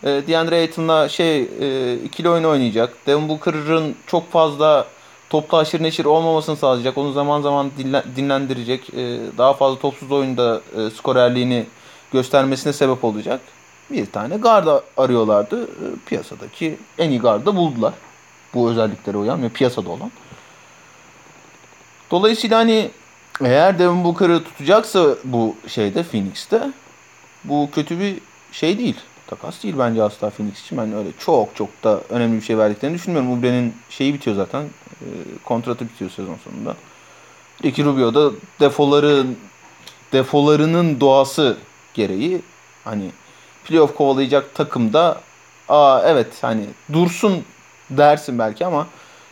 E, 0.04 0.06
DeAndre 0.06 0.56
Ayton'la 0.56 1.08
şey 1.08 1.40
e, 1.60 1.94
ikili 1.94 2.28
oyun 2.28 2.44
oynayacak. 2.44 3.06
Devin 3.06 3.28
Booker'ın 3.28 3.96
çok 4.06 4.32
fazla 4.32 4.86
topla 5.30 5.58
aşırı 5.58 5.82
neşir 5.82 6.04
olmamasını 6.04 6.56
sağlayacak. 6.56 6.98
Onu 6.98 7.12
zaman 7.12 7.40
zaman 7.40 7.70
dinlendirecek. 8.16 8.90
E, 8.94 9.18
daha 9.38 9.54
fazla 9.54 9.78
topsuz 9.78 10.12
oyunda 10.12 10.60
e, 10.76 10.90
skorerliğini 10.90 11.66
göstermesine 12.12 12.72
sebep 12.72 13.04
olacak. 13.04 13.40
Bir 13.90 14.06
tane 14.06 14.36
garda 14.36 14.82
arıyorlardı. 14.96 15.64
E, 15.64 15.86
piyasadaki 16.06 16.78
en 16.98 17.10
iyi 17.10 17.20
garda 17.20 17.56
buldular. 17.56 17.92
Bu 18.54 18.70
özelliklere 18.70 19.16
uyan 19.16 19.42
ve 19.42 19.48
piyasada 19.48 19.90
olan. 19.90 20.10
Dolayısıyla 22.10 22.58
hani 22.58 22.90
eğer 23.44 23.78
Devin 23.78 24.04
Booker'ı 24.04 24.44
tutacaksa 24.44 25.16
bu 25.24 25.56
şeyde 25.68 26.02
Phoenix'te 26.02 26.72
bu 27.44 27.68
kötü 27.72 28.00
bir 28.00 28.18
şey 28.52 28.78
değil. 28.78 28.96
Takas 29.26 29.62
değil 29.62 29.74
bence 29.78 30.02
asla 30.02 30.30
Phoenix 30.30 30.60
için. 30.60 30.78
Ben 30.78 30.92
öyle 30.92 31.08
çok 31.18 31.56
çok 31.56 31.84
da 31.84 32.00
önemli 32.10 32.36
bir 32.36 32.42
şey 32.42 32.58
verdiklerini 32.58 32.94
düşünmüyorum. 32.94 33.38
Ubre'nin 33.38 33.74
şeyi 33.90 34.14
bitiyor 34.14 34.36
zaten. 34.36 34.62
E, 34.62 35.06
kontratı 35.44 35.84
bitiyor 35.84 36.10
sezon 36.10 36.36
sonunda. 36.44 36.76
Ricky 37.64 37.88
Rubio 37.88 38.14
da 38.14 38.30
defoların 38.60 39.36
defolarının 40.12 41.00
doğası 41.00 41.56
gereği 41.94 42.42
hani 42.84 43.10
playoff 43.64 43.96
kovalayacak 43.96 44.54
takımda 44.54 45.20
aa 45.68 46.02
evet 46.04 46.26
hani 46.40 46.64
dursun 46.92 47.44
dersin 47.90 48.38
belki 48.38 48.66
ama 48.66 48.86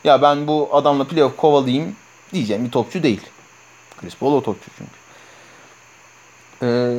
ya 0.04 0.22
ben 0.22 0.46
bu 0.46 0.68
adamla 0.72 1.04
playoff 1.04 1.36
kovalayayım 1.36 1.96
diyeceğim 2.32 2.64
bir 2.64 2.70
topçu 2.70 3.02
değil. 3.02 3.20
Chris 4.00 4.16
Paul 4.16 4.32
o 4.32 4.42
topçu 4.42 4.70
çünkü. 4.78 4.90
Ee, 6.62 6.98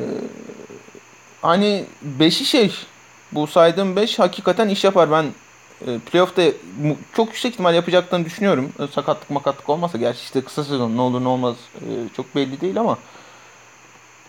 hani 1.41 1.85
beşi 2.01 2.45
şey 2.45 2.71
bu 3.31 3.47
saydığım 3.47 3.95
beş 3.95 4.19
hakikaten 4.19 4.69
iş 4.69 4.83
yapar. 4.83 5.11
Ben 5.11 5.25
e, 5.87 5.99
playoff'ta 5.99 6.43
çok 7.13 7.27
yüksek 7.27 7.53
ihtimal 7.53 7.75
yapacaklarını 7.75 8.25
düşünüyorum. 8.25 8.73
E, 8.79 8.87
sakatlık 8.87 9.29
makatlık 9.29 9.69
olmasa 9.69 9.97
gerçi 9.97 10.19
işte 10.19 10.41
kısa 10.41 10.63
sezon 10.63 10.97
ne 10.97 11.01
olur 11.01 11.23
ne 11.23 11.27
olmaz 11.27 11.55
e, 11.75 12.15
çok 12.15 12.35
belli 12.35 12.61
değil 12.61 12.79
ama 12.79 12.97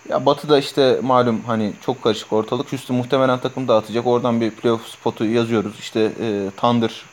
ya 0.09 0.27
Batı'da 0.27 0.59
işte 0.59 1.01
malum 1.03 1.41
hani 1.47 1.73
çok 1.81 2.03
karışık 2.03 2.33
ortalık. 2.33 2.73
Houston 2.73 2.97
muhtemelen 2.97 3.41
takım 3.41 3.69
dağıtacak. 3.69 4.07
Oradan 4.07 4.41
bir 4.41 4.51
playoff 4.51 4.89
spotu 4.89 5.25
yazıyoruz. 5.25 5.79
İşte 5.79 6.01
e, 6.21 6.51
Thunder 6.57 7.05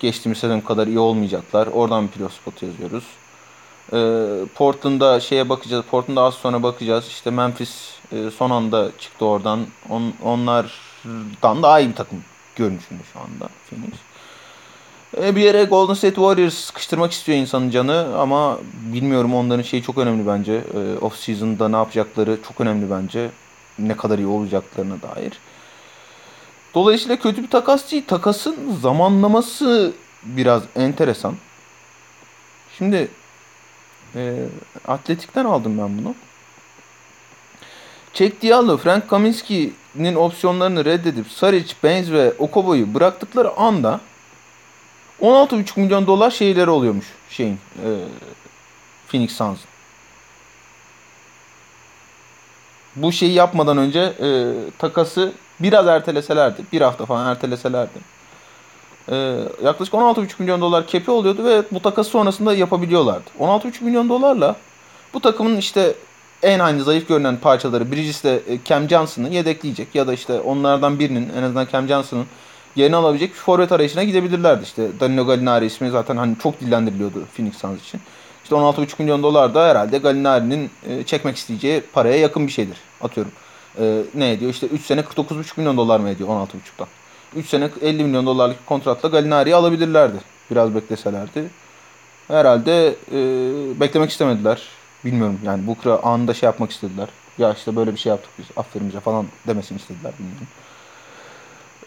geçtiğimiz 0.00 0.38
sezon 0.38 0.60
kadar 0.60 0.86
iyi 0.86 0.98
olmayacaklar. 0.98 1.66
Oradan 1.66 2.06
bir 2.06 2.12
playoff 2.12 2.34
spotu 2.34 2.66
yazıyoruz. 2.66 3.04
E, 3.92 3.98
Portland'da 4.54 5.20
şeye 5.20 5.48
bakacağız. 5.48 5.84
Portland'da 5.90 6.22
az 6.22 6.34
sonra 6.34 6.62
bakacağız. 6.62 7.06
İşte 7.06 7.30
Memphis 7.30 7.90
e, 8.12 8.30
son 8.30 8.50
anda 8.50 8.90
çıktı 8.98 9.24
oradan. 9.24 9.66
On, 9.90 10.12
onlardan 10.24 11.62
daha 11.62 11.80
iyi 11.80 11.88
bir 11.88 11.94
takım 11.94 12.24
görünüşünde 12.56 13.02
şu 13.12 13.20
anda 13.20 13.48
Phoenix. 13.70 13.94
E, 15.16 15.36
bir 15.36 15.40
yere 15.40 15.64
Golden 15.64 15.94
State 15.94 16.14
Warriors 16.14 16.54
sıkıştırmak 16.54 17.12
istiyor 17.12 17.38
insanın 17.38 17.70
canı 17.70 18.18
ama 18.18 18.58
bilmiyorum 18.92 19.34
onların 19.34 19.62
şeyi 19.62 19.82
çok 19.82 19.98
önemli 19.98 20.26
bence. 20.26 20.52
E, 20.52 20.98
off 20.98 21.16
season'da 21.16 21.68
ne 21.68 21.76
yapacakları 21.76 22.38
çok 22.48 22.60
önemli 22.60 22.90
bence. 22.90 23.30
Ne 23.78 23.96
kadar 23.96 24.18
iyi 24.18 24.26
olacaklarına 24.26 24.96
dair. 25.02 25.32
Dolayısıyla 26.74 27.16
kötü 27.16 27.42
bir 27.42 27.50
takas 27.50 27.92
değil. 27.92 28.04
Takasın 28.06 28.56
zamanlaması 28.82 29.92
biraz 30.22 30.62
enteresan. 30.76 31.34
Şimdi 32.78 33.08
e, 34.14 34.44
Atletik'ten 34.88 35.44
aldım 35.44 35.78
ben 35.78 35.98
bunu. 35.98 36.14
Çek 38.12 38.42
Diallo, 38.42 38.76
Frank 38.76 39.08
Kaminsky'nin 39.08 40.14
opsiyonlarını 40.14 40.84
reddedip 40.84 41.30
Saric, 41.30 41.74
Baines 41.82 42.10
ve 42.10 42.32
Okobo'yu 42.38 42.94
bıraktıkları 42.94 43.56
anda 43.56 44.00
16,5 45.20 45.80
milyon 45.80 46.06
dolar 46.06 46.30
şeyleri 46.30 46.70
oluyormuş 46.70 47.06
şeyin 47.30 47.54
e, 47.84 47.88
Phoenix 49.08 49.32
Suns. 49.32 49.58
Bu 52.96 53.12
şeyi 53.12 53.32
yapmadan 53.32 53.78
önce 53.78 54.00
e, 54.00 54.52
takası 54.78 55.32
biraz 55.60 55.86
erteleselerdi. 55.86 56.62
Bir 56.72 56.80
hafta 56.80 57.06
falan 57.06 57.30
erteleselerdi. 57.30 58.17
E, 59.10 59.38
yaklaşık 59.64 59.94
16,5 59.94 60.28
milyon 60.38 60.60
dolar 60.60 60.86
kepi 60.86 61.10
oluyordu 61.10 61.44
ve 61.44 61.62
bu 61.72 61.80
takas 61.80 62.08
sonrasında 62.08 62.54
yapabiliyorlardı. 62.54 63.30
16,5 63.40 63.84
milyon 63.84 64.08
dolarla 64.08 64.56
bu 65.14 65.20
takımın 65.20 65.56
işte 65.56 65.94
en 66.42 66.58
aynı 66.58 66.82
zayıf 66.82 67.08
görünen 67.08 67.36
parçaları 67.36 67.92
Bridges 67.92 68.24
ile 68.24 68.34
e, 68.34 68.58
Cam 68.64 68.88
Johnson'ı 68.88 69.28
yedekleyecek 69.28 69.94
ya 69.94 70.06
da 70.06 70.12
işte 70.12 70.40
onlardan 70.40 70.98
birinin 70.98 71.28
en 71.38 71.42
azından 71.42 71.68
Cam 71.72 71.86
Johnson'ın 71.88 72.26
yerini 72.76 72.96
alabilecek 72.96 73.30
bir 73.30 73.38
forvet 73.38 73.72
arayışına 73.72 74.04
gidebilirlerdi. 74.04 74.64
İşte 74.64 75.00
Danilo 75.00 75.26
Gallinari 75.26 75.66
ismi 75.66 75.90
zaten 75.90 76.16
hani 76.16 76.36
çok 76.42 76.60
dillendiriliyordu 76.60 77.24
Phoenix 77.36 77.56
Suns 77.56 77.80
için. 77.82 78.00
İşte 78.42 78.56
16,5 78.56 78.86
milyon 78.98 79.22
dolar 79.22 79.54
da 79.54 79.68
herhalde 79.68 79.98
Gallinari'nin 79.98 80.70
e, 80.88 81.02
çekmek 81.02 81.36
isteyeceği 81.36 81.80
paraya 81.92 82.16
yakın 82.16 82.46
bir 82.46 82.52
şeydir. 82.52 82.76
Atıyorum. 83.00 83.32
E, 83.80 84.02
ne 84.14 84.32
ediyor? 84.32 84.50
İşte 84.50 84.66
3 84.66 84.86
sene 84.86 85.00
49,5 85.00 85.44
milyon 85.56 85.76
dolar 85.76 86.00
mı 86.00 86.08
ediyor 86.08 86.28
16,5'tan? 86.28 86.86
3 87.36 87.46
sene 87.46 87.70
50 87.82 88.04
milyon 88.04 88.26
dolarlık 88.26 88.66
kontratla 88.66 89.08
Gallinari'yi 89.08 89.54
alabilirlerdi. 89.54 90.16
Biraz 90.50 90.74
bekleselerdi. 90.74 91.50
Herhalde 92.28 92.88
e, 93.12 93.20
beklemek 93.80 94.10
istemediler. 94.10 94.68
Bilmiyorum 95.04 95.40
yani 95.44 95.66
Booker'a 95.66 96.02
anında 96.02 96.34
şey 96.34 96.46
yapmak 96.46 96.70
istediler. 96.70 97.08
Ya 97.38 97.52
işte 97.52 97.76
böyle 97.76 97.92
bir 97.92 97.98
şey 97.98 98.10
yaptık 98.10 98.30
biz 98.38 98.46
aferin 98.56 98.88
bize 98.88 99.00
falan 99.00 99.26
demesini 99.46 99.78
istediler 99.78 100.12
bilmiyorum. 100.18 100.46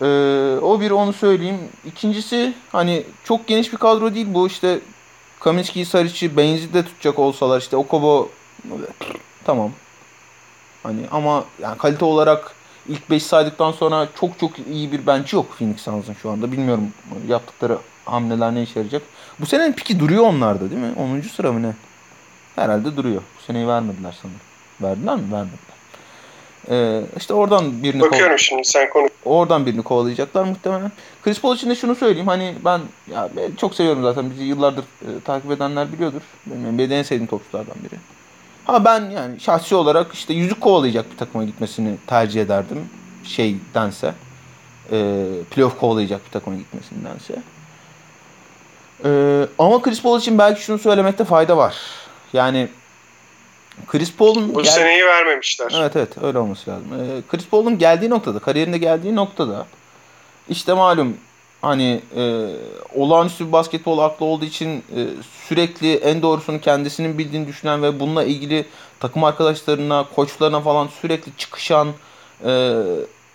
Ee, 0.01 0.65
o 0.65 0.81
bir 0.81 0.91
onu 0.91 1.13
söyleyeyim. 1.13 1.59
İkincisi 1.85 2.53
hani 2.71 3.03
çok 3.23 3.47
geniş 3.47 3.73
bir 3.73 3.77
kadro 3.77 4.15
değil 4.15 4.27
bu 4.29 4.47
işte 4.47 4.79
Kaminski'yi 5.39 5.85
Saric'i 5.85 6.37
Benz'i 6.37 6.73
de 6.73 6.83
tutacak 6.83 7.19
olsalar 7.19 7.61
işte 7.61 7.77
Okobo 7.77 8.29
tamam. 9.43 9.71
Hani 10.83 11.01
ama 11.11 11.45
yani 11.61 11.77
kalite 11.77 12.05
olarak 12.05 12.55
ilk 12.89 13.09
5 13.09 13.23
saydıktan 13.23 13.71
sonra 13.71 14.07
çok 14.19 14.39
çok 14.39 14.51
iyi 14.59 14.91
bir 14.91 15.07
bench 15.07 15.33
yok 15.33 15.57
Phoenix 15.57 15.81
Suns'ın 15.81 16.13
şu 16.13 16.29
anda. 16.29 16.51
Bilmiyorum 16.51 16.93
yaptıkları 17.27 17.77
hamleler 18.05 18.55
ne 18.55 18.63
işe 18.63 18.79
yarayacak. 18.79 19.01
Bu 19.39 19.45
senenin 19.45 19.73
piki 19.73 19.99
duruyor 19.99 20.23
onlarda 20.23 20.69
değil 20.69 20.81
mi? 20.81 20.93
10. 20.97 21.21
sıra 21.21 21.51
mı 21.51 21.61
ne? 21.61 21.73
Herhalde 22.55 22.97
duruyor. 22.97 23.21
Bu 23.37 23.41
seneyi 23.41 23.67
vermediler 23.67 24.19
sanırım. 24.21 24.39
Verdiler 24.81 25.15
mi? 25.15 25.31
Vermediler. 25.31 25.71
Ee, 26.69 27.01
işte 27.17 27.33
oradan 27.33 27.83
birini 27.83 28.01
Bakıyorum 28.01 28.39
şimdi 28.39 28.65
sen 28.65 28.89
konu. 28.89 29.07
Oradan 29.25 29.65
birini 29.65 29.81
kovalayacaklar 29.83 30.43
muhtemelen. 30.43 30.91
Chris 31.23 31.41
Paul 31.41 31.55
için 31.55 31.69
de 31.69 31.75
şunu 31.75 31.95
söyleyeyim. 31.95 32.27
Hani 32.27 32.55
ben 32.65 32.81
ya 33.11 33.29
ben 33.37 33.55
çok 33.55 33.75
seviyorum 33.75 34.03
zaten. 34.03 34.31
Bizi 34.31 34.43
yıllardır 34.43 34.83
e, 34.83 35.07
takip 35.25 35.51
edenler 35.51 35.93
biliyordur. 35.93 36.21
Benim 36.45 36.73
NBA'de 36.73 36.99
en 36.99 37.03
sevdiğim 37.03 37.27
topçulardan 37.27 37.75
biri. 37.83 37.99
Ama 38.71 38.85
ben 38.85 39.09
yani 39.09 39.39
şahsi 39.39 39.75
olarak 39.75 40.13
işte 40.13 40.33
yüzük 40.33 40.61
kovalayacak 40.61 41.11
bir 41.11 41.17
takıma 41.17 41.43
gitmesini 41.43 41.95
tercih 42.07 42.41
ederdim. 42.41 42.89
Şeydense. 43.23 44.13
E, 44.91 45.25
playoff 45.51 45.79
kovalayacak 45.79 46.25
bir 46.25 46.31
takıma 46.31 46.55
gitmesindense. 46.55 47.35
E, 49.05 49.09
ama 49.59 49.81
Chris 49.81 50.01
Paul 50.01 50.19
için 50.19 50.37
belki 50.37 50.61
şunu 50.61 50.79
söylemekte 50.79 51.23
fayda 51.23 51.57
var. 51.57 51.75
Yani 52.33 52.67
Chris 53.87 54.13
Paul'un 54.15 54.55
Bu 54.55 54.63
gel- 54.63 54.71
seneyi 54.71 55.05
vermemişler. 55.05 55.73
Evet 55.75 55.95
evet 55.95 56.23
öyle 56.23 56.37
olması 56.37 56.69
lazım. 56.71 56.87
Ee, 56.93 57.21
Chris 57.31 57.47
Paul'un 57.47 57.77
geldiği 57.77 58.09
noktada, 58.09 58.39
kariyerinde 58.39 58.77
geldiği 58.77 59.15
noktada 59.15 59.65
işte 60.49 60.73
malum 60.73 61.17
hani 61.61 62.01
e, 62.15 62.47
olağanüstü 62.95 63.47
bir 63.47 63.51
basketbol 63.51 63.99
aklı 63.99 64.25
olduğu 64.25 64.45
için 64.45 64.77
e, 64.77 65.07
sürekli 65.47 65.95
en 65.95 66.21
doğrusunu 66.21 66.61
kendisinin 66.61 67.17
bildiğini 67.17 67.47
düşünen 67.47 67.83
ve 67.83 67.99
bununla 67.99 68.23
ilgili 68.23 68.65
takım 68.99 69.23
arkadaşlarına, 69.23 70.05
koçlarına 70.15 70.61
falan 70.61 70.87
sürekli 71.01 71.31
çıkışan 71.37 71.87
e, 72.45 72.81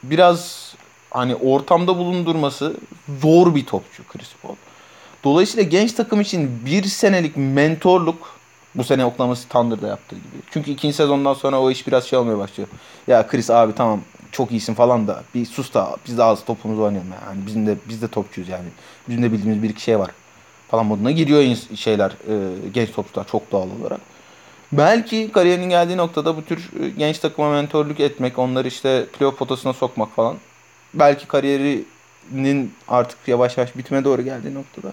biraz 0.03 0.73
hani 1.11 1.35
ortamda 1.35 1.99
bulundurması 1.99 2.77
zor 3.23 3.55
bir 3.55 3.67
topçu 3.67 4.03
Chris 4.09 4.31
Paul. 4.43 4.55
Dolayısıyla 5.25 5.63
genç 5.63 5.93
takım 5.93 6.21
için 6.21 6.67
bir 6.67 6.85
senelik 6.85 7.37
mentorluk 7.37 8.37
bu 8.75 8.85
sene 8.85 9.05
Oklahoma 9.05 9.35
City 9.35 9.49
Thunder'da 9.49 9.87
yaptığı 9.87 10.17
gibi. 10.17 10.37
Çünkü 10.51 10.71
ikinci 10.71 10.97
sezondan 10.97 11.35
sonra 11.35 11.61
o 11.61 11.71
iş 11.71 11.87
biraz 11.87 12.05
şey 12.05 12.19
olmaya 12.19 12.39
başlıyor. 12.39 12.69
Ya 13.07 13.27
Chris 13.27 13.51
abi 13.51 13.75
tamam 13.75 14.01
çok 14.33 14.51
iyisin 14.51 14.75
falan 14.75 15.09
da 15.09 15.23
bir 15.35 15.47
sus 15.47 15.75
da 15.75 15.97
biz 16.07 16.19
de 16.19 16.23
az 16.23 16.45
topumuzu 16.45 16.83
oynayalım 16.83 17.11
yani. 17.27 17.47
Bizim 17.47 17.67
de 17.67 17.77
biz 17.89 18.03
de 18.03 18.09
topçuyuz 18.09 18.49
yani. 18.51 18.69
Bizim 19.09 19.23
de 19.23 19.33
bildiğimiz 19.33 19.63
bir 19.63 19.71
iki 19.71 19.83
şey 19.83 19.99
var 19.99 20.11
falan 20.69 20.87
moduna 20.87 21.11
giriyor 21.11 21.57
şeyler 21.77 22.11
e, 22.11 22.35
genç 22.75 22.93
topçular 22.93 23.27
çok 23.29 23.53
doğal 23.53 23.69
olarak. 23.81 24.01
Belki 24.73 25.33
kariyerinin 25.33 25.69
geldiği 25.69 25.97
noktada 25.97 26.37
bu 26.37 26.45
tür 26.45 26.71
e, 26.83 26.89
genç 26.89 27.19
takıma 27.19 27.51
mentorluk 27.51 28.01
etmek, 28.01 28.39
onları 28.39 28.69
işte 28.69 29.07
playoff 29.07 29.39
potasına 29.39 29.73
sokmak 29.73 30.15
falan. 30.15 30.37
Belki 30.95 31.27
kariyerinin 31.27 32.75
artık 32.89 33.19
yavaş 33.27 33.57
yavaş 33.59 33.77
bitime 33.77 34.05
doğru 34.05 34.23
geldiği 34.23 34.55
noktada. 34.55 34.93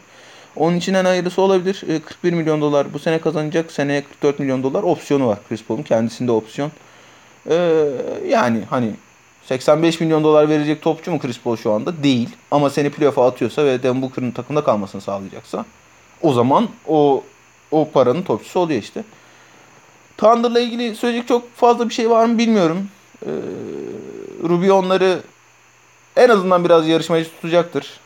Onun 0.56 0.78
için 0.78 0.94
en 0.94 1.06
hayırlısı 1.06 1.42
olabilir. 1.42 1.84
E, 1.90 2.00
41 2.00 2.34
milyon 2.34 2.62
dolar 2.62 2.94
bu 2.94 3.00
sene 3.00 3.22
kazanacak. 3.22 3.72
Seneye 3.72 4.04
44 4.04 4.40
milyon 4.40 4.64
dolar 4.64 4.84
opsiyonu 4.84 5.28
var 5.28 5.40
Chris 5.50 5.64
Paul'un. 5.64 5.84
Kendisinde 5.84 6.32
opsiyon. 6.32 6.72
E, 7.50 7.56
yani 8.28 8.62
hani 8.70 8.92
85 9.46 10.00
milyon 10.00 10.24
dolar 10.24 10.50
verecek 10.50 10.82
topçu 10.82 11.12
mu 11.12 11.20
Chris 11.20 11.40
Paul 11.40 11.56
şu 11.56 11.72
anda? 11.72 12.04
Değil. 12.04 12.30
Ama 12.52 12.70
seni 12.70 12.90
playoff'a 12.90 13.28
atıyorsa 13.28 13.66
ve 13.66 13.84
Devin 13.84 14.02
Booker'ın 14.02 14.32
takımda 14.32 14.64
kalmasını 14.64 15.02
sağlayacaksa 15.02 15.66
o 16.22 16.34
zaman 16.34 16.70
o 16.88 17.24
o 17.72 17.90
paranın 17.90 18.24
topçusu 18.24 18.60
oluyor 18.60 18.82
işte. 18.82 19.04
Thunder'la 20.18 20.60
ilgili 20.60 20.96
söyleyecek 20.96 21.28
çok 21.28 21.56
fazla 21.56 21.90
bir 21.90 21.94
şey 21.94 22.10
var 22.10 22.26
mı 22.26 22.38
bilmiyorum. 22.38 22.88
Ee, 23.26 23.30
Rubio 24.44 24.76
onları 24.76 25.22
en 26.16 26.30
azından 26.30 26.66
biraz 26.66 26.88
yarışmacı 26.88 27.30
tutacaktır. 27.30 28.00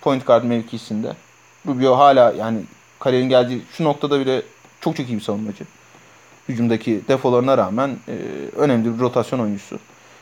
Point 0.00 0.26
guard 0.26 0.44
mevkisinde. 0.44 1.12
Rubio 1.66 1.98
hala 1.98 2.32
yani 2.32 2.60
kariyerin 2.98 3.28
geldiği 3.28 3.62
şu 3.72 3.84
noktada 3.84 4.20
bile 4.20 4.42
çok 4.80 4.96
çok 4.96 5.08
iyi 5.08 5.16
bir 5.16 5.22
savunmacı. 5.22 5.64
Hücumdaki 6.48 7.00
defolarına 7.08 7.58
rağmen 7.58 7.96
e, 8.08 8.14
önemli 8.56 8.94
bir 8.94 9.00
rotasyon 9.00 9.38
oyuncusu. 9.38 9.78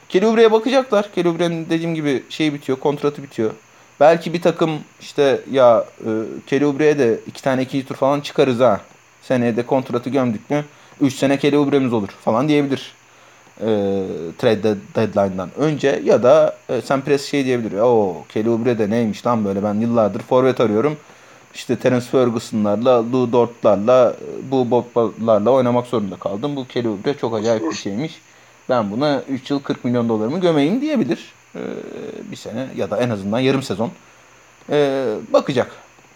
Kelly 0.08 0.26
Oubre'ye 0.26 0.52
bakacaklar. 0.52 1.12
Kelly 1.14 1.28
Oubre'nin 1.28 1.66
dediğim 1.70 1.94
gibi 1.94 2.22
şey 2.28 2.54
bitiyor, 2.54 2.78
kontratı 2.78 3.22
bitiyor. 3.22 3.50
Belki 4.00 4.32
bir 4.32 4.42
takım 4.42 4.70
işte 5.00 5.40
ya 5.50 5.84
e, 6.00 6.10
Kelly 6.46 6.66
Oubre'ye 6.66 6.98
de 6.98 7.20
iki 7.26 7.42
tane 7.42 7.62
ikinci 7.62 7.86
tur 7.86 7.94
falan 7.94 8.20
çıkarız 8.20 8.60
ha. 8.60 8.80
Seneye 9.22 9.56
de 9.56 9.66
kontratı 9.66 10.10
gömdük 10.10 10.50
mü 10.50 10.64
3 11.00 11.14
sene 11.14 11.38
Kelly 11.38 11.58
Oubre'miz 11.58 11.92
olur 11.92 12.08
falan 12.08 12.48
diyebilir. 12.48 12.94
E, 13.60 13.66
trade 14.38 14.76
deadline'dan 14.94 15.50
önce 15.58 16.00
ya 16.04 16.22
da 16.22 16.56
e, 16.68 16.80
Sam 16.80 17.00
Press 17.00 17.30
şey 17.30 17.44
diyebilir. 17.44 17.78
O 17.80 18.24
Kelly 18.28 18.50
Oubre 18.50 18.78
de 18.78 18.90
neymiş 18.90 19.26
lan 19.26 19.44
böyle 19.44 19.62
ben 19.62 19.74
yıllardır 19.74 20.20
forvet 20.20 20.60
arıyorum. 20.60 20.96
İşte 21.54 21.76
Terence 21.76 22.06
Ferguson'larla, 22.06 23.12
Lou 23.12 23.32
Dort'larla, 23.32 24.16
bu 24.50 24.70
Bob'larla 24.70 25.50
oynamak 25.50 25.86
zorunda 25.86 26.16
kaldım. 26.16 26.56
Bu 26.56 26.66
Kelly 26.66 26.88
Oubre 26.88 27.14
çok 27.14 27.34
acayip 27.34 27.70
bir 27.70 27.76
şeymiş. 27.76 28.20
Ben 28.68 28.90
buna 28.90 29.22
3 29.28 29.50
yıl 29.50 29.62
40 29.62 29.84
milyon 29.84 30.08
dolarımı 30.08 30.40
gömeyim 30.40 30.80
diyebilir. 30.80 31.32
Ee, 31.54 31.60
bir 32.30 32.36
sene 32.36 32.66
ya 32.76 32.90
da 32.90 32.96
en 32.96 33.10
azından 33.10 33.38
yarım 33.38 33.62
sezon 33.62 33.90
Ee, 34.70 35.14
bakacak. 35.32 35.70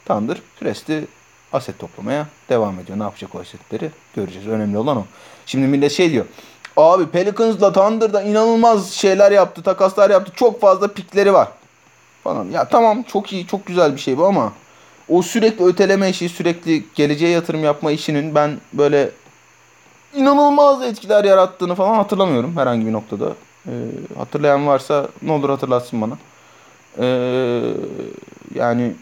Thunder 0.07 0.37
Presti 0.61 1.05
aset 1.53 1.79
toplamaya 1.79 2.27
devam 2.49 2.79
ediyor. 2.79 2.99
Ne 2.99 3.03
yapacak 3.03 3.35
o 3.35 3.41
asetleri 3.41 3.91
göreceğiz. 4.17 4.49
Önemli 4.49 4.79
olan 4.79 4.97
o. 4.97 5.05
Şimdi 5.47 5.67
millet 5.67 5.93
şey 5.93 6.11
diyor. 6.13 6.25
Abi 6.77 7.07
Pelicans'la 7.07 7.73
Thunder'da 7.73 8.23
inanılmaz 8.23 8.93
şeyler 8.93 9.33
yaptı. 9.33 9.63
Takaslar 9.63 10.11
yaptı. 10.11 10.33
Çok 10.37 10.61
fazla 10.61 10.89
pikleri 10.89 11.33
var. 11.33 11.49
Falan. 12.25 12.51
Ya 12.51 12.69
tamam 12.69 13.03
çok 13.03 13.33
iyi 13.33 13.47
çok 13.47 13.67
güzel 13.67 13.95
bir 13.95 14.01
şey 14.01 14.19
bu 14.19 14.27
ama 14.27 14.53
o 15.09 15.23
sürekli 15.23 15.65
öteleme 15.65 16.11
işi 16.11 16.29
sürekli 16.29 16.85
geleceğe 16.95 17.31
yatırım 17.31 17.65
yapma 17.65 17.93
işinin 17.93 18.35
ben 18.35 18.59
böyle 18.73 19.11
inanılmaz 20.15 20.83
etkiler 20.83 21.25
yarattığını 21.25 21.75
falan 21.75 21.95
hatırlamıyorum 21.95 22.57
herhangi 22.57 22.87
bir 22.87 22.93
noktada. 22.93 23.35
Ee, 23.67 23.71
hatırlayan 24.19 24.67
varsa 24.67 25.09
ne 25.23 25.33
olur 25.33 25.51
hatırlatsın 25.51 26.01
bana. 26.01 26.19
Ee, 26.99 27.63
yani 28.55 28.95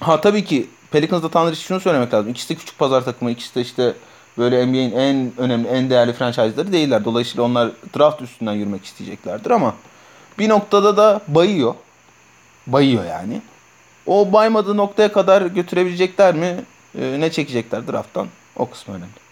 ha 0.00 0.20
tabii 0.20 0.44
ki 0.44 0.68
Pelicans'da 0.90 1.28
Thunder 1.28 1.52
için 1.52 1.62
şunu 1.62 1.80
söylemek 1.80 2.14
lazım. 2.14 2.30
İkisi 2.30 2.48
de 2.48 2.58
küçük 2.58 2.78
pazar 2.78 3.04
takımı. 3.04 3.30
ikisi 3.30 3.54
de 3.54 3.60
işte 3.60 3.94
böyle 4.38 4.66
NBA'in 4.66 4.92
en 4.92 5.32
önemli, 5.38 5.68
en 5.68 5.90
değerli 5.90 6.12
franchise'ları 6.12 6.72
değiller. 6.72 7.04
Dolayısıyla 7.04 7.44
onlar 7.44 7.70
draft 7.98 8.22
üstünden 8.22 8.52
yürümek 8.52 8.84
isteyeceklerdir 8.84 9.50
ama 9.50 9.74
bir 10.38 10.48
noktada 10.48 10.96
da 10.96 11.20
bayıyor. 11.28 11.74
Bayıyor 12.66 13.04
yani. 13.04 13.42
O 14.06 14.32
baymadığı 14.32 14.76
noktaya 14.76 15.12
kadar 15.12 15.42
götürebilecekler 15.42 16.34
mi? 16.34 16.64
Ee, 16.98 17.16
ne 17.20 17.32
çekecekler 17.32 17.88
drafttan? 17.88 18.26
O 18.56 18.70
kısmı 18.70 18.94
önemli. 18.94 19.29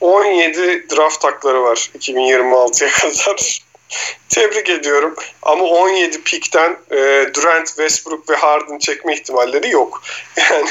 17 0.00 0.86
draft 0.96 1.24
hakları 1.24 1.62
var 1.62 1.90
2026'ya 1.98 2.90
kadar. 3.00 3.66
Tebrik 4.28 4.68
ediyorum. 4.68 5.14
Ama 5.42 5.64
17 5.64 6.22
pikten 6.22 6.76
e, 6.90 7.26
Durant, 7.34 7.66
Westbrook 7.66 8.30
ve 8.30 8.36
Harden 8.36 8.78
çekme 8.78 9.14
ihtimalleri 9.14 9.70
yok. 9.70 10.02
Yani 10.50 10.68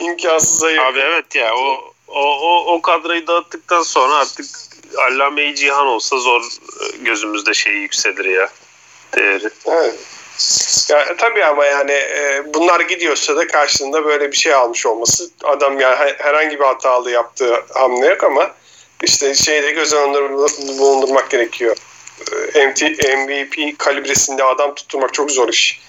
imkansıza 0.00 0.70
yakın. 0.70 0.92
Abi 0.92 0.98
evet 0.98 1.34
ya 1.34 1.54
o 1.54 1.92
o, 2.08 2.20
o, 2.20 2.74
o 2.74 2.82
kadroyu 2.82 3.26
dağıttıktan 3.26 3.82
sonra 3.82 4.14
artık 4.14 4.46
Allame-i 4.98 5.54
Cihan 5.54 5.86
olsa 5.86 6.18
zor 6.18 6.42
e, 6.42 6.96
gözümüzde 6.96 7.54
şey 7.54 7.72
yükselir 7.72 8.24
ya 8.24 8.48
değeri. 9.16 9.50
Evet. 9.66 9.94
Ya, 10.90 11.16
tabii 11.16 11.44
ama 11.44 11.66
yani 11.66 11.92
e, 11.92 12.42
bunlar 12.54 12.80
gidiyorsa 12.80 13.36
da 13.36 13.46
karşılığında 13.46 14.04
böyle 14.04 14.32
bir 14.32 14.36
şey 14.36 14.54
almış 14.54 14.86
olması 14.86 15.30
adam 15.44 15.80
yani 15.80 16.12
herhangi 16.18 16.60
bir 16.60 16.64
hatalı 16.64 17.10
yaptığı 17.10 17.54
hamle 17.74 18.06
yok 18.06 18.24
ama 18.24 18.50
işte 19.02 19.34
şeyde 19.34 19.70
göz 19.70 19.92
önünde 19.92 20.78
bulundurmak 20.78 21.30
gerekiyor. 21.30 21.76
E, 22.54 22.66
MVP 23.16 23.78
kalibresinde 23.78 24.44
adam 24.44 24.74
tutturmak 24.74 25.14
çok 25.14 25.30
zor 25.30 25.48
iş. 25.48 25.80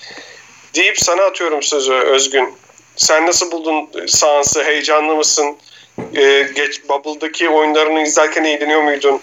Deyip 0.76 1.00
sana 1.00 1.24
atıyorum 1.24 1.64
sözü 1.64 1.94
Özgün. 1.94 2.54
Sen 2.96 3.28
nasıl 3.28 3.52
buldun 3.52 4.08
seansı? 4.08 4.64
Heyecanlı 4.64 5.16
mısın? 5.16 5.58
Ee, 6.16 6.50
geç, 6.56 6.82
Bubble'daki 6.90 7.50
oyunlarını 7.50 8.02
izlerken 8.02 8.44
eğleniyor 8.44 8.82
muydun? 8.82 9.22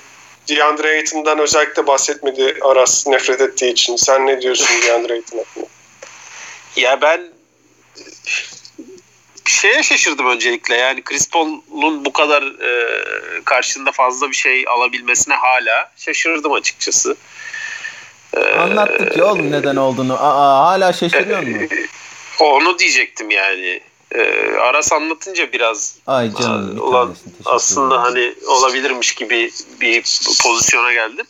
DeAndre 0.49 0.89
Ayton'dan 0.89 1.39
özellikle 1.39 1.87
bahsetmedi 1.87 2.57
Aras 2.63 3.07
nefret 3.07 3.41
ettiği 3.41 3.73
için. 3.73 3.97
Sen 3.97 4.27
ne 4.27 4.43
diyorsun 4.43 4.69
DeAndre 4.87 5.13
Ayton 5.13 5.39
hakkında? 5.39 5.67
Ya 6.77 7.01
ben 7.01 7.21
bir 9.47 9.51
şeye 9.51 9.83
şaşırdım 9.83 10.27
öncelikle. 10.27 10.75
Yani 10.77 11.03
Chris 11.03 11.31
Paul'un 11.31 12.05
bu 12.05 12.13
kadar 12.13 12.43
e, 12.43 13.01
karşında 13.45 13.93
fazla 13.93 14.31
bir 14.31 14.37
şey 14.37 14.65
alabilmesine 14.69 15.35
hala 15.35 15.93
şaşırdım 15.97 16.53
açıkçası. 16.53 17.17
Ee, 18.35 18.55
Anlattık 18.55 19.17
ya 19.17 19.25
oğlum 19.25 19.53
neden 19.53 19.77
olduğunu. 19.77 20.15
Aa, 20.15 20.67
hala 20.67 20.93
şaşırıyor 20.93 21.43
mu? 21.43 21.57
Onu 22.41 22.79
diyecektim 22.79 23.31
yani. 23.31 23.81
Ee, 24.15 24.57
Aras 24.61 24.93
anlatınca 24.93 25.53
biraz 25.53 25.99
Ay 26.07 26.35
canım, 26.35 26.79
ulan, 26.81 27.17
aslında 27.45 28.03
hani 28.03 28.35
olabilirmiş 28.47 29.15
gibi 29.15 29.51
bir 29.81 30.03
pozisyona 30.43 30.93
geldim. 30.93 31.27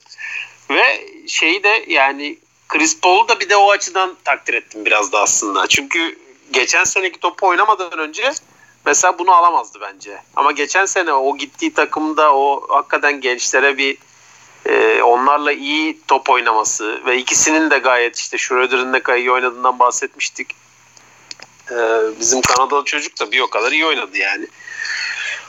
Ve 0.71 1.09
şeyi 1.27 1.63
de 1.63 1.85
yani 1.89 2.39
Chris 2.69 3.01
Paul'u 3.01 3.29
da 3.29 3.41
bir 3.41 3.49
de 3.49 3.57
o 3.57 3.71
açıdan 3.71 4.17
takdir 4.25 4.55
ettim 4.55 4.85
biraz 4.85 5.13
da 5.13 5.21
aslında. 5.23 5.67
Çünkü 5.67 6.19
geçen 6.53 6.85
seneki 6.85 7.21
topu 7.21 7.47
oynamadan 7.47 7.99
önce 7.99 8.33
mesela 8.87 9.19
bunu 9.19 9.31
alamazdı 9.31 9.79
bence. 9.81 10.23
Ama 10.37 10.53
geçen 10.53 10.87
sene 10.87 11.13
o 11.13 11.37
gittiği 11.37 11.75
takımda 11.75 12.35
o 12.35 12.67
hakikaten 12.69 13.21
gençlere 13.21 13.79
bir 13.79 13.99
e, 14.67 15.03
onlarla 15.03 15.53
iyi 15.53 16.01
top 16.09 16.31
oynaması 16.31 17.01
ve 17.07 17.19
ikisinin 17.19 17.71
de 17.71 17.79
gayet 17.79 18.19
işte 18.19 18.39
Schroeder'ın 18.39 18.93
ne 18.93 19.19
iyi 19.19 19.33
oynadığından 19.33 19.79
bahsetmiştik. 19.79 20.66
E, 21.71 21.77
bizim 22.21 22.41
Kanadalı 22.41 22.85
çocuk 22.85 23.21
da 23.21 23.33
bir 23.33 23.41
o 23.41 23.51
kadar 23.51 23.73
iyi 23.73 23.87
oynadı 23.87 24.19
yani. 24.19 24.47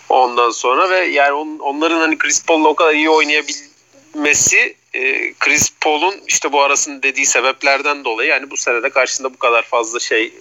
Ondan 0.09 0.49
sonra 0.49 0.89
ve 0.89 1.05
yani 1.05 1.32
on, 1.32 1.59
onların 1.59 1.99
hani 1.99 2.18
Chris 2.18 2.45
Paul'la 2.45 2.68
o 2.68 2.76
kadar 2.76 2.93
iyi 2.93 3.09
oynayabilmesi 3.09 4.76
e, 4.93 5.34
Chris 5.34 5.74
Paul'un 5.82 6.15
işte 6.28 6.51
bu 6.51 6.61
arasının 6.61 7.03
dediği 7.03 7.26
sebeplerden 7.26 8.05
dolayı 8.05 8.30
yani 8.30 8.51
bu 8.51 8.57
senede 8.57 8.89
karşısında 8.89 9.34
bu 9.34 9.38
kadar 9.38 9.61
fazla 9.63 9.99
şey 9.99 10.34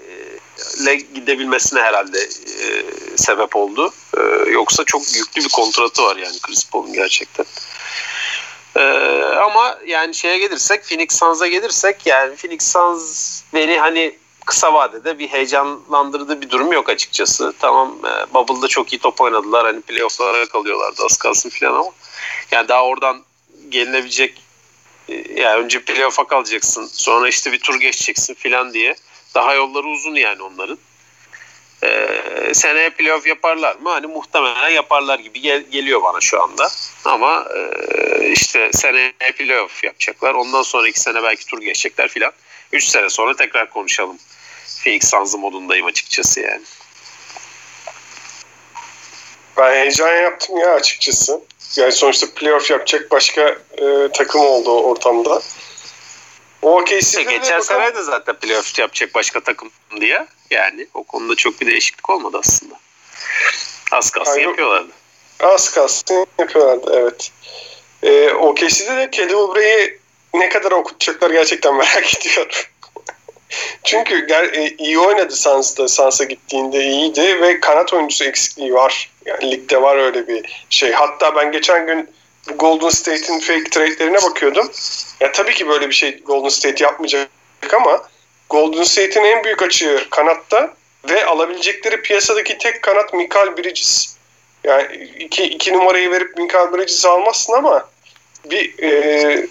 e, 0.86 0.94
gidebilmesine 0.94 1.80
herhalde 1.80 2.18
e, 2.20 2.82
sebep 3.16 3.56
oldu. 3.56 3.92
E, 4.18 4.50
yoksa 4.50 4.84
çok 4.84 5.02
yüklü 5.14 5.44
bir 5.44 5.48
kontratı 5.48 6.02
var 6.02 6.16
yani 6.16 6.38
Chris 6.42 6.70
Paul'un 6.70 6.92
gerçekten. 6.92 7.46
Ee, 8.76 8.80
ama 9.44 9.78
yani 9.86 10.14
şeye 10.14 10.38
gelirsek 10.38 10.84
Phoenix 10.84 11.18
Suns'a 11.18 11.46
gelirsek 11.46 12.06
yani 12.06 12.36
Phoenix 12.36 12.72
Suns 12.72 13.42
beni 13.54 13.78
hani 13.78 14.14
kısa 14.46 14.74
vadede 14.74 15.18
bir 15.18 15.28
heyecanlandırdığı 15.28 16.40
bir 16.40 16.50
durum 16.50 16.72
yok 16.72 16.88
açıkçası. 16.88 17.52
Tamam 17.58 17.98
e, 18.04 18.34
Bubble'da 18.34 18.68
çok 18.68 18.92
iyi 18.92 18.98
top 18.98 19.20
oynadılar. 19.20 19.66
Hani 19.66 19.80
playoff'lara 19.80 20.46
kalıyorlardı 20.46 21.04
az 21.04 21.16
kalsın 21.18 21.50
filan 21.50 21.74
ama 21.74 21.90
yani 22.50 22.68
daha 22.68 22.84
oradan 22.84 23.22
gelinebilecek 23.68 24.42
e, 25.08 25.40
yani 25.40 25.64
önce 25.64 25.80
playoff'a 25.80 26.26
kalacaksın. 26.26 26.86
Sonra 26.92 27.28
işte 27.28 27.52
bir 27.52 27.58
tur 27.60 27.80
geçeceksin 27.80 28.34
filan 28.34 28.72
diye. 28.72 28.94
Daha 29.34 29.54
yolları 29.54 29.86
uzun 29.86 30.14
yani 30.14 30.42
onların. 30.42 30.78
Ee, 31.82 32.54
seneye 32.54 32.90
playoff 32.90 33.26
yaparlar 33.26 33.76
mı? 33.76 33.90
Hani 33.90 34.06
muhtemelen 34.06 34.68
yaparlar 34.68 35.18
gibi 35.18 35.40
gel- 35.40 35.70
geliyor 35.70 36.02
bana 36.02 36.20
şu 36.20 36.42
anda. 36.42 36.68
Ama 37.04 37.46
e, 37.56 38.28
işte 38.28 38.70
seneye 38.72 39.12
playoff 39.38 39.84
yapacaklar. 39.84 40.34
Ondan 40.34 40.62
sonraki 40.62 41.00
sene 41.00 41.22
belki 41.22 41.46
tur 41.46 41.60
geçecekler 41.60 42.08
filan. 42.08 42.32
3 42.72 42.84
sene 42.84 43.10
sonra 43.10 43.36
tekrar 43.36 43.70
konuşalım. 43.70 44.18
Phoenix 44.86 45.10
Suns'ı 45.10 45.38
modundayım 45.38 45.86
açıkçası 45.86 46.40
yani. 46.40 46.62
Ben 49.56 49.74
heyecan 49.74 50.16
yaptım 50.16 50.58
ya 50.58 50.74
açıkçası. 50.74 51.40
Yani 51.76 51.92
sonuçta 51.92 52.26
playoff 52.34 52.70
yapacak 52.70 53.10
başka 53.10 53.42
e, 53.78 54.08
takım 54.14 54.40
oldu 54.40 54.70
ortamda. 54.70 55.42
O 56.62 56.76
OKC'de 56.80 57.22
geçen 57.22 57.60
sene 57.60 57.94
de 57.94 58.02
zaten 58.02 58.36
playoff 58.36 58.78
yapacak 58.78 59.14
başka 59.14 59.40
takım 59.40 59.70
diye. 60.00 60.26
Yani 60.50 60.86
o 60.94 61.04
konuda 61.04 61.34
çok 61.34 61.60
bir 61.60 61.66
değişiklik 61.66 62.10
olmadı 62.10 62.40
aslında. 62.40 62.74
Az 63.92 64.10
kalsın 64.10 64.32
Hayır, 64.32 64.48
yapıyorlardı. 64.48 64.92
Az 65.40 65.70
kalsın 65.70 66.26
yapıyorlardı 66.38 66.92
evet. 66.94 67.32
Ee, 68.02 68.30
OKC'de 68.30 68.96
de 68.96 69.10
Kelly 69.10 69.36
Oubre'yi 69.36 69.98
ne 70.34 70.48
kadar 70.48 70.70
okutacaklar 70.70 71.30
gerçekten 71.30 71.74
merak 71.76 72.16
ediyorum. 72.16 72.52
Çünkü 73.84 74.26
e, 74.32 74.74
iyi 74.78 74.98
oynadı 74.98 75.36
Sans'ta. 75.36 75.88
Sans'a 75.88 76.24
gittiğinde 76.24 76.84
iyiydi 76.84 77.40
ve 77.40 77.60
kanat 77.60 77.92
oyuncusu 77.92 78.24
eksikliği 78.24 78.74
var. 78.74 79.10
Yani 79.24 79.50
ligde 79.50 79.82
var 79.82 79.96
öyle 79.96 80.28
bir 80.28 80.64
şey. 80.70 80.92
Hatta 80.92 81.36
ben 81.36 81.52
geçen 81.52 81.86
gün 81.86 82.10
Golden 82.54 82.88
State'in 82.88 83.40
fake 83.40 83.70
trade'lerine 83.70 84.22
bakıyordum. 84.22 84.70
Ya 85.20 85.32
tabii 85.32 85.54
ki 85.54 85.68
böyle 85.68 85.88
bir 85.88 85.94
şey 85.94 86.22
Golden 86.22 86.48
State 86.48 86.84
yapmayacak 86.84 87.28
ama 87.76 88.08
Golden 88.50 88.82
State'in 88.82 89.24
en 89.24 89.44
büyük 89.44 89.62
açığı 89.62 90.06
kanatta 90.10 90.74
ve 91.10 91.24
alabilecekleri 91.24 92.02
piyasadaki 92.02 92.58
tek 92.58 92.82
kanat 92.82 93.14
Michael 93.14 93.56
Bridges. 93.56 94.16
Yani 94.64 95.10
iki, 95.18 95.44
iki 95.44 95.72
numarayı 95.72 96.10
verip 96.10 96.38
Michael 96.38 96.72
Bridges'i 96.72 97.08
almazsın 97.08 97.52
ama 97.52 97.88
bir 98.44 98.82
e, 98.82 99.46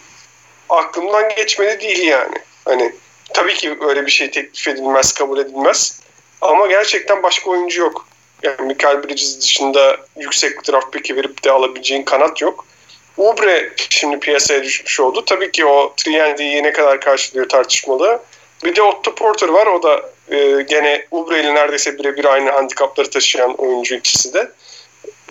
aklımdan 0.70 1.36
geçmedi 1.36 1.80
değil 1.80 2.04
yani. 2.04 2.36
Hani 2.66 2.94
tabii 3.36 3.54
ki 3.54 3.78
öyle 3.82 4.06
bir 4.06 4.12
şey 4.12 4.32
teklif 4.32 4.68
edilmez, 4.68 5.14
kabul 5.14 5.40
edilmez. 5.40 6.00
Ama 6.42 6.68
gerçekten 6.68 7.24
başka 7.24 7.50
oyuncu 7.50 7.82
yok. 7.82 8.08
Yani 8.44 8.62
Michael 8.62 9.04
Bridges 9.04 9.42
dışında 9.42 9.98
yüksek 10.18 10.68
draft 10.68 10.92
pick'i 10.92 11.16
verip 11.16 11.44
de 11.44 11.52
alabileceğin 11.52 12.04
kanat 12.04 12.42
yok. 12.42 12.66
Ubre 13.18 13.74
şimdi 13.90 14.20
piyasaya 14.20 14.64
düşmüş 14.64 15.00
oldu. 15.00 15.26
Tabii 15.26 15.52
ki 15.52 15.66
o 15.66 15.94
3 16.00 16.08
ne 16.08 16.74
kadar 16.74 17.02
karşılıyor 17.02 17.50
tartışmalı. 17.50 18.20
Bir 18.64 18.76
de 18.76 18.82
Otto 18.82 19.16
Porter 19.16 19.50
var. 19.50 19.68
O 19.68 19.84
da 19.84 20.10
e, 20.36 20.62
gene 20.62 21.06
Ubre 21.12 21.40
ile 21.40 21.56
neredeyse 21.56 21.98
birebir 21.98 22.26
aynı 22.26 22.52
handikapları 22.52 23.10
taşıyan 23.10 23.54
oyuncu 23.54 23.96
ikisi 23.96 24.34
de. 24.34 24.52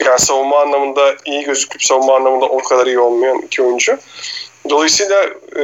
Yani 0.04 0.18
savunma 0.18 0.60
anlamında 0.60 1.16
iyi 1.24 1.44
gözüküp 1.44 1.84
savunma 1.84 2.16
anlamında 2.16 2.44
o 2.44 2.58
kadar 2.58 2.86
iyi 2.86 2.98
olmayan 2.98 3.38
iki 3.38 3.62
oyuncu. 3.62 3.98
Dolayısıyla 4.68 5.24
e, 5.56 5.62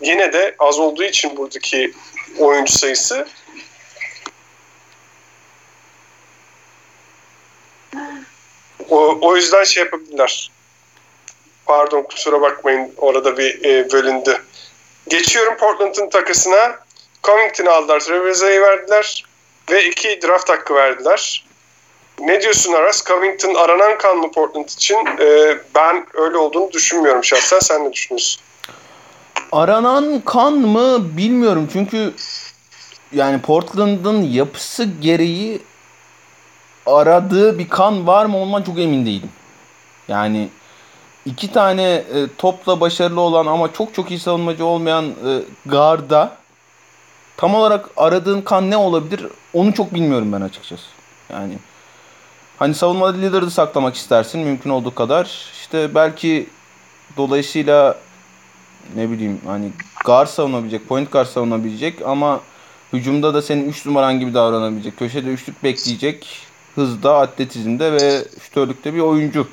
yine 0.00 0.32
de 0.32 0.54
az 0.58 0.78
olduğu 0.78 1.04
için 1.04 1.36
buradaki 1.36 1.92
oyuncu 2.38 2.72
sayısı 2.72 3.26
o, 8.90 9.18
o 9.20 9.36
yüzden 9.36 9.64
şey 9.64 9.82
yapabilirler. 9.82 10.50
Pardon 11.66 12.02
kusura 12.02 12.40
bakmayın 12.40 12.94
orada 12.96 13.38
bir 13.38 13.64
e, 13.64 13.92
bölündü. 13.92 14.42
Geçiyorum 15.08 15.56
Portland'ın 15.56 16.10
takısına. 16.10 16.78
Covington'ı 17.22 17.70
aldılar. 17.70 18.00
Treveza'yı 18.00 18.60
verdiler. 18.60 19.24
Ve 19.70 19.84
iki 19.84 20.22
draft 20.22 20.48
hakkı 20.48 20.74
verdiler. 20.74 21.44
Ne 22.22 22.42
diyorsun 22.42 22.72
Aras? 22.72 23.04
Covington 23.04 23.54
aranan 23.54 23.98
kan 23.98 24.16
mı 24.16 24.30
Portland 24.32 24.68
için? 24.68 24.96
Ee, 25.20 25.58
ben 25.74 26.06
öyle 26.14 26.36
olduğunu 26.36 26.72
düşünmüyorum 26.72 27.24
şahsen. 27.24 27.58
Sen 27.58 27.84
ne 27.84 27.92
düşünüyorsun? 27.92 28.42
Aranan 29.52 30.22
kan 30.24 30.52
mı 30.52 31.16
bilmiyorum. 31.16 31.68
Çünkü 31.72 32.14
yani 33.12 33.40
Portland'ın 33.40 34.22
yapısı 34.22 34.84
gereği 34.84 35.62
aradığı 36.86 37.58
bir 37.58 37.68
kan 37.68 38.06
var 38.06 38.26
mı 38.26 38.42
ondan 38.42 38.62
çok 38.62 38.78
emin 38.78 39.06
değilim. 39.06 39.30
Yani 40.08 40.48
iki 41.24 41.52
tane 41.52 41.92
e, 41.92 42.04
topla 42.38 42.80
başarılı 42.80 43.20
olan 43.20 43.46
ama 43.46 43.72
çok 43.72 43.94
çok 43.94 44.10
iyi 44.10 44.20
savunmacı 44.20 44.64
olmayan 44.64 45.04
e, 45.04 45.30
garda 45.66 46.36
tam 47.36 47.54
olarak 47.54 47.88
aradığın 47.96 48.40
kan 48.42 48.70
ne 48.70 48.76
olabilir 48.76 49.26
onu 49.54 49.74
çok 49.74 49.94
bilmiyorum 49.94 50.32
ben 50.32 50.40
açıkçası. 50.40 50.84
Yani 51.32 51.54
hani 52.62 52.74
savunmada 52.74 53.18
Lillard'ı 53.18 53.50
saklamak 53.50 53.94
istersin 53.94 54.40
mümkün 54.40 54.70
olduğu 54.70 54.94
kadar. 54.94 55.50
İşte 55.52 55.94
belki 55.94 56.46
dolayısıyla 57.16 57.98
ne 58.96 59.10
bileyim 59.10 59.40
hani 59.46 59.70
guard 60.04 60.28
savunabilecek, 60.28 60.88
point 60.88 61.12
guard 61.12 61.26
savunabilecek 61.26 62.02
ama 62.02 62.40
hücumda 62.92 63.34
da 63.34 63.42
senin 63.42 63.68
3 63.68 63.86
numaran 63.86 64.20
gibi 64.20 64.34
davranabilecek, 64.34 64.98
köşede 64.98 65.28
üçlük 65.28 65.64
bekleyecek, 65.64 66.46
hızda, 66.74 67.18
atletizmde 67.18 67.92
ve 67.92 68.24
şütörlükte 68.42 68.94
bir 68.94 69.00
oyuncu 69.00 69.48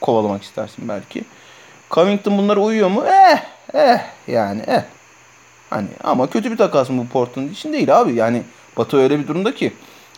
kovalamak 0.00 0.42
istersin 0.42 0.88
belki. 0.88 1.24
Covington 1.90 2.38
bunlara 2.38 2.60
uyuyor 2.60 2.88
mu? 2.88 3.04
Eh, 3.06 3.44
eh 3.74 4.00
yani 4.28 4.62
eh. 4.66 4.82
Hani 5.70 5.88
ama 6.04 6.30
kötü 6.30 6.50
bir 6.50 6.56
takas 6.56 6.90
mı 6.90 7.02
bu 7.02 7.08
Portland 7.08 7.50
için 7.50 7.72
değil 7.72 8.00
abi. 8.00 8.14
Yani 8.14 8.42
Batı 8.76 8.96
öyle 8.96 9.18
bir 9.18 9.28
durumda 9.28 9.54
ki 9.54 9.72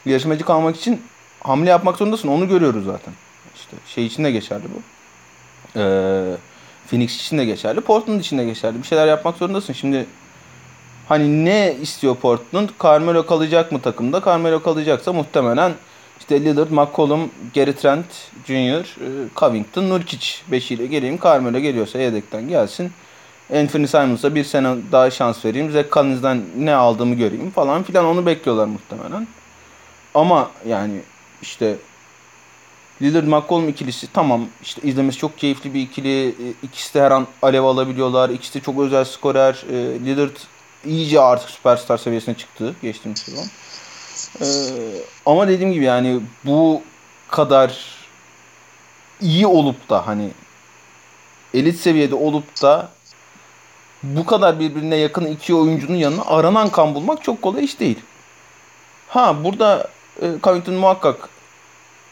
yarışmacı 0.06 0.44
kalmak 0.44 0.76
için 0.76 1.02
hamle 1.42 1.70
yapmak 1.70 1.96
zorundasın. 1.96 2.28
Onu 2.28 2.48
görüyoruz 2.48 2.84
zaten. 2.84 3.14
İşte 3.54 3.76
şey 3.86 4.06
için 4.06 4.24
de 4.24 4.30
geçerli 4.30 4.64
bu. 4.64 4.82
Ee, 5.78 6.36
Phoenix 6.90 7.16
için 7.16 7.38
de 7.38 7.44
geçerli. 7.44 7.80
Portland 7.80 8.20
için 8.20 8.38
de 8.38 8.44
geçerli. 8.44 8.78
Bir 8.78 8.86
şeyler 8.86 9.06
yapmak 9.06 9.36
zorundasın. 9.36 9.72
Şimdi 9.72 10.06
hani 11.08 11.44
ne 11.44 11.76
istiyor 11.82 12.16
Portland? 12.16 12.68
Carmelo 12.82 13.26
kalacak 13.26 13.72
mı 13.72 13.80
takımda? 13.80 14.22
Carmelo 14.24 14.62
kalacaksa 14.62 15.12
muhtemelen 15.12 15.72
işte 16.20 16.40
Lillard, 16.40 16.70
McCollum, 16.70 17.30
Gary 17.54 17.72
Trent 17.72 18.06
Jr., 18.46 18.80
e, 18.80 19.28
Covington, 19.36 19.88
Nurkic 19.88 20.26
beşiyle 20.50 20.86
geleyim. 20.86 21.18
Carmelo 21.24 21.58
geliyorsa 21.58 21.98
yedekten 21.98 22.48
gelsin. 22.48 22.92
Anthony 23.54 23.86
Simons'a 23.86 24.34
bir 24.34 24.44
sene 24.44 24.74
daha 24.92 25.10
şans 25.10 25.44
vereyim. 25.44 25.70
Zach 25.70 25.90
Collins'den 25.92 26.42
ne 26.58 26.74
aldığımı 26.74 27.14
göreyim 27.14 27.50
falan 27.50 27.82
filan 27.82 28.04
onu 28.04 28.26
bekliyorlar 28.26 28.66
muhtemelen. 28.66 29.26
Ama 30.14 30.50
yani 30.66 31.00
işte 31.42 31.76
Lillard 33.02 33.26
McCollum 33.26 33.68
ikilisi 33.68 34.12
tamam 34.12 34.46
işte 34.62 34.82
izlemesi 34.82 35.18
çok 35.18 35.38
keyifli 35.38 35.74
bir 35.74 35.80
ikili. 35.80 36.28
E, 36.28 36.54
ikisi 36.62 36.94
de 36.94 37.02
her 37.02 37.10
an 37.10 37.26
alev 37.42 37.62
alabiliyorlar. 37.62 38.30
İkisi 38.30 38.54
de 38.54 38.60
çok 38.60 38.80
özel 38.80 39.04
skorer. 39.04 39.64
E, 39.70 39.74
Lillard 40.04 40.36
iyice 40.84 41.20
artık 41.20 41.50
süperstar 41.50 41.98
seviyesine 41.98 42.34
çıktı 42.34 42.74
geçtiğimiz 42.82 43.18
sezon. 43.18 43.46
Ee, 44.40 44.44
ama 45.26 45.48
dediğim 45.48 45.72
gibi 45.72 45.84
yani 45.84 46.20
bu 46.44 46.82
kadar 47.28 47.96
iyi 49.20 49.46
olup 49.46 49.90
da 49.90 50.06
hani 50.06 50.30
elit 51.54 51.80
seviyede 51.80 52.14
olup 52.14 52.62
da 52.62 52.88
bu 54.02 54.26
kadar 54.26 54.60
birbirine 54.60 54.96
yakın 54.96 55.24
iki 55.24 55.54
oyuncunun 55.54 55.96
yanına 55.96 56.24
aranan 56.24 56.68
kan 56.68 56.94
bulmak 56.94 57.24
çok 57.24 57.42
kolay 57.42 57.64
iş 57.64 57.80
değil. 57.80 57.98
Ha 59.08 59.44
burada 59.44 59.78
e, 59.80 60.01
Covington 60.42 60.74
muhakkak 60.74 61.28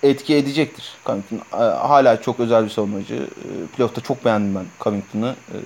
etki 0.03 0.35
edecektir. 0.37 0.95
Covington 1.07 1.37
e, 1.37 1.57
hala 1.63 2.23
çok 2.23 2.41
özel 2.41 2.65
bir 2.65 2.71
savunmacı. 2.71 3.15
E, 3.15 3.77
playoff'ta 3.77 4.01
çok 4.01 4.25
beğendim 4.25 4.55
ben 4.55 4.65
Covington'ı. 4.81 5.37
E, 5.49 5.57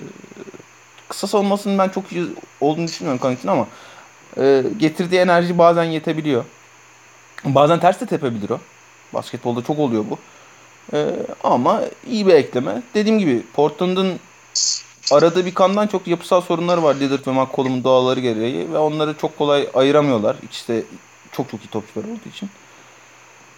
kısa 1.09 1.27
savunmasının 1.27 1.77
ben 1.77 1.89
çok 1.89 2.11
iyi 2.11 2.25
olduğunu 2.61 2.87
düşünmüyorum 2.87 3.21
Covington 3.21 3.49
ama 3.49 3.67
e, 4.37 4.63
getirdiği 4.77 5.19
enerji 5.19 5.57
bazen 5.57 5.83
yetebiliyor. 5.83 6.43
Bazen 7.45 7.79
ters 7.79 8.01
de 8.01 8.05
tepebilir 8.05 8.49
o. 8.49 8.59
Basketbolda 9.13 9.63
çok 9.63 9.79
oluyor 9.79 10.05
bu. 10.09 10.17
E, 10.93 11.11
ama 11.43 11.81
iyi 12.07 12.27
bir 12.27 12.33
ekleme. 12.33 12.81
Dediğim 12.93 13.19
gibi 13.19 13.43
Portland'ın 13.53 14.19
aradığı 15.11 15.45
bir 15.45 15.53
kandan 15.53 15.87
çok 15.87 16.07
yapısal 16.07 16.41
sorunları 16.41 16.83
var 16.83 16.95
Lillard 16.95 17.27
ve 17.27 17.31
McCollum'un 17.31 17.83
doğaları 17.83 18.19
gereği 18.19 18.73
ve 18.73 18.77
onları 18.77 19.13
çok 19.17 19.37
kolay 19.37 19.69
ayıramıyorlar. 19.73 20.35
İkisi 20.43 20.67
de 20.67 20.83
çok 21.35 21.49
çok 21.51 21.65
iyi 21.65 21.67
topçular 21.67 22.03
olduğu 22.03 22.29
için. 22.29 22.49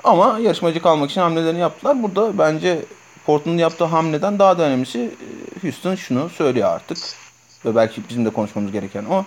Ama 0.03 0.39
yarışmacı 0.39 0.81
kalmak 0.81 1.11
için 1.11 1.21
hamlelerini 1.21 1.59
yaptılar. 1.59 2.03
Burada 2.03 2.37
bence 2.37 2.85
Portland'ın 3.25 3.57
yaptığı 3.57 3.85
hamleden 3.85 4.39
daha 4.39 4.57
da 4.57 4.63
önemlisi 4.63 4.99
e, 4.99 5.61
Houston 5.61 5.95
şunu 5.95 6.29
söylüyor 6.29 6.69
artık. 6.69 6.97
Ve 7.65 7.75
belki 7.75 8.01
bizim 8.09 8.25
de 8.25 8.29
konuşmamız 8.29 8.71
gereken 8.71 9.05
o. 9.05 9.25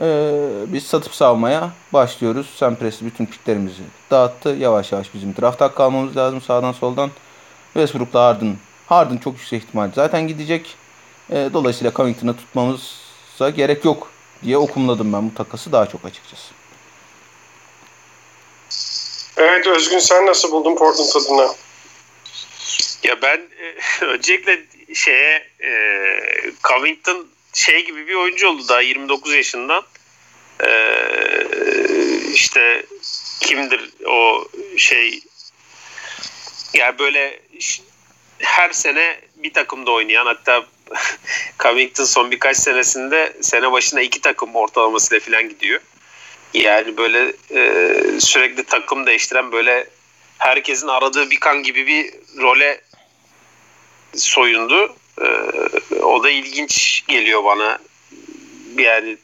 Ee, 0.00 0.32
biz 0.66 0.86
satıp 0.86 1.14
savmaya 1.14 1.70
başlıyoruz. 1.92 2.46
Sam 2.56 2.76
Presti 2.76 3.06
bütün 3.06 3.26
piklerimizi 3.26 3.82
dağıttı. 4.10 4.48
Yavaş 4.48 4.92
yavaş 4.92 5.14
bizim 5.14 5.36
draft 5.36 5.60
hakkı 5.60 5.82
almamız 5.82 6.16
lazım 6.16 6.40
sağdan 6.40 6.72
soldan. 6.72 7.10
Westbrook'la 7.72 8.24
Harden. 8.24 8.56
Harden 8.86 9.16
çok 9.16 9.34
yüksek 9.34 9.62
ihtimal 9.62 9.90
zaten 9.94 10.28
gidecek. 10.28 10.76
Ee, 11.30 11.50
dolayısıyla 11.52 11.92
Covington'ı 11.92 12.36
tutmamıza 12.36 13.50
gerek 13.56 13.84
yok 13.84 14.10
diye 14.42 14.58
okumladım 14.58 15.12
ben 15.12 15.30
bu 15.30 15.34
takası 15.34 15.72
daha 15.72 15.86
çok 15.86 16.04
açıkçası. 16.04 16.63
Evet 19.36 19.66
Özgün 19.66 19.98
sen 19.98 20.26
nasıl 20.26 20.52
buldun 20.52 20.76
Portland 20.76 21.24
adına? 21.26 21.54
Ya 23.02 23.22
ben 23.22 23.40
e, 23.58 23.74
öncelikle 24.04 24.60
şeye 24.94 25.48
e, 25.60 25.70
Covington 26.68 27.26
şey 27.54 27.86
gibi 27.86 28.06
bir 28.06 28.14
oyuncu 28.14 28.48
oldu 28.48 28.68
daha 28.68 28.80
29 28.80 29.34
yaşından. 29.34 29.84
Ee, 30.60 31.46
işte 32.32 32.86
kimdir 33.40 33.90
o 34.06 34.48
şey 34.76 35.20
yani 36.74 36.98
böyle 36.98 37.40
her 38.38 38.70
sene 38.70 39.20
bir 39.36 39.52
takımda 39.52 39.90
oynayan 39.90 40.26
hatta 40.26 40.66
Covington 41.58 42.04
son 42.04 42.30
birkaç 42.30 42.56
senesinde 42.56 43.36
sene 43.40 43.72
başına 43.72 44.00
iki 44.00 44.20
takım 44.20 44.54
ortalamasıyla 44.54 45.20
falan 45.20 45.48
gidiyor. 45.48 45.80
Yani 46.54 46.96
böyle 46.96 47.32
e, 47.54 48.20
sürekli 48.20 48.64
takım 48.64 49.06
değiştiren 49.06 49.52
böyle 49.52 49.86
herkesin 50.38 50.88
aradığı 50.88 51.30
bir 51.30 51.40
kan 51.40 51.62
gibi 51.62 51.86
bir 51.86 52.14
role 52.42 52.80
soyundu. 54.14 54.96
E, 55.20 55.26
o 55.96 56.22
da 56.22 56.30
ilginç 56.30 57.04
geliyor 57.08 57.44
bana. 57.44 57.78
Yani 58.78 59.16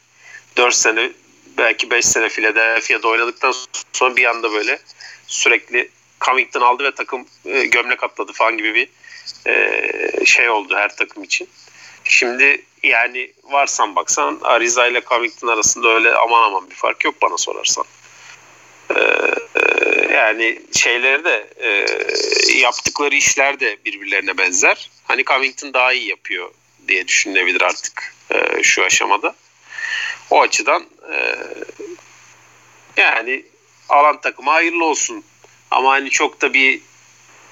4 0.57 0.75
sene 0.75 1.11
belki 1.57 1.91
5 1.91 2.05
sene 2.05 2.29
Philadelphia'da 2.29 3.07
oynadıktan 3.07 3.53
sonra 3.93 4.15
bir 4.15 4.25
anda 4.25 4.51
böyle 4.51 4.79
sürekli 5.27 5.89
Covington 6.21 6.61
aldı 6.61 6.83
ve 6.83 6.91
takım 6.91 7.25
e, 7.45 7.65
gömlek 7.65 8.03
atladı 8.03 8.31
falan 8.33 8.57
gibi 8.57 8.75
bir 8.75 8.87
e, 9.47 10.25
şey 10.25 10.49
oldu 10.49 10.75
her 10.77 10.95
takım 10.95 11.23
için. 11.23 11.47
Şimdi 12.03 12.65
yani 12.83 13.31
varsan 13.43 13.95
baksan 13.95 14.39
Ariza 14.43 14.87
ile 14.87 15.01
Covington 15.01 15.47
arasında 15.47 15.87
öyle 15.87 16.15
aman 16.15 16.43
aman 16.43 16.69
bir 16.69 16.75
fark 16.75 17.05
yok 17.05 17.15
bana 17.21 17.37
sorarsan. 17.37 17.85
Ee, 18.95 19.01
e, 19.55 20.13
yani 20.13 20.61
şeyleri 20.73 21.23
de 21.23 21.49
e, 21.57 21.69
yaptıkları 22.59 23.15
işler 23.15 23.59
de 23.59 23.77
birbirlerine 23.85 24.37
benzer. 24.37 24.89
Hani 25.03 25.23
Covington 25.23 25.73
daha 25.73 25.93
iyi 25.93 26.09
yapıyor 26.09 26.51
diye 26.87 27.07
düşünülebilir 27.07 27.61
artık 27.61 28.15
e, 28.29 28.63
şu 28.63 28.83
aşamada. 28.83 29.35
O 30.29 30.41
açıdan 30.41 30.85
e, 31.13 31.35
yani 32.97 33.45
alan 33.89 34.21
takıma 34.21 34.53
hayırlı 34.53 34.85
olsun. 34.85 35.23
Ama 35.71 35.91
hani 35.91 36.09
çok 36.09 36.41
da 36.41 36.53
bir 36.53 36.81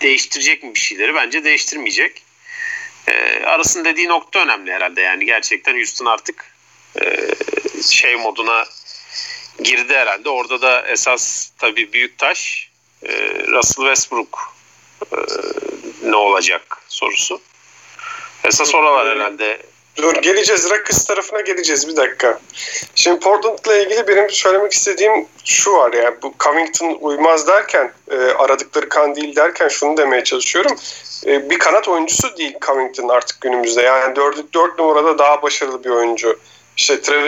değiştirecek 0.01 0.63
mi 0.63 0.75
bir 0.75 0.79
şeyleri? 0.79 1.15
Bence 1.15 1.43
değiştirmeyecek. 1.43 2.23
E, 3.09 3.45
arasın 3.45 3.85
dediği 3.85 4.07
nokta 4.07 4.39
önemli 4.39 4.71
herhalde. 4.73 5.01
Yani 5.01 5.25
gerçekten 5.25 5.75
Houston 5.75 6.05
artık 6.05 6.53
e, 7.01 7.27
şey 7.91 8.15
moduna 8.15 8.65
girdi 9.63 9.93
herhalde. 9.95 10.29
Orada 10.29 10.61
da 10.61 10.87
esas 10.87 11.51
tabii 11.57 11.93
büyük 11.93 12.17
taş 12.17 12.69
e, 13.03 13.09
Russell 13.47 13.85
Westbrook 13.85 14.53
e, 15.11 15.17
ne 16.03 16.15
olacak 16.15 16.83
sorusu. 16.87 17.41
Esas 18.43 18.75
oralar 18.75 19.17
herhalde. 19.17 19.61
Dur 20.01 20.15
geleceğiz. 20.15 20.69
Rockets 20.69 21.05
tarafına 21.05 21.41
geleceğiz 21.41 21.87
bir 21.87 21.95
dakika. 21.95 22.39
Şimdi 22.95 23.19
Portland'la 23.19 23.75
ilgili 23.75 24.07
benim 24.07 24.29
söylemek 24.29 24.73
istediğim 24.73 25.25
şu 25.45 25.73
var 25.73 25.93
ya. 25.93 26.21
Bu 26.21 26.33
Covington 26.39 26.97
uymaz 27.01 27.47
derken 27.47 27.91
e, 28.11 28.15
aradıkları 28.15 28.89
kan 28.89 29.15
değil 29.15 29.35
derken 29.35 29.67
şunu 29.67 29.97
demeye 29.97 30.23
çalışıyorum. 30.23 30.75
E, 31.25 31.49
bir 31.49 31.59
kanat 31.59 31.87
oyuncusu 31.87 32.37
değil 32.37 32.53
Covington 32.65 33.09
artık 33.09 33.41
günümüzde. 33.41 33.81
Yani 33.81 34.15
4, 34.15 34.53
4 34.53 34.79
numarada 34.79 35.17
daha 35.17 35.41
başarılı 35.41 35.83
bir 35.83 35.89
oyuncu. 35.89 36.39
İşte 36.77 37.01
Trevor 37.01 37.25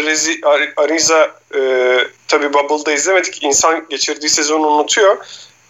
Ariza 0.77 1.31
e, 1.55 1.59
tabi 2.27 2.53
Bubble'da 2.53 2.91
izlemedik. 2.91 3.43
İnsan 3.43 3.85
geçirdiği 3.89 4.29
sezonu 4.29 4.67
unutuyor. 4.67 5.17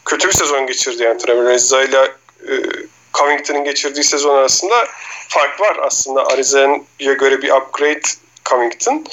Kötü 0.06 0.28
bir 0.28 0.34
sezon 0.34 0.68
geçirdi 0.68 1.04
yani 1.04 1.18
Trevor 1.18 1.46
Ariza 1.46 1.84
ile 1.84 2.12
e, 2.48 2.54
Covington'ın 3.14 3.64
geçirdiği 3.64 4.04
sezon 4.04 4.36
arasında 4.36 4.88
fark 5.28 5.62
var 5.62 5.78
aslında. 5.82 6.26
Ariza'ya 6.26 7.14
göre 7.14 7.42
bir 7.42 7.52
upgrade 7.52 8.02
Covington. 8.46 9.06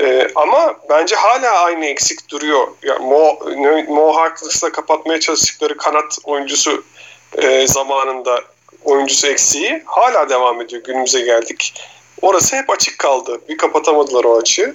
Ee, 0.00 0.28
ama 0.34 0.76
bence 0.90 1.16
hala 1.16 1.50
aynı 1.50 1.86
eksik 1.86 2.28
duruyor. 2.28 2.68
Yani 2.82 3.06
Mo, 3.06 3.38
Mo 3.88 4.16
Harkless'la 4.16 4.72
kapatmaya 4.72 5.20
çalıştıkları 5.20 5.76
kanat 5.76 6.18
oyuncusu 6.24 6.84
e, 7.34 7.66
zamanında 7.66 8.40
oyuncusu 8.84 9.26
eksiği 9.26 9.82
hala 9.86 10.28
devam 10.28 10.60
ediyor. 10.60 10.82
Günümüze 10.84 11.20
geldik. 11.20 11.74
Orası 12.22 12.56
hep 12.56 12.70
açık 12.70 12.98
kaldı. 12.98 13.40
Bir 13.48 13.56
kapatamadılar 13.58 14.24
o 14.24 14.38
açığı. 14.38 14.74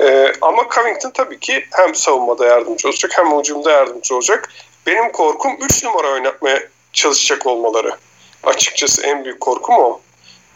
Ee, 0.00 0.32
ama 0.40 0.66
Covington 0.74 1.10
tabii 1.10 1.40
ki 1.40 1.66
hem 1.70 1.94
savunmada 1.94 2.46
yardımcı 2.46 2.88
olacak 2.88 3.12
hem 3.14 3.38
hücumda 3.38 3.70
yardımcı 3.70 4.14
olacak. 4.14 4.48
Benim 4.86 5.12
korkum 5.12 5.56
3 5.60 5.84
numara 5.84 6.08
oynatmaya 6.08 6.62
çalışacak 6.96 7.46
olmaları. 7.46 7.96
Açıkçası 8.42 9.02
en 9.02 9.24
büyük 9.24 9.40
korkum 9.40 9.74
o. 9.74 10.00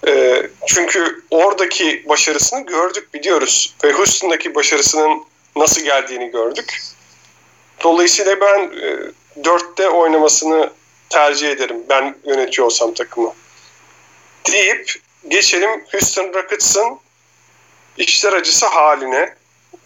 E, 0.07 0.43
çünkü 0.67 1.25
oradaki 1.31 2.09
başarısını 2.09 2.67
gördük 2.67 3.15
biliyoruz. 3.15 3.75
Ve 3.85 3.93
Houston'daki 3.93 4.55
başarısının 4.55 5.25
nasıl 5.57 5.81
geldiğini 5.81 6.31
gördük. 6.31 6.83
Dolayısıyla 7.85 8.41
ben 8.41 8.59
e, 8.59 8.97
dörtte 9.45 9.89
oynamasını 9.89 10.71
tercih 11.09 11.51
ederim. 11.51 11.85
Ben 11.89 12.17
yönetiyor 12.27 12.67
olsam 12.67 12.95
takımı. 12.95 13.35
Deyip 14.53 14.95
geçelim 15.29 15.85
Houston 15.93 16.35
Rockets'ın 16.35 16.99
işler 17.97 18.33
acısı 18.33 18.67
haline. 18.67 19.35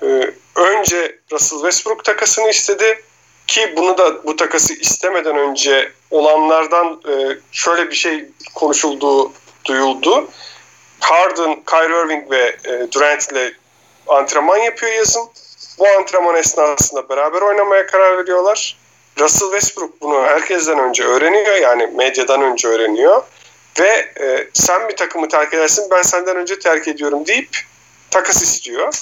Ee, 0.03 0.31
önce 0.57 1.19
Russell 1.33 1.59
Westbrook 1.59 2.05
takasını 2.05 2.51
istedi 2.51 3.03
ki 3.47 3.75
bunu 3.77 3.99
da 3.99 4.25
bu 4.25 4.37
takası 4.37 4.75
istemeden 4.75 5.37
önce 5.37 5.93
olanlardan 6.15 7.01
e, 7.09 7.39
şöyle 7.53 7.91
bir 7.91 7.95
şey 7.95 8.25
konuşulduğu 8.55 9.33
duyuldu. 9.65 10.29
Harden, 11.01 11.63
Kyrie 11.65 12.05
Irving 12.05 12.31
ve 12.31 12.57
e, 12.65 12.93
Durant 12.93 13.33
ile 13.33 13.53
antrenman 14.09 14.59
yapıyor 14.59 14.93
yazın. 14.93 15.29
Bu 15.79 15.89
antrenman 15.89 16.35
esnasında 16.35 17.09
beraber 17.09 17.43
oynamaya 17.43 17.87
karar 17.87 18.19
veriyorlar. 18.19 18.77
Russell 19.21 19.51
Westbrook 19.51 20.01
bunu 20.01 20.23
herkesten 20.23 20.79
önce 20.79 21.05
öğreniyor 21.05 21.57
yani 21.57 21.87
medyadan 21.87 22.43
önce 22.43 22.69
öğreniyor 22.69 23.23
ve 23.81 24.13
e, 24.21 24.49
sen 24.53 24.89
bir 24.89 24.97
takımı 24.97 25.29
terk 25.29 25.55
edersin 25.55 25.89
ben 25.91 26.03
senden 26.03 26.37
önce 26.37 26.59
terk 26.59 26.89
ediyorum 26.89 27.27
deyip 27.27 27.59
takas 28.11 28.43
istiyor. 28.43 28.95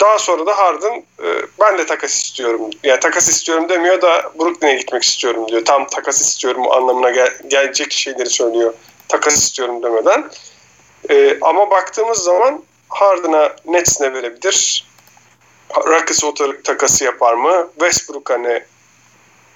Daha 0.00 0.18
sonra 0.18 0.46
da 0.46 0.58
Harden 0.58 1.04
e, 1.22 1.26
ben 1.60 1.78
de 1.78 1.86
takas 1.86 2.24
istiyorum. 2.24 2.70
Yani 2.82 3.00
takas 3.00 3.28
istiyorum 3.28 3.68
demiyor 3.68 4.02
da 4.02 4.32
Brooklyn'e 4.38 4.74
gitmek 4.74 5.02
istiyorum 5.02 5.48
diyor. 5.48 5.64
Tam 5.64 5.86
takas 5.86 6.20
istiyorum 6.20 6.70
anlamına 6.70 7.10
gel- 7.10 7.38
gelecek 7.48 7.92
şeyleri 7.92 8.30
söylüyor. 8.30 8.74
Takas 9.08 9.36
istiyorum 9.36 9.82
demeden. 9.82 10.30
E, 11.10 11.38
ama 11.40 11.70
baktığımız 11.70 12.18
zaman 12.18 12.62
Harden'a 12.88 13.56
Nets 13.66 14.00
ne 14.00 14.12
verebilir? 14.14 14.86
Rockets 15.86 16.24
o 16.24 16.34
takası 16.64 17.04
yapar 17.04 17.34
mı? 17.34 17.70
Westbrook'a 17.78 18.38
ne 18.38 18.64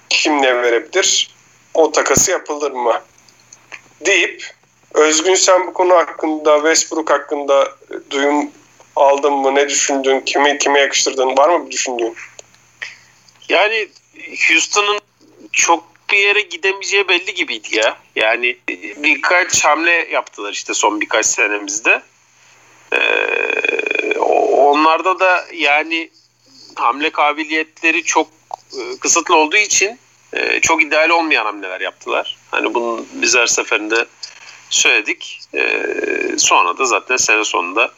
kim 0.09 0.41
ne 0.41 0.61
verebilir? 0.61 1.35
O 1.73 1.91
takası 1.91 2.31
yapılır 2.31 2.71
mı? 2.71 3.01
Deyip 4.05 4.53
Özgün 4.93 5.35
sen 5.35 5.67
bu 5.67 5.73
konu 5.73 5.95
hakkında 5.95 6.55
Westbrook 6.55 7.09
hakkında 7.09 7.71
duyum 8.09 8.51
aldın 8.95 9.33
mı? 9.33 9.55
Ne 9.55 9.69
düşündün? 9.69 10.19
Kimi 10.19 10.57
kime 10.57 10.79
yakıştırdın? 10.79 11.37
Var 11.37 11.49
mı 11.49 11.65
bir 11.65 11.71
düşündüğün? 11.71 12.15
Yani 13.49 13.87
Houston'ın 14.49 14.99
çok 15.51 15.83
bir 16.11 16.17
yere 16.17 16.41
gidemeyeceği 16.41 17.07
belli 17.07 17.33
gibiydi 17.33 17.67
ya. 17.77 17.97
Yani 18.15 18.57
birkaç 18.97 19.65
hamle 19.65 19.91
yaptılar 19.91 20.53
işte 20.53 20.73
son 20.73 21.01
birkaç 21.01 21.25
senemizde. 21.25 22.01
Ee, 22.93 24.19
onlarda 24.19 25.19
da 25.19 25.45
yani 25.53 26.09
hamle 26.75 27.09
kabiliyetleri 27.09 28.03
çok 28.03 28.27
e, 28.73 28.99
kısıtlı 28.99 29.35
olduğu 29.35 29.57
için 29.57 29.99
e, 30.33 30.59
çok 30.59 30.83
ideal 30.83 31.09
olmayan 31.09 31.45
hamleler 31.45 31.81
yaptılar. 31.81 32.37
Hani 32.51 32.73
bunu 32.73 33.05
biz 33.13 33.35
her 33.35 33.47
seferinde 33.47 34.05
söyledik. 34.69 35.41
E, 35.53 35.83
sonra 36.37 36.77
da 36.77 36.85
zaten 36.85 37.17
sene 37.17 37.45
sonunda 37.45 37.91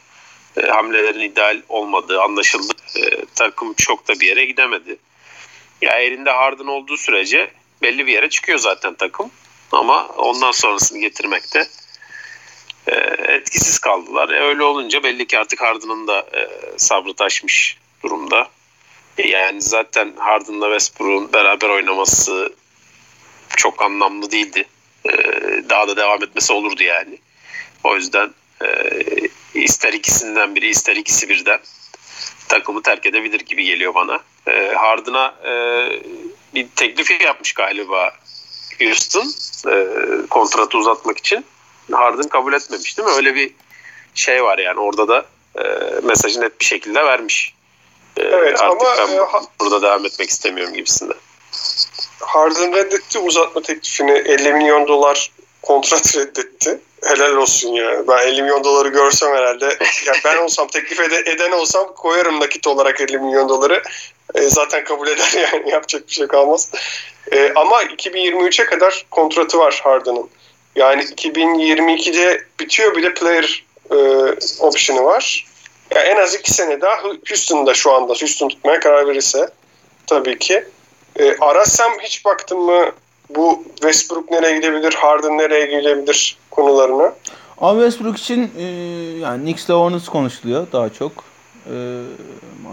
e, 0.56 0.66
hamlelerin 0.66 1.20
ideal 1.20 1.62
olmadığı 1.68 2.22
anlaşıldı. 2.22 2.72
E, 2.96 3.24
takım 3.34 3.74
çok 3.74 4.08
da 4.08 4.20
bir 4.20 4.26
yere 4.26 4.44
gidemedi. 4.44 4.96
Ya 5.82 5.98
elinde 5.98 6.30
Harden 6.30 6.66
olduğu 6.66 6.96
sürece 6.96 7.50
belli 7.82 8.06
bir 8.06 8.12
yere 8.12 8.30
çıkıyor 8.30 8.58
zaten 8.58 8.94
takım. 8.94 9.30
Ama 9.72 10.06
ondan 10.06 10.50
sonrasını 10.50 10.98
getirmekte 10.98 11.68
e, 12.86 12.94
etkisiz 13.34 13.78
kaldılar. 13.78 14.28
E, 14.28 14.40
öyle 14.40 14.62
olunca 14.62 15.02
belli 15.02 15.26
ki 15.26 15.38
artık 15.38 15.62
Harden'ın 15.62 16.06
da 16.06 16.26
sabrı 16.76 17.14
taşmış 17.14 17.78
durumda. 18.02 18.48
Yani 19.24 19.62
zaten 19.62 20.12
Harden'la 20.16 20.66
Westbrook'un 20.66 21.32
beraber 21.32 21.68
oynaması 21.68 22.52
çok 23.56 23.82
anlamlı 23.82 24.30
değildi. 24.30 24.64
E, 25.04 25.12
daha 25.70 25.88
da 25.88 25.96
devam 25.96 26.22
etmesi 26.22 26.52
olurdu 26.52 26.82
yani. 26.82 27.18
O 27.84 27.96
yüzden 27.96 28.30
ister 29.62 29.92
ikisinden 29.92 30.54
biri 30.54 30.68
ister 30.68 30.96
ikisi 30.96 31.28
birden 31.28 31.60
takımı 32.48 32.82
terk 32.82 33.06
edebilir 33.06 33.40
gibi 33.40 33.64
geliyor 33.64 33.94
bana. 33.94 34.20
E, 34.48 34.74
Harden'a 34.74 35.34
e, 35.44 35.52
bir 36.54 36.68
teklif 36.76 37.22
yapmış 37.22 37.52
galiba 37.52 38.12
Houston 38.80 39.32
e, 39.72 39.86
kontratı 40.30 40.78
uzatmak 40.78 41.18
için. 41.18 41.44
Harden 41.92 42.28
kabul 42.28 42.52
etmemiş 42.52 42.98
değil 42.98 43.08
mi? 43.08 43.14
Öyle 43.14 43.34
bir 43.34 43.54
şey 44.14 44.44
var 44.44 44.58
yani 44.58 44.80
orada 44.80 45.08
da 45.08 45.26
e, 45.58 45.64
mesajı 46.02 46.40
net 46.40 46.60
bir 46.60 46.64
şekilde 46.64 47.04
vermiş. 47.04 47.54
E, 48.16 48.22
evet 48.22 48.62
artık 48.62 48.82
ama 48.82 49.08
ben 49.08 49.16
e, 49.16 49.46
burada 49.60 49.82
devam 49.82 50.06
etmek 50.06 50.30
istemiyorum 50.30 50.74
gibisinden. 50.74 51.16
Harden 52.20 52.74
reddetti 52.74 53.18
uzatma 53.18 53.62
teklifini 53.62 54.10
50 54.10 54.52
milyon 54.52 54.88
dolar 54.88 55.30
kontrat 55.62 56.16
reddetti. 56.16 56.80
Helal 57.06 57.36
olsun 57.36 57.72
yani. 57.72 58.08
Ben 58.08 58.18
50 58.18 58.42
milyon 58.42 58.64
doları 58.64 58.88
görsem 58.88 59.32
herhalde. 59.34 59.64
Yani 60.06 60.18
ben 60.24 60.36
olsam 60.38 60.68
teklif 60.68 61.00
ede, 61.00 61.30
eden 61.30 61.52
olsam 61.52 61.94
koyarım 61.94 62.40
nakit 62.40 62.66
olarak 62.66 63.00
50 63.00 63.18
milyon 63.18 63.48
doları. 63.48 63.82
E, 64.34 64.42
zaten 64.42 64.84
kabul 64.84 65.08
eder 65.08 65.32
yani 65.52 65.70
yapacak 65.70 66.08
bir 66.08 66.12
şey 66.12 66.26
kalmaz. 66.26 66.70
E, 67.32 67.52
ama 67.54 67.82
2023'e 67.82 68.64
kadar 68.64 69.06
kontratı 69.10 69.58
var 69.58 69.80
Harden'ın. 69.84 70.30
Yani 70.76 71.02
2022'de 71.02 72.44
bitiyor 72.60 72.96
bir 72.96 73.02
de 73.02 73.14
player 73.14 73.64
e, 73.90 73.96
option'ı 74.60 75.04
var. 75.04 75.46
Yani 75.94 76.08
en 76.08 76.16
az 76.16 76.34
iki 76.34 76.52
sene 76.52 76.80
daha 76.80 77.02
Houston'da 77.28 77.74
şu 77.74 77.92
anda 77.92 78.14
Houston 78.14 78.48
tutmaya 78.48 78.80
karar 78.80 79.06
verirse 79.06 79.48
tabii 80.06 80.38
ki. 80.38 80.64
E, 81.18 81.36
Arasam 81.40 81.92
hiç 82.02 82.24
baktın 82.24 82.58
mı 82.58 82.92
bu 83.36 83.64
Westbrook 83.74 84.30
nereye 84.30 84.56
gidebilir, 84.56 84.92
Harden 84.92 85.38
nereye 85.38 85.78
gidebilir 85.78 86.36
konularına? 86.50 87.12
Abi 87.58 87.80
Westbrook 87.80 88.18
için 88.18 88.50
e, 88.58 88.62
yani 89.20 89.42
Knicks'le 89.42 89.68
Hornets 89.68 90.08
konuşuluyor 90.08 90.66
daha 90.72 90.88
çok. 90.88 91.12
E, 91.66 92.02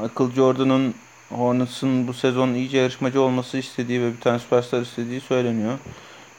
Michael 0.01 0.31
Jordan'ın 0.35 0.95
Hornets'ın 1.29 2.07
bu 2.07 2.13
sezon 2.13 2.53
iyice 2.53 2.77
yarışmacı 2.77 3.21
olması 3.21 3.57
istediği 3.57 4.01
ve 4.01 4.13
bir 4.13 4.21
tane 4.21 4.39
süperstar 4.39 4.81
istediği 4.81 5.21
söyleniyor. 5.21 5.73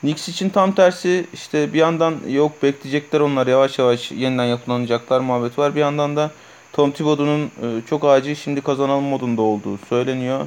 Knicks 0.01 0.29
için 0.29 0.49
tam 0.49 0.73
tersi 0.73 1.27
işte 1.33 1.73
bir 1.73 1.79
yandan 1.79 2.15
yok 2.29 2.63
bekleyecekler 2.63 3.21
onlar 3.21 3.47
yavaş 3.47 3.79
yavaş 3.79 4.13
yeniden 4.13 4.45
yapılanacaklar 4.45 5.21
muhabbet 5.21 5.59
var. 5.59 5.75
Bir 5.75 5.81
yandan 5.81 6.17
da 6.17 6.31
Tom 6.73 6.91
Thibodeau'nun 6.91 7.45
e, 7.47 7.67
çok 7.91 8.05
acil 8.05 8.35
şimdi 8.35 8.61
kazanalım 8.61 9.05
modunda 9.05 9.43
olduğu 9.43 9.79
söyleniyor. 9.89 10.47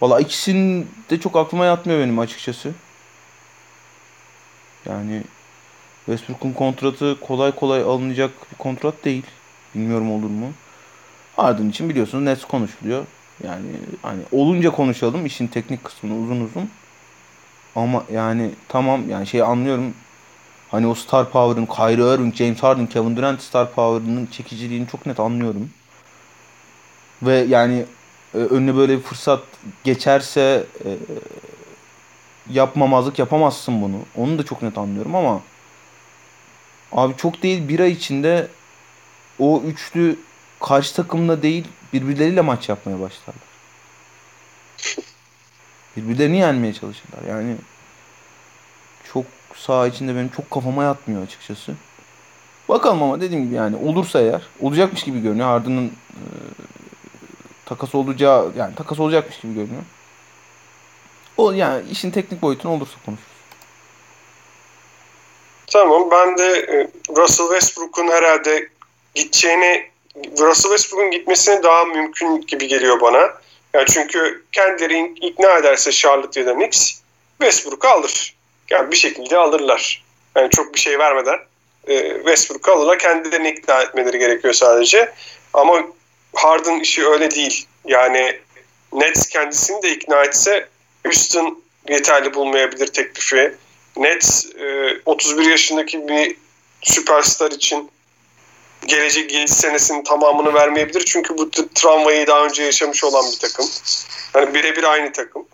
Valla 0.00 0.20
ikisinin 0.20 0.90
de 1.10 1.20
çok 1.20 1.36
aklıma 1.36 1.64
yatmıyor 1.64 2.00
benim 2.00 2.18
açıkçası. 2.18 2.72
Yani 4.86 5.22
Westbrook'un 6.06 6.52
kontratı 6.52 7.20
kolay 7.20 7.52
kolay 7.52 7.82
alınacak 7.82 8.30
bir 8.52 8.56
kontrat 8.56 9.04
değil. 9.04 9.26
Bilmiyorum 9.74 10.12
olur 10.12 10.30
mu. 10.30 10.52
Harden 11.36 11.68
için 11.68 11.88
biliyorsunuz 11.88 12.24
Nets 12.24 12.44
konuşuluyor. 12.44 13.06
Yani 13.44 13.66
hani 14.02 14.20
olunca 14.32 14.70
konuşalım 14.70 15.26
işin 15.26 15.46
teknik 15.46 15.84
kısmını 15.84 16.22
uzun 16.22 16.40
uzun. 16.40 16.70
Ama 17.76 18.04
yani 18.12 18.50
tamam 18.68 19.10
yani 19.10 19.26
şey 19.26 19.42
anlıyorum. 19.42 19.94
Hani 20.70 20.86
o 20.86 20.94
star 20.94 21.30
power'ın 21.30 21.66
Kyrie 21.66 22.14
Irving, 22.14 22.34
James 22.34 22.62
Harden, 22.62 22.86
Kevin 22.86 23.16
Durant 23.16 23.42
star 23.42 23.72
power'ının 23.72 24.26
çekiciliğini 24.26 24.88
çok 24.88 25.06
net 25.06 25.20
anlıyorum. 25.20 25.70
Ve 27.22 27.34
yani 27.34 27.84
önüne 28.34 28.76
böyle 28.76 28.98
bir 28.98 29.02
fırsat 29.02 29.42
geçerse 29.84 30.64
e, 30.84 30.88
yapmamazlık 32.50 33.18
yapamazsın 33.18 33.82
bunu. 33.82 33.98
Onu 34.16 34.38
da 34.38 34.42
çok 34.42 34.62
net 34.62 34.78
anlıyorum 34.78 35.14
ama 35.14 35.40
abi 36.92 37.16
çok 37.16 37.42
değil 37.42 37.68
bir 37.68 37.80
ay 37.80 37.92
içinde 37.92 38.48
o 39.38 39.62
üçlü 39.66 40.18
karşı 40.60 40.94
takımla 40.94 41.42
değil 41.42 41.64
birbirleriyle 41.92 42.40
maç 42.40 42.68
yapmaya 42.68 43.00
başlarlar. 43.00 43.50
Birbirlerini 45.96 46.38
yenmeye 46.38 46.72
çalışırlar. 46.72 47.22
Yani 47.28 47.56
çok 49.12 49.24
sağ 49.54 49.86
içinde 49.86 50.14
benim 50.14 50.28
çok 50.28 50.50
kafama 50.50 50.84
yatmıyor 50.84 51.22
açıkçası. 51.22 51.74
Bakalım 52.68 53.02
ama 53.02 53.20
dediğim 53.20 53.44
gibi 53.44 53.54
yani 53.54 53.76
olursa 53.76 54.20
eğer 54.20 54.42
olacakmış 54.60 55.02
gibi 55.02 55.20
görünüyor. 55.22 55.46
Harden'ın 55.46 55.86
e, 55.86 56.22
takas 57.70 57.94
olacağı 57.94 58.52
yani 58.56 58.74
takas 58.74 59.00
olacakmış 59.00 59.40
gibi 59.40 59.54
görünüyor. 59.54 59.82
O 61.36 61.52
yani 61.52 61.90
işin 61.90 62.10
teknik 62.10 62.42
boyutunu 62.42 62.72
olursa 62.72 62.94
konuşuruz. 63.06 63.30
Tamam 65.66 66.10
ben 66.10 66.38
de 66.38 66.46
e, 66.46 66.88
Russell 67.16 67.46
Westbrook'un 67.46 68.08
herhalde 68.08 68.68
gideceğini 69.14 69.90
Russell 70.16 70.70
Westbrook'un 70.70 71.10
gitmesine 71.10 71.62
daha 71.62 71.84
mümkün 71.84 72.40
gibi 72.40 72.68
geliyor 72.68 73.00
bana. 73.00 73.34
Yani 73.74 73.86
çünkü 73.86 74.44
kendileri 74.52 75.14
ikna 75.20 75.56
ederse 75.56 75.92
Charlotte 75.92 76.40
ya 76.40 76.46
da 76.46 76.54
Knicks 76.54 77.00
Westbrook'u 77.40 77.88
alır. 77.88 78.34
Yani 78.70 78.90
bir 78.90 78.96
şekilde 78.96 79.38
alırlar. 79.38 80.04
Yani 80.36 80.50
çok 80.50 80.74
bir 80.74 80.80
şey 80.80 80.98
vermeden 80.98 81.38
e, 81.86 82.14
Westbrook'u 82.14 82.72
alırlar. 82.72 82.98
Kendilerini 82.98 83.48
ikna 83.48 83.82
etmeleri 83.82 84.18
gerekiyor 84.18 84.54
sadece. 84.54 85.12
Ama 85.54 85.82
Harden 86.34 86.80
işi 86.80 87.06
öyle 87.06 87.30
değil. 87.30 87.66
Yani 87.84 88.40
Nets 88.92 89.28
kendisini 89.28 89.82
de 89.82 89.92
ikna 89.92 90.24
etse 90.24 90.68
Houston 91.04 91.62
yeterli 91.88 92.34
bulmayabilir 92.34 92.86
teklifi. 92.86 93.54
Nets 93.96 94.46
e, 94.46 94.96
31 95.06 95.50
yaşındaki 95.50 96.08
bir 96.08 96.36
süperstar 96.82 97.50
için 97.50 97.90
gelecek 98.86 99.32
7 99.32 99.48
senesinin 99.48 100.02
tamamını 100.02 100.54
vermeyebilir. 100.54 101.04
Çünkü 101.04 101.38
bu 101.38 101.50
travmayı 101.50 102.26
daha 102.26 102.44
önce 102.44 102.62
yaşamış 102.62 103.04
olan 103.04 103.24
bir 103.32 103.38
takım. 103.38 103.66
Yani 104.34 104.54
birebir 104.54 104.84
aynı 104.84 105.12
takım. 105.12 105.46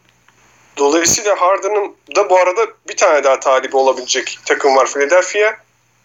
Dolayısıyla 0.76 1.40
Harden'ın 1.40 1.96
da 2.16 2.30
bu 2.30 2.38
arada 2.38 2.66
bir 2.88 2.96
tane 2.96 3.24
daha 3.24 3.40
talibi 3.40 3.76
olabilecek 3.76 4.38
takım 4.44 4.76
var 4.76 4.86
Philadelphia. 4.86 5.56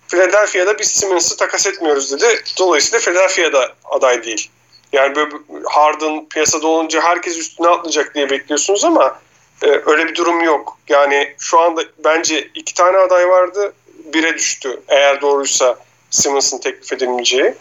Philadelphia'da 0.08 0.80
biz 0.80 0.88
Simmons'ı 0.88 1.38
takas 1.38 1.68
etmiyoruz 1.68 2.12
dedi. 2.12 2.44
Dolayısıyla 2.58 3.00
Philadelphia'da 3.00 3.76
aday 3.84 4.24
değil. 4.24 4.50
Yani 4.94 5.16
böyle 5.16 5.36
Harden 5.66 6.26
piyasada 6.26 6.68
olunca 6.68 7.02
herkes 7.02 7.38
üstüne 7.38 7.68
atlayacak 7.68 8.16
diye 8.16 8.30
bekliyorsunuz 8.30 8.86
ama 8.86 9.20
e, 9.64 9.68
öyle 9.86 10.08
bir 10.08 10.16
durum 10.16 10.42
yok. 10.42 10.78
Yani 10.90 11.36
şu 11.40 11.60
anda 11.60 11.84
bence 12.04 12.50
iki 12.56 12.74
tane 12.74 12.98
aday 12.98 13.30
vardı. 13.30 13.74
Bire 14.14 14.34
düştü 14.34 14.82
eğer 14.88 15.22
doğruysa 15.22 15.78
Simmons'ın 16.10 16.58
teklif 16.58 16.94
edilmeyeceği. 16.94 17.54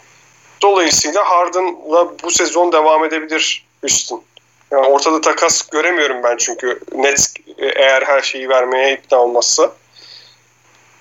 Dolayısıyla 0.61 1.29
Harden'la 1.29 2.19
bu 2.23 2.31
sezon 2.31 2.71
devam 2.71 3.05
edebilir 3.05 3.65
Houston. 3.81 4.23
Yani 4.71 4.87
ortada 4.87 5.21
takas 5.21 5.69
göremiyorum 5.69 6.23
ben 6.23 6.37
çünkü 6.37 6.79
Nets 6.95 7.33
eğer 7.57 8.01
her 8.01 8.21
şeyi 8.21 8.49
vermeye 8.49 8.93
ikna 8.93 9.17
olmazsa. 9.19 9.71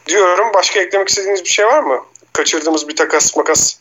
Diyorum 0.06 0.54
başka 0.54 0.80
eklemek 0.80 1.08
istediğiniz 1.08 1.44
bir 1.44 1.48
şey 1.48 1.66
var 1.66 1.80
mı? 1.80 2.04
Kaçırdığımız 2.32 2.88
bir 2.88 2.96
takas 2.96 3.36
makas. 3.36 3.76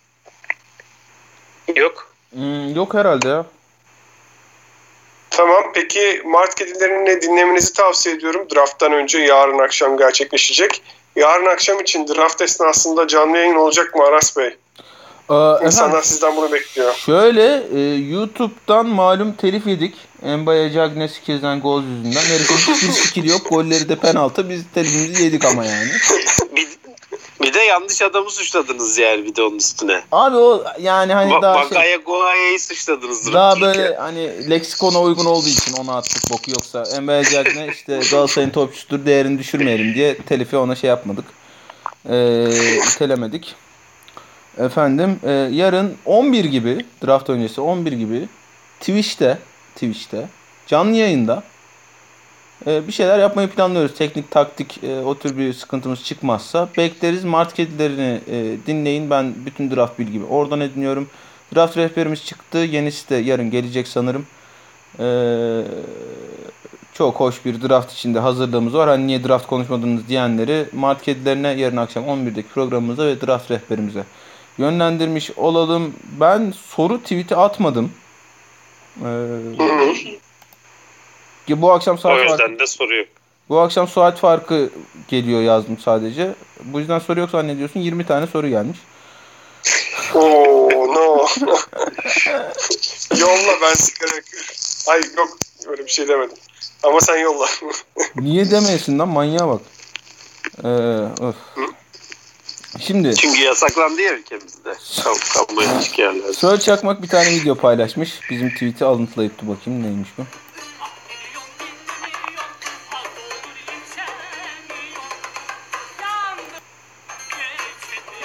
Yok. 1.75 2.13
Hmm, 2.33 2.75
yok 2.75 2.93
herhalde 2.93 3.27
ya. 3.27 3.45
Tamam 5.29 5.63
peki 5.73 6.21
Mart 6.25 6.55
Kedilerini 6.55 7.21
dinlemenizi 7.21 7.73
tavsiye 7.73 8.15
ediyorum. 8.15 8.47
Draft'tan 8.55 8.93
önce 8.93 9.19
yarın 9.19 9.59
akşam 9.59 9.97
gerçekleşecek. 9.97 10.81
Yarın 11.15 11.45
akşam 11.45 11.79
için 11.79 12.07
draft 12.07 12.41
esnasında 12.41 13.07
canlı 13.07 13.37
yayın 13.37 13.55
olacak 13.55 13.95
mı 13.95 14.03
Aras 14.03 14.37
Bey? 14.37 14.47
Ee, 14.47 15.33
İnsanlar 15.33 15.67
efendim, 15.67 15.99
sizden 16.03 16.35
bunu 16.35 16.51
bekliyor. 16.51 16.93
şöyle 16.93 17.63
e, 17.75 17.95
YouTube'dan 17.95 18.85
malum 18.85 19.33
telif 19.33 19.67
yedik. 19.67 19.95
Mbaya 20.23 20.71
Cagney 20.71 21.09
kezden 21.25 21.61
gol 21.61 21.83
yüzünden. 21.83 22.21
Herifin 22.21 22.55
hiçbir 22.73 22.91
fikir 22.91 23.23
yok. 23.23 23.49
Golleri 23.49 23.89
de 23.89 23.95
penaltı. 23.95 24.49
Biz 24.49 24.63
telifimizi 24.73 25.23
yedik 25.23 25.45
ama 25.45 25.65
yani. 25.65 25.89
Bir, 27.41 27.53
de 27.53 27.59
yanlış 27.59 28.01
adamı 28.01 28.31
suçladınız 28.31 28.97
yani 28.97 29.25
bir 29.25 29.35
de 29.35 29.41
onun 29.41 29.57
üstüne. 29.57 30.01
Abi 30.11 30.35
o 30.35 30.63
yani 30.81 31.13
hani 31.13 31.31
Ba- 31.31 31.41
daha 31.41 31.61
şey, 31.61 31.69
Bagaya 31.69 31.97
Goaya'yı 31.97 32.59
suçladınız. 32.59 33.33
daha 33.33 33.61
böyle 33.61 33.95
hani 33.95 34.49
leksikona 34.49 35.01
uygun 35.01 35.25
olduğu 35.25 35.47
için 35.47 35.73
ona 35.73 35.97
attık 35.97 36.31
boku 36.31 36.51
yoksa 36.51 37.01
Mbaya 37.01 37.23
Cagney 37.23 37.69
işte 37.69 37.99
Galatasaray'ın 38.11 38.51
topçusudur 38.51 39.05
değerini 39.05 39.39
düşürmeyelim 39.39 39.95
diye 39.95 40.17
telifi 40.17 40.57
ona 40.57 40.75
şey 40.75 40.89
yapmadık. 40.89 41.25
Ee, 42.09 42.47
itelemedik. 42.95 43.55
Efendim 44.57 45.19
e, 45.23 45.31
yarın 45.31 45.97
11 46.05 46.45
gibi 46.45 46.85
draft 47.05 47.29
öncesi 47.29 47.61
11 47.61 47.91
gibi 47.91 48.27
Twitch'te 48.79 49.37
Twitch'te 49.75 50.27
canlı 50.67 50.95
yayında 50.95 51.43
bir 52.65 52.91
şeyler 52.91 53.19
yapmayı 53.19 53.49
planlıyoruz. 53.49 53.95
Teknik, 53.95 54.31
taktik 54.31 54.83
e, 54.83 54.99
o 54.99 55.17
tür 55.17 55.37
bir 55.37 55.53
sıkıntımız 55.53 56.03
çıkmazsa 56.03 56.69
bekleriz. 56.77 57.23
Mart 57.23 57.53
kedilerini 57.53 58.21
e, 58.31 58.57
dinleyin. 58.67 59.09
Ben 59.09 59.33
bütün 59.45 59.71
draft 59.71 59.99
bilgimi 59.99 60.25
oradan 60.25 60.59
ediniyorum. 60.59 61.09
Draft 61.55 61.77
rehberimiz 61.77 62.25
çıktı. 62.25 62.57
Yenisi 62.57 63.09
de 63.09 63.15
yarın 63.15 63.51
gelecek 63.51 63.87
sanırım. 63.87 64.25
E, 64.99 65.07
çok 66.93 67.15
hoş 67.15 67.45
bir 67.45 67.69
draft 67.69 67.93
içinde 67.93 68.19
hazırlığımız 68.19 68.73
var. 68.73 68.89
Hani 68.89 69.07
niye 69.07 69.23
draft 69.23 69.47
konuşmadınız 69.47 70.07
diyenleri 70.07 70.65
Mart 70.73 71.03
kedilerine 71.03 71.47
yarın 71.47 71.77
akşam 71.77 72.03
11'deki 72.03 72.47
programımıza 72.47 73.05
ve 73.05 73.21
draft 73.21 73.51
rehberimize 73.51 74.03
yönlendirmiş 74.57 75.31
olalım. 75.37 75.93
Ben 76.19 76.53
soru 76.67 77.01
tweet'i 77.01 77.35
atmadım. 77.35 77.91
Ee, 79.05 80.28
bu 81.61 81.71
akşam 81.71 81.95
O 81.95 81.97
saat 81.99 82.17
farkı, 82.17 82.31
yüzden 82.31 82.59
de 82.59 82.67
soruyor. 82.67 83.05
bu 83.49 83.59
akşam 83.59 83.87
saat 83.87 84.17
farkı 84.19 84.69
geliyor 85.07 85.41
yazdım 85.41 85.77
sadece. 85.77 86.35
Bu 86.63 86.79
yüzden 86.79 86.99
soru 86.99 87.19
yok 87.19 87.29
zannediyorsun. 87.29 87.79
20 87.79 88.05
tane 88.05 88.27
soru 88.27 88.47
gelmiş. 88.47 88.77
Oo 90.15 90.69
no. 90.87 91.25
yolla 93.19 93.53
ben 93.61 93.73
sigara 93.73 94.15
yakıyorum. 94.15 94.47
Ay 94.87 95.01
yok 95.17 95.37
öyle 95.67 95.85
bir 95.85 95.91
şey 95.91 96.07
demedim. 96.07 96.37
Ama 96.83 97.01
sen 97.01 97.17
yolla. 97.17 97.45
Niye 98.15 98.51
demeyesin 98.51 98.99
lan 98.99 99.09
manyağa 99.09 99.47
bak. 99.47 99.61
Ee, 100.63 100.67
öf. 101.27 101.35
Şimdi 102.79 103.15
Çünkü 103.15 103.41
yasaklandı 103.41 104.01
ya 104.01 104.13
ülkemizde. 104.13 104.73
Kam 105.03 105.15
kamu 105.47 105.63
ilişki 105.63 106.01
yerler. 106.01 106.33
Söğüt 106.33 106.61
Çakmak 106.61 107.01
bir 107.03 107.07
tane 107.07 107.29
video 107.29 107.55
paylaşmış. 107.55 108.19
Bizim 108.29 108.49
tweet'i 108.49 108.85
alıntılayıp 108.85 109.41
dur 109.41 109.47
bakayım 109.47 109.83
neymiş 109.83 110.09
bu. 110.17 110.21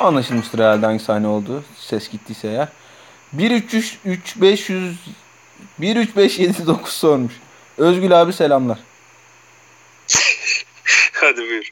Anlaşılmıştır 0.01 0.59
herhalde 0.59 0.87
hangi 0.87 1.03
sahne 1.05 1.27
oldu. 1.27 1.65
Ses 1.79 2.09
gittiyse 2.11 2.49
eğer. 2.49 2.69
1 3.33 3.51
3 3.51 3.75
3 3.75 3.99
3 4.05 4.37
500 4.41 4.97
1 5.81 5.97
3 5.97 6.17
5 6.17 6.39
7 6.39 6.67
9 6.67 6.93
sormuş. 6.93 7.33
Özgül 7.79 8.23
abi 8.23 8.33
selamlar. 8.33 8.79
Hadi 11.13 11.37
buyur. 11.41 11.71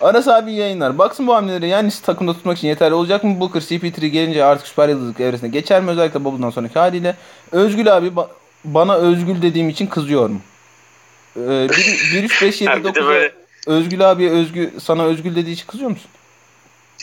Aras 0.00 0.28
abi 0.28 0.52
yayınlar. 0.52 0.98
Baksın 0.98 1.26
bu 1.26 1.34
hamleleri 1.34 1.68
yani 1.68 1.90
takımda 2.06 2.32
tutmak 2.32 2.58
için 2.58 2.68
yeterli 2.68 2.94
olacak 2.94 3.24
mı? 3.24 3.40
Booker, 3.40 3.60
CP3 3.60 4.06
gelince 4.06 4.44
artık 4.44 4.66
süper 4.66 4.88
yıldızlık 4.88 5.20
evresine 5.20 5.48
geçer 5.48 5.82
mi? 5.82 5.90
Özellikle 5.90 6.24
Bubble'dan 6.24 6.50
sonraki 6.50 6.78
haliyle. 6.78 7.16
Özgül 7.52 7.96
abi 7.96 8.06
ba- 8.06 8.28
bana 8.64 8.94
Özgül 8.94 9.42
dediğim 9.42 9.68
için 9.68 9.86
kızıyor 9.86 10.28
mu? 10.28 10.40
Ee, 11.36 11.40
1 12.12 12.24
3 12.24 12.42
5 12.42 12.60
7 12.60 12.70
Ha, 12.70 12.78
bir 12.78 12.84
de 12.84 12.88
9 12.88 13.06
böyle- 13.06 13.32
Özgül 13.66 14.10
abiye 14.10 14.30
Özgü 14.30 14.72
sana 14.82 15.02
Özgül 15.04 15.36
dediği 15.36 15.52
için 15.52 15.66
kızıyor 15.66 15.90
musun? 15.90 16.10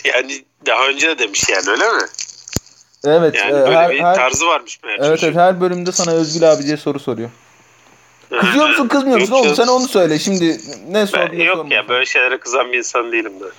Yani 0.06 0.46
daha 0.66 0.88
önce 0.88 1.08
de 1.08 1.20
demiş 1.20 1.50
yani 1.50 1.70
öyle 1.70 1.84
mi? 1.84 2.04
Evet. 3.06 3.36
Yani 3.36 3.52
e, 3.52 3.54
böyle 3.54 3.76
her, 3.76 3.90
bir 3.90 4.00
her, 4.00 4.16
tarzı 4.16 4.46
varmış 4.46 4.80
meğer 4.84 4.98
evet, 4.98 5.08
evet 5.10 5.20
çocuğun. 5.20 5.40
her 5.40 5.62
bölümde 5.62 5.92
sana 5.92 6.12
Özgül 6.12 6.52
abi 6.52 6.64
diye 6.64 6.78
soru 6.78 7.00
soruyor. 7.00 7.30
Kızıyor 8.40 8.70
musun 8.70 8.88
kızmıyor 8.88 9.20
musun? 9.20 9.34
Oğlum 9.34 9.56
sen 9.56 9.68
onu 9.68 9.88
söyle. 9.88 10.20
Şimdi 10.20 10.58
ne 10.90 11.08
sordun? 11.08 11.36
Yok 11.36 11.48
sormadın? 11.48 11.76
ya 11.76 11.88
böyle 11.88 12.06
şeylere 12.06 12.38
kızan 12.38 12.72
bir 12.72 12.78
insan 12.78 13.12
değilim 13.12 13.34
ben. 13.42 13.50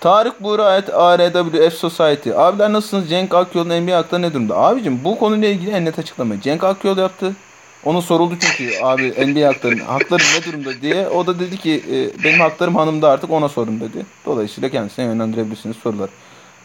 Tarık 0.00 0.42
Buğra 0.42 0.76
et 0.76 0.94
ARWF 0.94 1.74
Society. 1.74 2.30
Abiler 2.36 2.72
nasılsınız? 2.72 3.10
Cenk 3.10 3.34
Akyol'un 3.34 3.82
NBA 3.82 3.96
hakları 3.96 4.22
ne 4.22 4.34
durumda? 4.34 4.56
Abicim 4.56 5.04
bu 5.04 5.18
konuyla 5.18 5.48
ilgili 5.48 5.70
en 5.70 5.84
net 5.84 5.98
açıklamayı 5.98 6.40
Cenk 6.40 6.64
Akyol 6.64 6.96
yaptı. 6.98 7.36
Ona 7.84 8.00
soruldu 8.00 8.34
çünkü 8.40 8.78
abi 8.82 9.26
NBA 9.26 9.48
hakların, 9.48 9.78
hakları 9.78 10.22
ne 10.22 10.44
durumda 10.44 10.80
diye. 10.82 11.08
O 11.08 11.26
da 11.26 11.40
dedi 11.40 11.58
ki 11.58 11.82
e, 11.92 12.24
benim 12.24 12.40
haklarım 12.40 12.76
hanımda 12.76 13.10
artık 13.10 13.30
ona 13.30 13.48
sorun 13.48 13.80
dedi. 13.80 14.06
Dolayısıyla 14.26 14.68
kendisine 14.68 15.04
yönlendirebilirsiniz 15.04 15.76
sorular. 15.76 16.10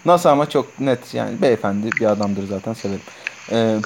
Nasıl 0.05 0.29
ama 0.29 0.49
çok 0.49 0.79
net 0.79 1.13
yani 1.13 1.41
beyefendi 1.41 1.91
bir 1.91 2.05
adamdır 2.05 2.47
zaten 2.47 2.73
severim. 2.73 3.01
Ee, 3.51 3.77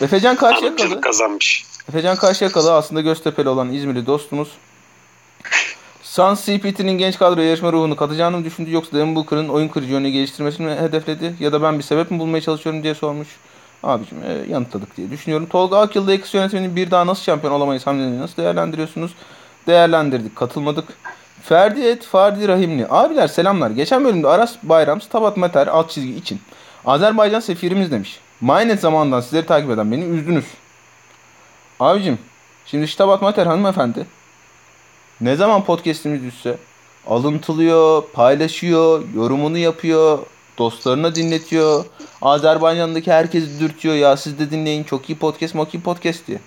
Efecan 0.00 0.36
Karşıyakalı. 0.36 1.00
Kazanmış. 1.00 1.64
Efecan 1.88 2.16
Karşıyakalı 2.16 2.74
aslında 2.74 3.00
Göztepe'li 3.00 3.48
olan 3.48 3.72
İzmirli 3.72 4.06
dostumuz. 4.06 4.48
Suns 6.02 6.46
CPT'nin 6.46 6.98
genç 6.98 7.18
kadroya 7.18 7.48
yarışma 7.48 7.72
ruhunu 7.72 7.96
katacağını 7.96 8.38
mı 8.38 8.44
düşündü 8.44 8.70
yoksa 8.70 8.96
Devin 8.96 9.16
Booker'ın 9.16 9.48
oyun 9.48 9.68
kırıcı 9.68 9.92
yönünü 9.92 10.10
geliştirmesini 10.10 10.66
mi 10.66 10.74
hedefledi 10.74 11.34
ya 11.40 11.52
da 11.52 11.62
ben 11.62 11.78
bir 11.78 11.82
sebep 11.84 12.10
mi 12.10 12.18
bulmaya 12.18 12.40
çalışıyorum 12.40 12.82
diye 12.82 12.94
sormuş. 12.94 13.28
Abicim 13.82 14.18
e, 14.24 14.52
yanıtladık 14.52 14.96
diye 14.96 15.10
düşünüyorum. 15.10 15.46
Tolga 15.46 15.78
Akıl 15.78 16.06
Lakers 16.06 16.34
yönetiminin 16.34 16.76
bir 16.76 16.90
daha 16.90 17.06
nasıl 17.06 17.22
şampiyon 17.22 17.52
olamayız 17.52 17.86
hamlelerini 17.86 18.20
nasıl 18.20 18.36
değerlendiriyorsunuz? 18.36 19.14
Değerlendirdik, 19.66 20.36
katılmadık. 20.36 20.84
Ferdi 21.42 21.80
Et, 21.80 22.04
Fardi 22.04 22.48
Rahimli. 22.48 22.86
Abiler 22.90 23.28
selamlar. 23.28 23.70
Geçen 23.70 24.04
bölümde 24.04 24.28
Aras 24.28 24.56
Bayram, 24.62 25.00
Stabat 25.00 25.36
Mater 25.36 25.66
alt 25.66 25.90
çizgi 25.90 26.14
için. 26.14 26.40
Azerbaycan 26.84 27.40
sefirimiz 27.40 27.90
demiş. 27.90 28.20
Mynet 28.40 28.80
zamanından 28.80 29.20
sizleri 29.20 29.46
takip 29.46 29.70
eden 29.70 29.92
beni 29.92 30.04
üzdünüz. 30.04 30.44
Abicim, 31.80 32.18
şimdi 32.66 32.88
Stabat 32.88 33.22
Mater 33.22 33.46
hanımefendi 33.46 34.06
ne 35.20 35.36
zaman 35.36 35.64
podcast'imiz 35.64 36.22
düşse 36.22 36.56
alıntılıyor, 37.06 38.02
paylaşıyor, 38.12 39.04
yorumunu 39.14 39.58
yapıyor, 39.58 40.18
dostlarına 40.58 41.14
dinletiyor. 41.14 41.84
Azerbaycan'daki 42.22 43.12
herkesi 43.12 43.60
dürtüyor 43.60 43.94
ya 43.94 44.16
siz 44.16 44.38
de 44.38 44.50
dinleyin 44.50 44.84
çok 44.84 45.10
iyi 45.10 45.18
podcast, 45.18 45.54
iyi 45.74 45.82
podcast 45.82 46.26
diye. 46.26 46.38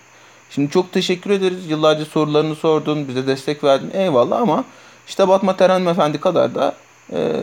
Şimdi 0.49 0.71
çok 0.71 0.91
teşekkür 0.91 1.29
ederiz. 1.29 1.69
Yıllarca 1.69 2.05
sorularını 2.05 2.55
sordun, 2.55 3.07
bize 3.07 3.27
destek 3.27 3.63
verdin. 3.63 3.91
Eyvallah 3.93 4.41
ama 4.41 4.63
işte 5.07 5.27
Batma 5.27 5.57
Terhan 5.57 5.85
Efendi 5.85 6.19
kadar 6.19 6.55
da 6.55 6.75
e, 7.13 7.41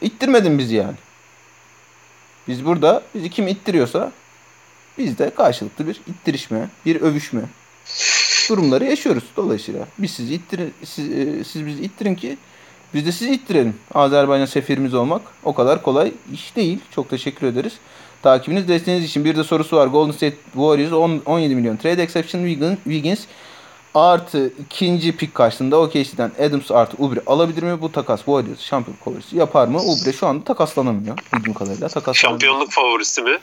ittirmedin 0.00 0.58
bizi 0.58 0.74
yani. 0.74 0.96
Biz 2.48 2.64
burada 2.64 3.02
bizi 3.14 3.30
kim 3.30 3.48
ittiriyorsa 3.48 4.12
biz 4.98 5.18
de 5.18 5.30
karşılıklı 5.30 5.86
bir 5.86 6.00
ittirişme, 6.06 6.68
bir 6.86 7.00
övüşme 7.00 7.40
durumları 8.48 8.84
yaşıyoruz. 8.84 9.24
Dolayısıyla 9.36 9.86
biz 9.98 10.10
sizi 10.10 10.34
ittirin, 10.34 10.74
siz, 10.84 11.12
e, 11.12 11.44
siz 11.44 11.66
bizi 11.66 11.82
ittirin 11.82 12.14
ki 12.14 12.38
biz 12.94 13.06
de 13.06 13.12
sizi 13.12 13.34
ittirelim. 13.34 13.74
Azerbaycan 13.94 14.46
sefirimiz 14.46 14.94
olmak 14.94 15.22
o 15.44 15.54
kadar 15.54 15.82
kolay 15.82 16.12
iş 16.32 16.56
değil. 16.56 16.78
Çok 16.90 17.10
teşekkür 17.10 17.46
ederiz. 17.46 17.72
Takibiniz, 18.22 18.68
desteğiniz 18.68 19.04
için 19.04 19.24
bir 19.24 19.36
de 19.36 19.44
sorusu 19.44 19.76
var. 19.76 19.86
Golden 19.86 20.12
State 20.12 20.36
Warriors 20.52 20.92
10, 20.92 21.22
17 21.26 21.54
milyon. 21.54 21.76
Trade 21.76 22.02
exception 22.02 22.46
Wiggins 22.84 23.20
artı 23.94 24.46
ikinci 24.66 25.16
pik 25.16 25.34
karşısında 25.34 25.80
OKC'den 25.80 26.32
Adams 26.46 26.70
artı 26.70 26.96
Ubre 27.02 27.20
alabilir 27.26 27.62
mi? 27.62 27.80
Bu 27.80 27.92
takas 27.92 28.18
Warriors 28.18 28.60
şampiyon 28.60 28.96
favorisi 29.04 29.36
yapar 29.36 29.68
mı? 29.68 29.80
Ubre 29.82 30.12
şu 30.12 30.26
anda 30.26 30.44
takaslanamıyor 30.44 31.18
bildiğim 31.34 31.54
kadarıyla. 31.54 31.88
Takas 31.88 32.16
Şampiyonluk 32.16 32.70
favorisi 32.70 33.22
mi? 33.22 33.38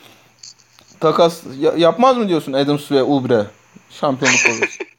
Takas 0.99 1.41
ya- 1.59 1.73
yapmaz 1.77 2.17
mı 2.17 2.27
diyorsun 2.27 2.53
Adams 2.53 2.91
ve 2.91 3.03
Ubre? 3.03 3.45
Şampiyonluk 3.89 4.39
favorisi. 4.39 4.79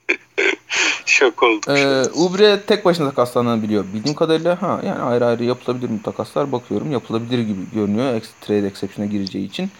Şok 1.07 1.43
oldum. 1.43 1.77
Ee, 1.77 2.03
Ubre 2.15 2.61
tek 2.67 2.85
başına 2.85 3.09
takaslanabiliyor. 3.09 3.85
Bildiğim 3.95 4.17
kadarıyla 4.17 4.63
ha 4.63 4.81
yani 4.87 5.03
ayrı 5.03 5.27
ayrı 5.27 5.45
yapılabilir 5.45 5.91
mi 5.91 6.03
takaslar 6.03 6.53
bakıyorum. 6.53 6.93
Yapılabilir 6.93 7.39
gibi 7.39 7.61
görünüyor. 7.75 8.21
Trade 8.41 8.67
exception'a 8.67 9.07
gireceği 9.07 9.47
için. 9.47 9.71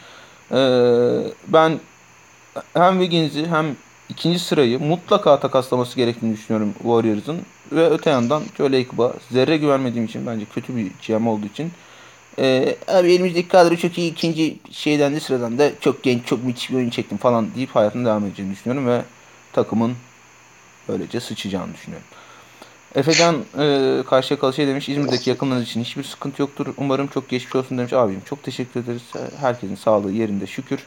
Ee, 0.53 0.57
ben 1.49 1.79
hem 2.75 3.01
Wiggins'i 3.01 3.47
hem 3.47 3.77
ikinci 4.11 4.39
sırayı 4.39 4.81
mutlaka 4.81 5.41
takaslaması 5.41 5.97
gerektiğini 5.97 6.33
düşünüyorum 6.33 6.75
Warriors'ın. 6.79 7.41
Ve 7.73 7.91
öte 7.91 8.11
yandan 8.11 8.43
Joe 8.57 8.73
Lacob'a 8.73 9.15
zerre 9.31 9.57
güvenmediğim 9.57 10.07
için 10.07 10.27
bence 10.27 10.45
kötü 10.45 10.77
bir 10.77 10.91
GM 11.07 11.27
olduğu 11.27 11.47
için 11.47 11.73
ee, 12.39 12.77
abi 12.89 13.13
elimizdeki 13.13 13.49
kadro 13.49 13.77
çok 13.77 13.99
iyi 13.99 14.13
ikinci 14.13 14.57
şeyden 14.71 15.15
de 15.15 15.21
sıradan 15.21 15.59
da 15.59 15.71
çok 15.81 16.03
genç 16.03 16.27
çok 16.27 16.45
müthiş 16.45 16.71
bir 16.71 16.77
oyun 16.77 16.91
çektim 16.91 17.19
falan 17.19 17.55
deyip 17.55 17.71
hayatını 17.71 18.07
devam 18.07 18.27
edeceğini 18.27 18.53
düşünüyorum 18.53 18.87
ve 18.87 19.03
takımın 19.53 19.93
böylece 20.89 21.21
sıçacağını 21.21 21.75
düşünüyorum. 21.75 22.07
Efecan 22.95 23.37
e, 23.59 24.03
karşıya 24.07 24.41
kalı 24.41 24.53
şey 24.53 24.67
demiş 24.67 24.89
İzmir'deki 24.89 25.31
yakınlarınız 25.31 25.67
için 25.67 25.81
hiçbir 25.81 26.05
sıkıntı 26.05 26.43
yoktur. 26.43 26.67
Umarım 26.77 27.07
çok 27.07 27.29
geçmiş 27.29 27.57
olsun 27.57 27.79
demiş. 27.79 27.93
Abim 27.93 28.23
çok 28.25 28.43
teşekkür 28.43 28.81
ederiz. 28.81 29.03
Herkesin 29.41 29.75
sağlığı 29.75 30.13
yerinde 30.13 30.47
şükür. 30.47 30.81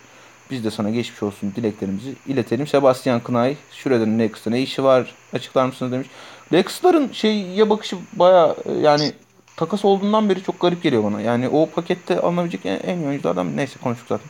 Biz 0.52 0.64
de 0.64 0.72
sana 0.72 0.90
geçmiş 0.90 1.24
olsun 1.24 1.54
dileklerimizi 1.56 2.16
iletelim. 2.28 2.68
Sebastian 2.68 3.20
Kınay, 3.20 3.56
Şureden 3.72 4.20
Lakers'ta 4.20 4.50
ne 4.50 4.62
işi 4.62 4.84
var 4.84 5.16
açıklar 5.34 5.66
mısınız 5.66 5.92
demiş. 5.92 6.08
Lakers'ların 6.54 7.10
şeye 7.14 7.70
bakışı 7.70 7.98
baya 8.14 8.56
yani 8.82 9.12
takas 9.58 9.86
olduğundan 9.86 10.30
beri 10.30 10.44
çok 10.44 10.60
garip 10.60 10.84
geliyor 10.84 11.04
bana. 11.04 11.22
Yani 11.22 11.50
o 11.50 11.70
pakette 11.70 12.20
alınabilecek 12.20 12.66
en, 12.66 12.80
en 12.84 12.98
iyi 12.98 13.08
oyunculardan 13.08 13.58
neyse 13.58 13.80
konuştuk 13.84 14.08
zaten. 14.10 14.28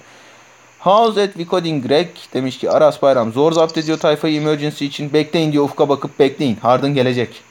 How's 0.79 1.17
at 1.17 1.37
Vicodin 1.37 1.81
Greg 1.81 2.07
demiş 2.33 2.57
ki 2.57 2.71
Aras 2.71 3.01
Bayram 3.01 3.33
zor 3.33 3.51
zapt 3.51 3.77
ediyor 3.77 3.99
tayfayı 3.99 4.41
emergency 4.41 4.85
için. 4.85 5.13
Bekleyin 5.13 5.51
diyor 5.51 5.63
ufka 5.63 5.89
bakıp 5.89 6.19
bekleyin. 6.19 6.55
Harden 6.55 6.93
gelecek. 6.93 7.41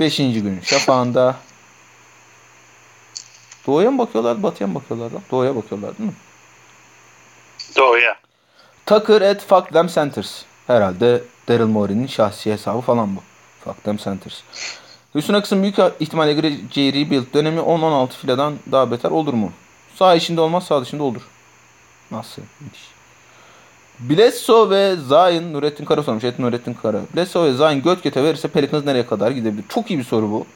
Beşinci 0.00 0.42
gün 0.42 0.60
şafağında. 0.62 1.36
Doğuya 3.66 3.90
mı 3.90 3.98
bakıyorlar 3.98 4.42
batıya 4.42 4.68
mı 4.68 4.74
bakıyorlar 4.74 5.10
lan? 5.10 5.22
Doğuya 5.30 5.56
bakıyorlar 5.56 5.98
değil 5.98 6.10
mi? 6.10 6.16
Doğuya. 7.76 8.16
Tucker 8.86 9.20
at 9.20 9.40
Fuck 9.40 9.72
Them 9.72 9.86
Centers. 9.86 10.42
Herhalde 10.66 11.22
Daryl 11.48 11.66
Morey'nin 11.66 12.06
şahsi 12.06 12.52
hesabı 12.52 12.80
falan 12.80 13.16
bu. 13.16 13.20
Fuck 13.64 13.84
Them 13.84 13.96
Centers. 13.96 14.40
Houston 15.12 15.34
Rockets'ın 15.34 15.62
büyük 15.62 15.76
ihtimalle 16.00 16.32
gireceği 16.32 16.92
rebuild 16.92 17.34
dönemi 17.34 17.60
10-16 17.60 18.08
filadan 18.08 18.54
daha 18.72 18.90
beter 18.90 19.10
olur 19.10 19.34
mu? 19.34 19.52
Sağ 19.94 20.14
içinde 20.14 20.40
olmaz 20.40 20.64
sağ 20.64 20.82
dışında 20.82 21.02
olur. 21.02 21.22
Nasıl? 22.10 22.42
Müthiş. 22.60 22.82
Bledsoe 24.00 24.70
ve 24.70 24.96
Zion, 24.96 25.52
Nurettin 25.52 25.84
Kara 25.84 26.02
sormuş. 26.02 26.24
Et 26.24 26.38
Nurettin 26.38 26.74
Kara. 26.74 27.00
Bledsoe 27.16 27.48
ve 27.48 27.52
Zion 27.52 27.82
göt 27.82 28.02
göte 28.02 28.24
verirse 28.24 28.48
Pelicans 28.48 28.84
nereye 28.84 29.06
kadar 29.06 29.30
gidebilir? 29.30 29.64
Çok 29.68 29.90
iyi 29.90 29.98
bir 29.98 30.04
soru 30.04 30.30
bu. 30.30 30.46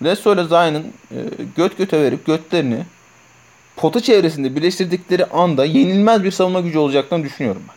Bledsoe 0.00 0.34
ile 0.34 0.44
Zion'ın 0.44 0.92
e, 1.10 1.18
göt 1.56 1.78
göte 1.78 2.02
verip 2.02 2.26
götlerini 2.26 2.84
pota 3.76 4.00
çevresinde 4.00 4.56
birleştirdikleri 4.56 5.26
anda 5.26 5.64
yenilmez 5.64 6.24
bir 6.24 6.30
savunma 6.30 6.60
gücü 6.60 6.78
olacaklarını 6.78 7.24
düşünüyorum 7.24 7.62
ben. 7.68 7.74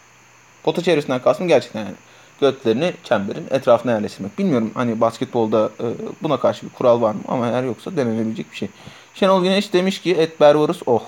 Pota 0.63 0.83
çevresinden 0.83 1.21
kastım 1.21 1.47
gerçekten 1.47 1.79
yani 1.79 1.95
götlerini 2.41 2.93
çemberin 3.03 3.47
etrafına 3.51 3.91
yerleştirmek. 3.91 4.39
Bilmiyorum 4.39 4.71
hani 4.73 5.01
basketbolda 5.01 5.69
e, 5.79 5.85
buna 6.23 6.39
karşı 6.39 6.65
bir 6.65 6.71
kural 6.71 7.01
var 7.01 7.13
mı 7.13 7.21
ama 7.27 7.47
eğer 7.47 7.63
yoksa 7.63 7.97
denenebilecek 7.97 8.51
bir 8.51 8.57
şey. 8.57 8.69
Şenol 9.13 9.43
Güneş 9.43 9.73
demiş 9.73 10.01
ki 10.01 10.15
et 10.15 10.39
Bervarus 10.39 10.81
oh 10.85 11.03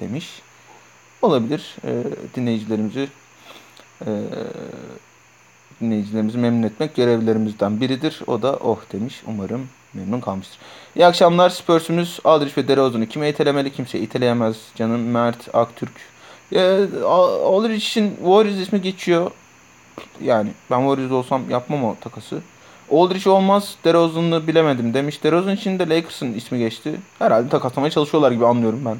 demiş. 0.00 0.42
Olabilir. 1.22 1.76
E, 1.84 1.90
dinleyicilerimizi 2.36 3.08
e, 4.06 4.10
dinleyicilerimizi 5.80 6.38
memnun 6.38 6.62
etmek 6.62 6.96
görevlerimizden 6.96 7.80
biridir. 7.80 8.20
O 8.26 8.42
da 8.42 8.56
oh 8.56 8.78
demiş. 8.92 9.22
Umarım 9.26 9.68
memnun 9.94 10.20
kalmıştır. 10.20 10.58
İyi 10.98 11.06
akşamlar. 11.06 11.50
Spurs'umuz 11.50 12.20
Aldrich 12.24 12.58
ve 12.58 12.68
DeRozan'ı 12.68 13.06
kime 13.06 13.28
itelemeli? 13.28 13.72
Kimse 13.72 13.98
iteleyemez. 13.98 14.56
Canım 14.74 15.00
Mert 15.00 15.54
Aktürk. 15.54 15.92
E, 16.52 16.60
Aldrich'in 17.44 18.16
Warriors 18.16 18.58
ismi 18.58 18.82
geçiyor. 18.82 19.30
Yani 20.24 20.50
ben 20.70 20.78
Warriors 20.78 21.12
olsam 21.12 21.50
yapmam 21.50 21.84
o 21.84 21.96
takası. 22.00 22.40
Aldrich 22.92 23.26
olmaz. 23.26 23.74
DeRozan'ı 23.84 24.46
bilemedim 24.46 24.94
demiş. 24.94 25.24
DeRozan 25.24 25.54
için 25.54 25.78
de 25.78 25.88
Lakers'ın 25.88 26.32
ismi 26.32 26.58
geçti. 26.58 26.94
Herhalde 27.18 27.48
takaslamaya 27.48 27.90
çalışıyorlar 27.90 28.32
gibi 28.32 28.46
anlıyorum 28.46 28.84
ben. 28.84 28.96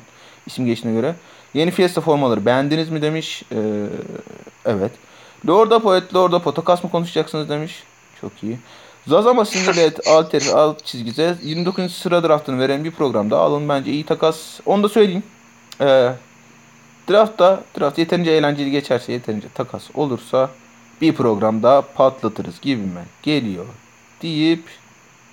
isim 0.46 0.66
geçtiğine 0.66 1.00
göre. 1.00 1.14
Yeni 1.54 1.70
Fiesta 1.70 2.00
formaları 2.00 2.46
beğendiniz 2.46 2.90
mi 2.90 3.02
demiş. 3.02 3.42
Ee, 3.52 3.56
evet. 4.64 4.92
Lord 5.48 5.70
Apo 5.70 5.96
et 5.96 6.14
Lord 6.14 6.32
Apo 6.32 6.54
takas 6.54 6.84
mı 6.84 6.90
konuşacaksınız 6.90 7.48
demiş. 7.48 7.82
Çok 8.20 8.32
iyi. 8.42 8.58
Zazama 9.08 9.44
sinirli 9.44 9.80
et 9.80 10.06
alter 10.06 10.42
alt 10.54 10.84
çizgide 10.84 11.34
29. 11.42 11.92
sıra 11.94 12.22
draftını 12.22 12.60
veren 12.60 12.84
bir 12.84 12.90
programda 12.90 13.38
alın 13.38 13.68
bence 13.68 13.90
iyi 13.90 14.06
takas. 14.06 14.60
Onu 14.66 14.82
da 14.82 14.88
söyleyeyim. 14.88 15.22
Ee, 15.80 16.12
draftta 17.10 17.64
draft 17.80 17.98
yeterince 17.98 18.30
eğlenceli 18.30 18.70
geçerse 18.70 19.12
yeterince 19.12 19.48
takas 19.54 19.82
olursa 19.94 20.50
bir 21.00 21.14
programda 21.14 21.82
patlatırız 21.94 22.60
gibime 22.60 23.04
geliyor 23.22 23.66
deyip 24.22 24.62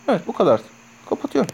evet 0.08 0.22
bu 0.28 0.34
kadar. 0.34 0.62
Kapatıyorum. 1.10 1.52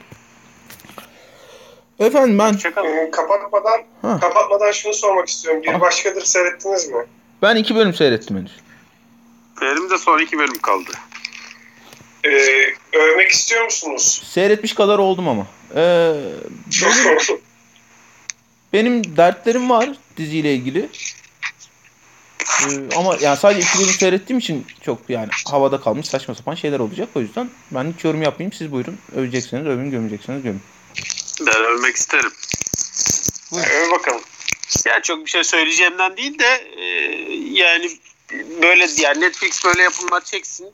Efendim 1.99 2.39
ben 2.39 2.53
Ee, 2.53 3.11
kapatmadan 3.11 3.81
Ha. 4.02 4.19
kapatmadan 4.19 4.72
şunu 4.72 4.93
sormak 4.93 5.27
istiyorum. 5.27 5.61
Bir 5.64 5.81
başkadır 5.81 6.22
seyrettiniz 6.22 6.88
mi? 6.89 7.06
ben 7.41 7.56
iki 7.56 7.76
bölüm 7.76 7.93
seyrettim 7.93 8.38
henüz. 8.38 8.56
Benim 9.61 9.89
de 9.89 9.98
son 9.98 10.19
iki 10.19 10.38
bölüm 10.39 10.60
kaldı. 10.61 10.91
Ee, 12.26 12.73
övmek 12.93 13.30
istiyor 13.30 13.64
musunuz? 13.64 14.23
Seyretmiş 14.26 14.73
kadar 14.73 14.99
oldum 14.99 15.27
ama. 15.27 15.48
Ee, 15.76 16.14
benim, 16.81 17.18
benim 18.73 19.18
dertlerim 19.18 19.69
var 19.69 19.89
diziyle 20.18 20.53
ilgili. 20.53 20.89
Ee, 22.41 22.95
ama 22.95 23.18
yani 23.22 23.38
sadece 23.38 23.60
iki 23.60 23.80
bölüm 23.80 23.93
seyrettiğim 23.93 24.39
için 24.39 24.65
çok 24.85 25.10
yani 25.10 25.30
havada 25.48 25.81
kalmış 25.81 26.06
saçma 26.06 26.35
sapan 26.35 26.56
şeyler 26.56 26.80
olacak. 26.80 27.10
O 27.15 27.19
yüzden 27.22 27.49
ben 27.72 27.93
hiç 27.98 28.03
yorum 28.03 28.22
yapmayayım. 28.22 28.53
Siz 28.53 28.72
buyurun. 28.72 28.98
Övecekseniz 29.15 29.65
övün, 29.68 29.91
gömecekseniz 29.91 30.43
gömün. 30.43 30.61
Ben 31.48 31.64
ölmek 31.64 31.95
isterim. 31.95 32.31
Öyle 33.56 33.91
bakalım. 33.91 34.22
Ya 34.85 35.02
çok 35.02 35.26
bir 35.26 35.31
şey 35.31 35.43
söyleyeceğimden 35.43 36.18
değil 36.18 36.39
de 36.39 36.69
e, 36.77 36.85
yani 37.61 37.89
böyle 38.61 38.88
yani 39.02 39.22
Netflix 39.22 39.65
böyle 39.65 39.84
yapımlar 39.84 40.22
çeksin. 40.23 40.68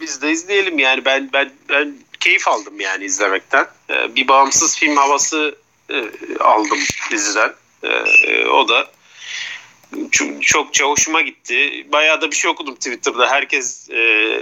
Biz 0.00 0.22
de 0.22 0.30
izleyelim 0.30 0.78
yani 0.78 1.04
ben 1.04 1.30
ben 1.32 1.52
ben 1.68 1.94
keyif 2.20 2.48
aldım 2.48 2.80
yani 2.80 3.04
izlemekten. 3.04 3.66
E, 3.90 4.16
bir 4.16 4.28
bağımsız 4.28 4.78
film 4.78 4.96
havası 4.96 5.56
e, 5.90 6.04
aldım 6.40 6.78
diziden. 7.10 7.52
E, 7.82 7.88
e, 7.88 8.46
o 8.46 8.68
da 8.68 8.90
çok, 10.10 10.42
çokça 10.42 10.84
hoşuma 10.84 11.20
gitti. 11.20 11.86
Bayağı 11.92 12.20
da 12.20 12.30
bir 12.30 12.36
şey 12.36 12.50
okudum 12.50 12.74
Twitter'da. 12.74 13.30
Herkes 13.30 13.90
e, 13.90 14.40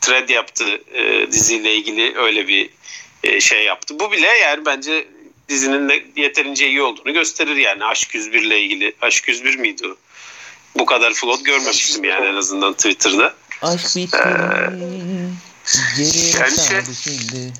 thread 0.00 0.28
yaptı 0.28 0.82
e, 0.94 1.32
diziyle 1.32 1.74
ilgili 1.74 2.18
öyle 2.18 2.48
bir 2.48 2.70
e, 3.24 3.40
şey 3.40 3.64
yaptı. 3.64 3.98
Bu 3.98 4.12
bile 4.12 4.26
yani 4.26 4.66
bence 4.66 5.08
dizinin 5.48 5.88
de 5.88 6.04
yeterince 6.16 6.68
iyi 6.68 6.82
olduğunu 6.82 7.12
gösterir 7.12 7.56
yani. 7.56 7.84
Aşk 7.84 8.14
101 8.14 8.42
ile 8.42 8.60
ilgili. 8.60 8.92
Aşk 9.00 9.28
101 9.28 9.56
miydi 9.56 9.88
o? 9.88 9.96
Bu 10.78 10.86
kadar 10.86 11.12
float 11.12 11.44
görmemiştim 11.44 12.04
yani 12.04 12.26
en 12.26 12.34
azından 12.34 12.72
Twitter'da. 12.72 13.34
Aşk 13.62 13.96
bitti. 13.96 14.18
Geriye 15.96 16.30
yani 16.38 16.56
şey- 16.56 16.68
kaldı 16.68 16.94
şimdi. 17.02 17.52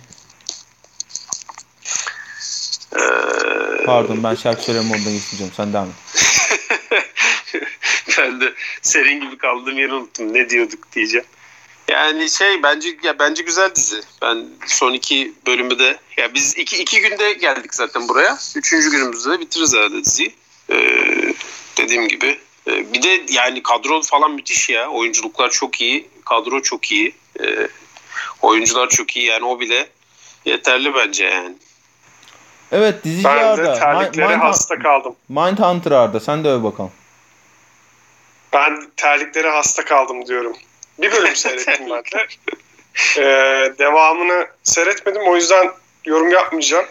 Ee, 2.96 3.84
Pardon 3.86 4.24
ben 4.24 4.34
şarkı 4.34 4.62
söyleme 4.62 4.84
moduna 4.84 5.10
geçmeyeceğim. 5.10 5.52
Sen 5.56 5.72
devam 5.72 5.88
et. 5.88 5.94
ben 8.18 8.40
de 8.40 8.54
serin 8.82 9.20
gibi 9.20 9.38
kaldığım 9.38 9.78
yeri 9.78 9.92
unuttum. 9.92 10.34
Ne 10.34 10.50
diyorduk 10.50 10.92
diyeceğim. 10.92 11.26
Yani 11.88 12.30
şey 12.30 12.62
bence 12.62 12.88
ya 13.02 13.18
bence 13.18 13.42
güzel 13.42 13.74
dizi. 13.74 14.00
Ben 14.22 14.46
son 14.66 14.92
iki 14.92 15.32
bölümü 15.46 15.78
de 15.78 15.98
ya 16.16 16.34
biz 16.34 16.56
iki, 16.56 16.76
iki 16.76 17.00
günde 17.00 17.32
geldik 17.32 17.74
zaten 17.74 18.08
buraya. 18.08 18.38
Üçüncü 18.56 18.90
günümüzde 18.90 19.30
de 19.30 19.40
bitiririz 19.40 19.74
herhalde 19.74 20.04
diziyi. 20.04 20.34
Ee, 20.70 21.34
dediğim 21.78 22.08
gibi. 22.08 22.38
Ee, 22.70 22.92
bir 22.92 23.02
de 23.02 23.22
yani 23.28 23.62
kadro 23.62 24.02
falan 24.02 24.30
müthiş 24.32 24.68
ya. 24.68 24.88
Oyunculuklar 24.88 25.50
çok 25.50 25.80
iyi. 25.80 26.08
Kadro 26.24 26.62
çok 26.62 26.92
iyi. 26.92 27.14
Ee, 27.40 27.68
oyuncular 28.42 28.88
çok 28.88 29.16
iyi. 29.16 29.26
Yani 29.26 29.44
o 29.44 29.60
bile 29.60 29.88
yeterli 30.44 30.94
bence 30.94 31.24
yani. 31.24 31.54
Evet 32.72 33.04
dizici 33.04 33.24
Ben 33.24 33.38
de 33.38 33.44
Arda. 33.44 33.74
terliklere 33.74 34.26
Mind- 34.34 34.38
hasta 34.40 34.78
kaldım. 34.78 35.16
Mindhunter 35.28 35.92
Arda. 35.92 36.20
Sen 36.20 36.44
de 36.44 36.48
öv 36.48 36.62
bakalım. 36.62 36.92
Ben 38.52 38.86
terliklere 38.96 39.50
hasta 39.50 39.84
kaldım 39.84 40.26
diyorum. 40.26 40.56
Bir 40.98 41.12
bölüm 41.12 41.36
seyrettim 41.36 41.90
ben 41.90 42.02
de. 42.04 42.26
Ee, 43.18 43.72
devamını 43.78 44.46
seyretmedim 44.62 45.22
o 45.28 45.36
yüzden 45.36 45.70
yorum 46.04 46.30
yapmayacağım. 46.30 46.86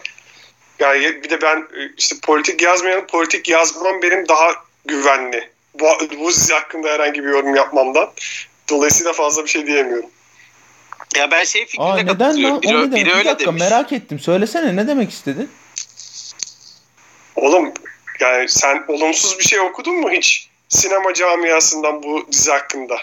Yani 0.78 1.22
bir 1.22 1.30
de 1.30 1.42
ben 1.42 1.56
e, 1.56 1.92
işte 1.96 2.16
politik 2.22 2.62
yazmayanı 2.62 3.06
politik 3.06 3.48
yazmam 3.48 4.02
benim 4.02 4.28
daha 4.28 4.54
güvenli. 4.84 5.49
Bu, 5.80 5.84
bu 6.20 6.28
dizi 6.28 6.52
hakkında 6.54 6.88
herhangi 6.88 7.24
bir 7.24 7.28
yorum 7.28 7.54
yapmamdan. 7.54 8.10
Dolayısıyla 8.70 9.12
fazla 9.12 9.44
bir 9.44 9.48
şey 9.50 9.66
diyemiyorum. 9.66 10.10
Ya 11.16 11.30
ben 11.30 11.44
şey 11.44 11.66
fikrine 11.66 11.86
Aa 11.86 11.96
neden 11.96 12.42
lan? 12.42 12.62
Biri, 12.62 12.74
O 12.74 12.78
ne 12.78 12.82
demek? 12.82 12.92
biri 12.94 13.04
Bir 13.06 13.14
öyle 13.16 13.28
dakika 13.28 13.50
demiş. 13.50 13.60
merak 13.62 13.92
ettim. 13.92 14.18
Söylesene 14.18 14.76
ne 14.76 14.88
demek 14.88 15.10
istedin? 15.10 15.50
Oğlum 17.36 17.72
yani 18.20 18.48
sen 18.48 18.84
olumsuz 18.88 19.38
bir 19.38 19.44
şey 19.44 19.60
okudun 19.60 19.94
mu 20.00 20.10
hiç? 20.10 20.48
Sinema 20.68 21.14
camiasından 21.14 22.02
bu 22.02 22.26
dizi 22.32 22.50
hakkında. 22.50 22.94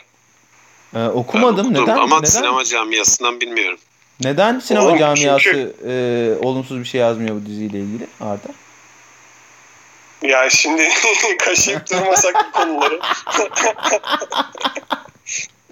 Ee, 0.95 1.05
okumadım. 1.05 1.57
Ben 1.57 1.63
okudum 1.79 1.83
neden? 1.83 1.97
Ama 1.97 2.17
neden? 2.19 2.29
sinema 2.29 2.63
camiasından 2.65 3.41
bilmiyorum. 3.41 3.79
Neden 4.23 4.59
sinema 4.59 4.85
Oğlum, 4.85 4.97
camiası 4.97 5.43
çünkü- 5.43 5.75
e, 5.87 6.45
olumsuz 6.45 6.79
bir 6.79 6.85
şey 6.85 7.01
yazmıyor 7.01 7.35
bu 7.35 7.45
diziyle 7.45 7.79
ilgili 7.79 8.07
Arda? 8.21 8.47
Yani 10.21 10.51
şimdi 10.51 10.89
kaşıyıp 11.39 11.91
durmasak 11.91 12.35
bu 12.47 12.51
konuları. 12.51 12.99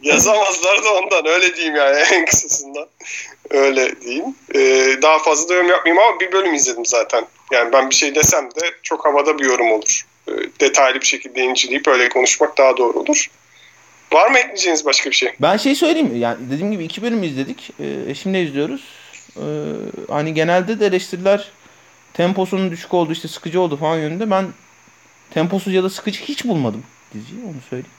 Yazamazlar 0.01 0.83
da 0.83 0.93
ondan 0.93 1.25
öyle 1.25 1.55
diyeyim 1.55 1.75
yani 1.75 1.97
en 1.97 2.25
kısasından. 2.25 2.87
Öyle 3.49 4.01
diyeyim. 4.01 4.35
Ee, 4.55 5.01
daha 5.01 5.19
fazla 5.19 5.49
da 5.49 5.53
yorum 5.53 5.69
yapmayayım 5.69 6.03
ama 6.03 6.19
bir 6.19 6.31
bölüm 6.31 6.53
izledim 6.53 6.85
zaten. 6.85 7.25
Yani 7.51 7.73
ben 7.73 7.89
bir 7.89 7.95
şey 7.95 8.15
desem 8.15 8.51
de 8.51 8.71
çok 8.83 9.05
havada 9.05 9.39
bir 9.39 9.45
yorum 9.45 9.71
olur. 9.71 10.05
Ee, 10.27 10.31
detaylı 10.59 11.01
bir 11.01 11.05
şekilde 11.05 11.41
inceleyip 11.41 11.87
öyle 11.87 12.09
konuşmak 12.09 12.57
daha 12.57 12.77
doğru 12.77 12.99
olur. 12.99 13.29
Var 14.13 14.31
mı 14.31 14.37
ekleyeceğiniz 14.37 14.85
başka 14.85 15.09
bir 15.09 15.15
şey? 15.15 15.33
Ben 15.41 15.57
şey 15.57 15.75
söyleyeyim? 15.75 16.15
Yani 16.15 16.37
dediğim 16.51 16.71
gibi 16.71 16.83
iki 16.83 17.01
bölüm 17.01 17.23
izledik. 17.23 17.71
Ee, 17.79 18.15
şimdi 18.15 18.37
izliyoruz. 18.37 18.81
Ee, 19.37 19.41
hani 20.09 20.33
genelde 20.33 20.79
de 20.79 20.85
eleştiriler 20.85 21.51
temposunun 22.17 22.71
düşük 22.71 22.93
oldu 22.93 23.11
işte 23.11 23.27
sıkıcı 23.27 23.61
oldu 23.61 23.77
falan 23.77 23.97
yönünde. 23.97 24.31
Ben 24.31 24.47
temposuz 25.31 25.73
ya 25.73 25.83
da 25.83 25.89
sıkıcı 25.89 26.21
hiç 26.21 26.45
bulmadım 26.45 26.83
diziyi 27.13 27.41
onu 27.45 27.61
söyleyeyim. 27.69 27.95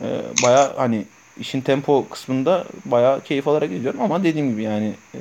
Ee, 0.00 0.42
baya 0.42 0.72
hani 0.76 1.04
işin 1.40 1.60
tempo 1.60 2.08
kısmında 2.08 2.66
baya 2.84 3.20
keyif 3.24 3.48
alarak 3.48 3.72
izliyorum 3.72 4.00
ama 4.00 4.24
dediğim 4.24 4.50
gibi 4.50 4.62
yani 4.62 4.94
e, 5.14 5.20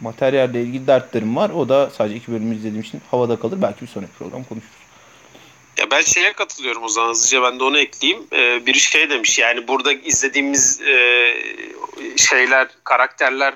materyalle 0.00 0.62
ilgili 0.62 0.86
dertlerim 0.86 1.36
var. 1.36 1.50
O 1.50 1.68
da 1.68 1.90
sadece 1.90 2.16
iki 2.16 2.32
bölüm 2.32 2.52
izlediğim 2.52 2.80
için 2.80 3.00
havada 3.10 3.40
kalır. 3.40 3.62
Belki 3.62 3.82
bir 3.82 3.86
sonraki 3.86 4.12
program 4.12 4.44
konuşuruz. 4.44 4.80
Ya 5.78 5.90
ben 5.90 6.00
şeye 6.00 6.32
katılıyorum 6.32 6.82
o 6.82 6.88
zaman 6.88 7.08
hızlıca 7.08 7.42
ben 7.42 7.60
de 7.60 7.64
onu 7.64 7.78
ekleyeyim. 7.78 8.26
Ee, 8.32 8.66
biri 8.66 8.80
şey 8.80 9.10
demiş 9.10 9.38
yani 9.38 9.68
burada 9.68 9.92
izlediğimiz 9.92 10.80
e, 10.80 11.34
şeyler, 12.16 12.68
karakterler 12.84 13.54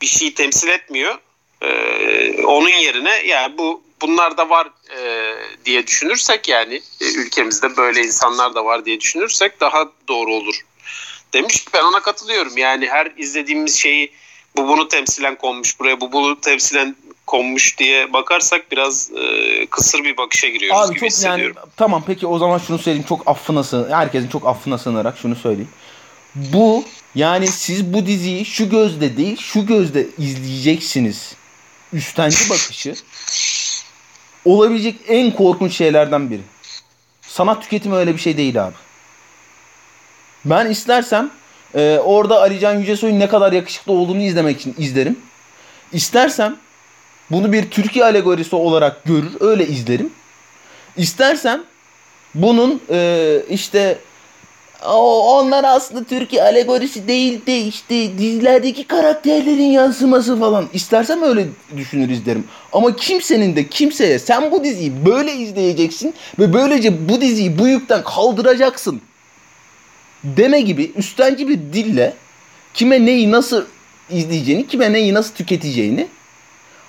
bir 0.00 0.06
şeyi 0.06 0.34
temsil 0.34 0.68
etmiyor. 0.68 1.18
Ee, 1.62 2.42
onun 2.44 2.68
yerine 2.68 3.22
yani 3.26 3.58
bu 3.58 3.82
bunlar 4.00 4.36
da 4.36 4.50
var 4.50 4.68
e, 4.98 5.34
diye 5.64 5.86
düşünürsek 5.86 6.48
yani 6.48 6.74
e, 7.00 7.04
ülkemizde 7.04 7.76
böyle 7.76 8.02
insanlar 8.02 8.54
da 8.54 8.64
var 8.64 8.84
diye 8.84 9.00
düşünürsek 9.00 9.60
daha 9.60 9.84
doğru 10.08 10.34
olur 10.34 10.64
demiş. 11.32 11.64
Ben 11.74 11.82
ona 11.82 12.00
katılıyorum. 12.00 12.58
Yani 12.58 12.86
her 12.86 13.12
izlediğimiz 13.16 13.76
şeyi 13.76 14.12
bu 14.56 14.68
bunu 14.68 14.88
temsilen 14.88 15.34
konmuş 15.34 15.80
buraya 15.80 16.00
bu 16.00 16.12
bunu 16.12 16.40
temsilen 16.40 16.96
konmuş 17.26 17.78
diye 17.78 18.12
bakarsak 18.12 18.72
biraz 18.72 19.10
e, 19.16 19.66
kısır 19.66 20.04
bir 20.04 20.16
bakışa 20.16 20.48
giriyoruz 20.48 20.80
Abi 20.80 20.88
gibi 20.88 21.10
çok 21.10 21.24
yani 21.24 21.42
hissediyorum. 21.42 21.56
tamam 21.76 22.02
peki 22.06 22.26
o 22.26 22.38
zaman 22.38 22.58
şunu 22.58 22.78
söyleyeyim 22.78 23.06
çok 23.08 23.28
affına 23.28 23.64
sığın 23.64 23.90
herkesin 23.90 24.28
çok 24.28 24.46
affına 24.46 24.78
sığınarak 24.78 25.18
şunu 25.18 25.36
söyleyeyim. 25.36 25.70
Bu 26.34 26.84
yani 27.14 27.46
siz 27.46 27.92
bu 27.92 28.06
diziyi 28.06 28.44
şu 28.44 28.70
gözle 28.70 29.16
değil 29.16 29.36
şu 29.40 29.66
gözle 29.66 30.06
izleyeceksiniz. 30.18 31.34
Üstenci 31.92 32.50
bakışı 32.50 32.94
olabilecek 34.44 34.96
en 35.08 35.30
korkunç 35.30 35.76
şeylerden 35.76 36.30
biri. 36.30 36.42
Sanat 37.22 37.62
tüketimi 37.62 37.94
öyle 37.94 38.14
bir 38.14 38.20
şey 38.20 38.36
değil 38.36 38.64
abi. 38.64 38.74
Ben 40.44 40.70
istersem 40.70 41.30
e, 41.74 41.98
orada 42.04 42.40
Alican 42.40 42.78
Yücesoy'un 42.78 43.20
ne 43.20 43.28
kadar 43.28 43.52
yakışıklı 43.52 43.92
olduğunu 43.92 44.22
izlemek 44.22 44.60
için 44.60 44.74
izlerim. 44.78 45.18
İstersem 45.92 46.56
bunu 47.30 47.52
bir 47.52 47.70
Türkiye 47.70 48.04
alegorisi 48.04 48.56
olarak 48.56 49.04
görür, 49.04 49.32
öyle 49.40 49.66
izlerim. 49.66 50.12
İstersem 50.96 51.64
bunun 52.34 52.82
e, 52.90 53.42
işte 53.50 53.98
o, 54.84 55.38
onlar 55.38 55.64
aslında 55.64 56.04
Türkiye 56.04 56.42
alegorisi 56.42 57.08
değil 57.08 57.46
de 57.46 57.60
işte 57.60 58.18
dizilerdeki 58.18 58.86
karakterlerin 58.86 59.70
yansıması 59.70 60.40
falan. 60.40 60.68
İstersem 60.72 61.22
öyle 61.22 61.46
düşünür 61.76 62.08
izlerim. 62.08 62.44
Ama 62.72 62.96
kimsenin 62.96 63.56
de 63.56 63.68
kimseye 63.68 64.18
sen 64.18 64.50
bu 64.50 64.64
diziyi 64.64 65.06
böyle 65.06 65.32
izleyeceksin 65.32 66.14
ve 66.38 66.52
böylece 66.52 67.08
bu 67.08 67.20
diziyi 67.20 67.58
bu 67.58 67.68
yükten 67.68 68.04
kaldıracaksın 68.04 69.00
deme 70.24 70.60
gibi 70.60 70.92
üstenci 70.96 71.48
bir 71.48 71.58
dille 71.58 72.14
kime 72.74 73.06
neyi 73.06 73.30
nasıl 73.30 73.64
izleyeceğini, 74.10 74.66
kime 74.66 74.92
neyi 74.92 75.14
nasıl 75.14 75.34
tüketeceğini 75.34 76.08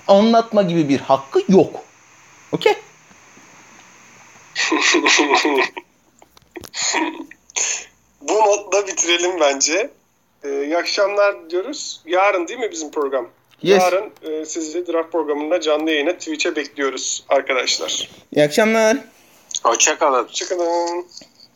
anlatma 0.07 0.61
gibi 0.61 0.89
bir 0.89 0.99
hakkı 0.99 1.43
yok. 1.49 1.83
Okey? 2.51 2.73
Bu 8.21 8.33
notla 8.33 8.87
bitirelim 8.87 9.39
bence. 9.39 9.89
Ee, 10.43 10.63
iyi 10.63 10.77
akşamlar 10.77 11.49
diyoruz. 11.49 12.01
Yarın 12.05 12.47
değil 12.47 12.59
mi 12.59 12.71
bizim 12.71 12.91
program? 12.91 13.29
Yes. 13.61 13.81
Yarın 13.81 14.11
e, 14.21 14.45
sizi 14.45 14.87
draft 14.87 15.11
programında 15.11 15.61
canlı 15.61 15.91
yayına 15.91 16.13
Twitch'e 16.13 16.55
bekliyoruz 16.55 17.25
arkadaşlar. 17.29 18.09
İyi 18.35 18.45
akşamlar. 18.45 18.97
Hoşçakalın. 19.63 20.23
Hoşçakalın. 20.23 21.05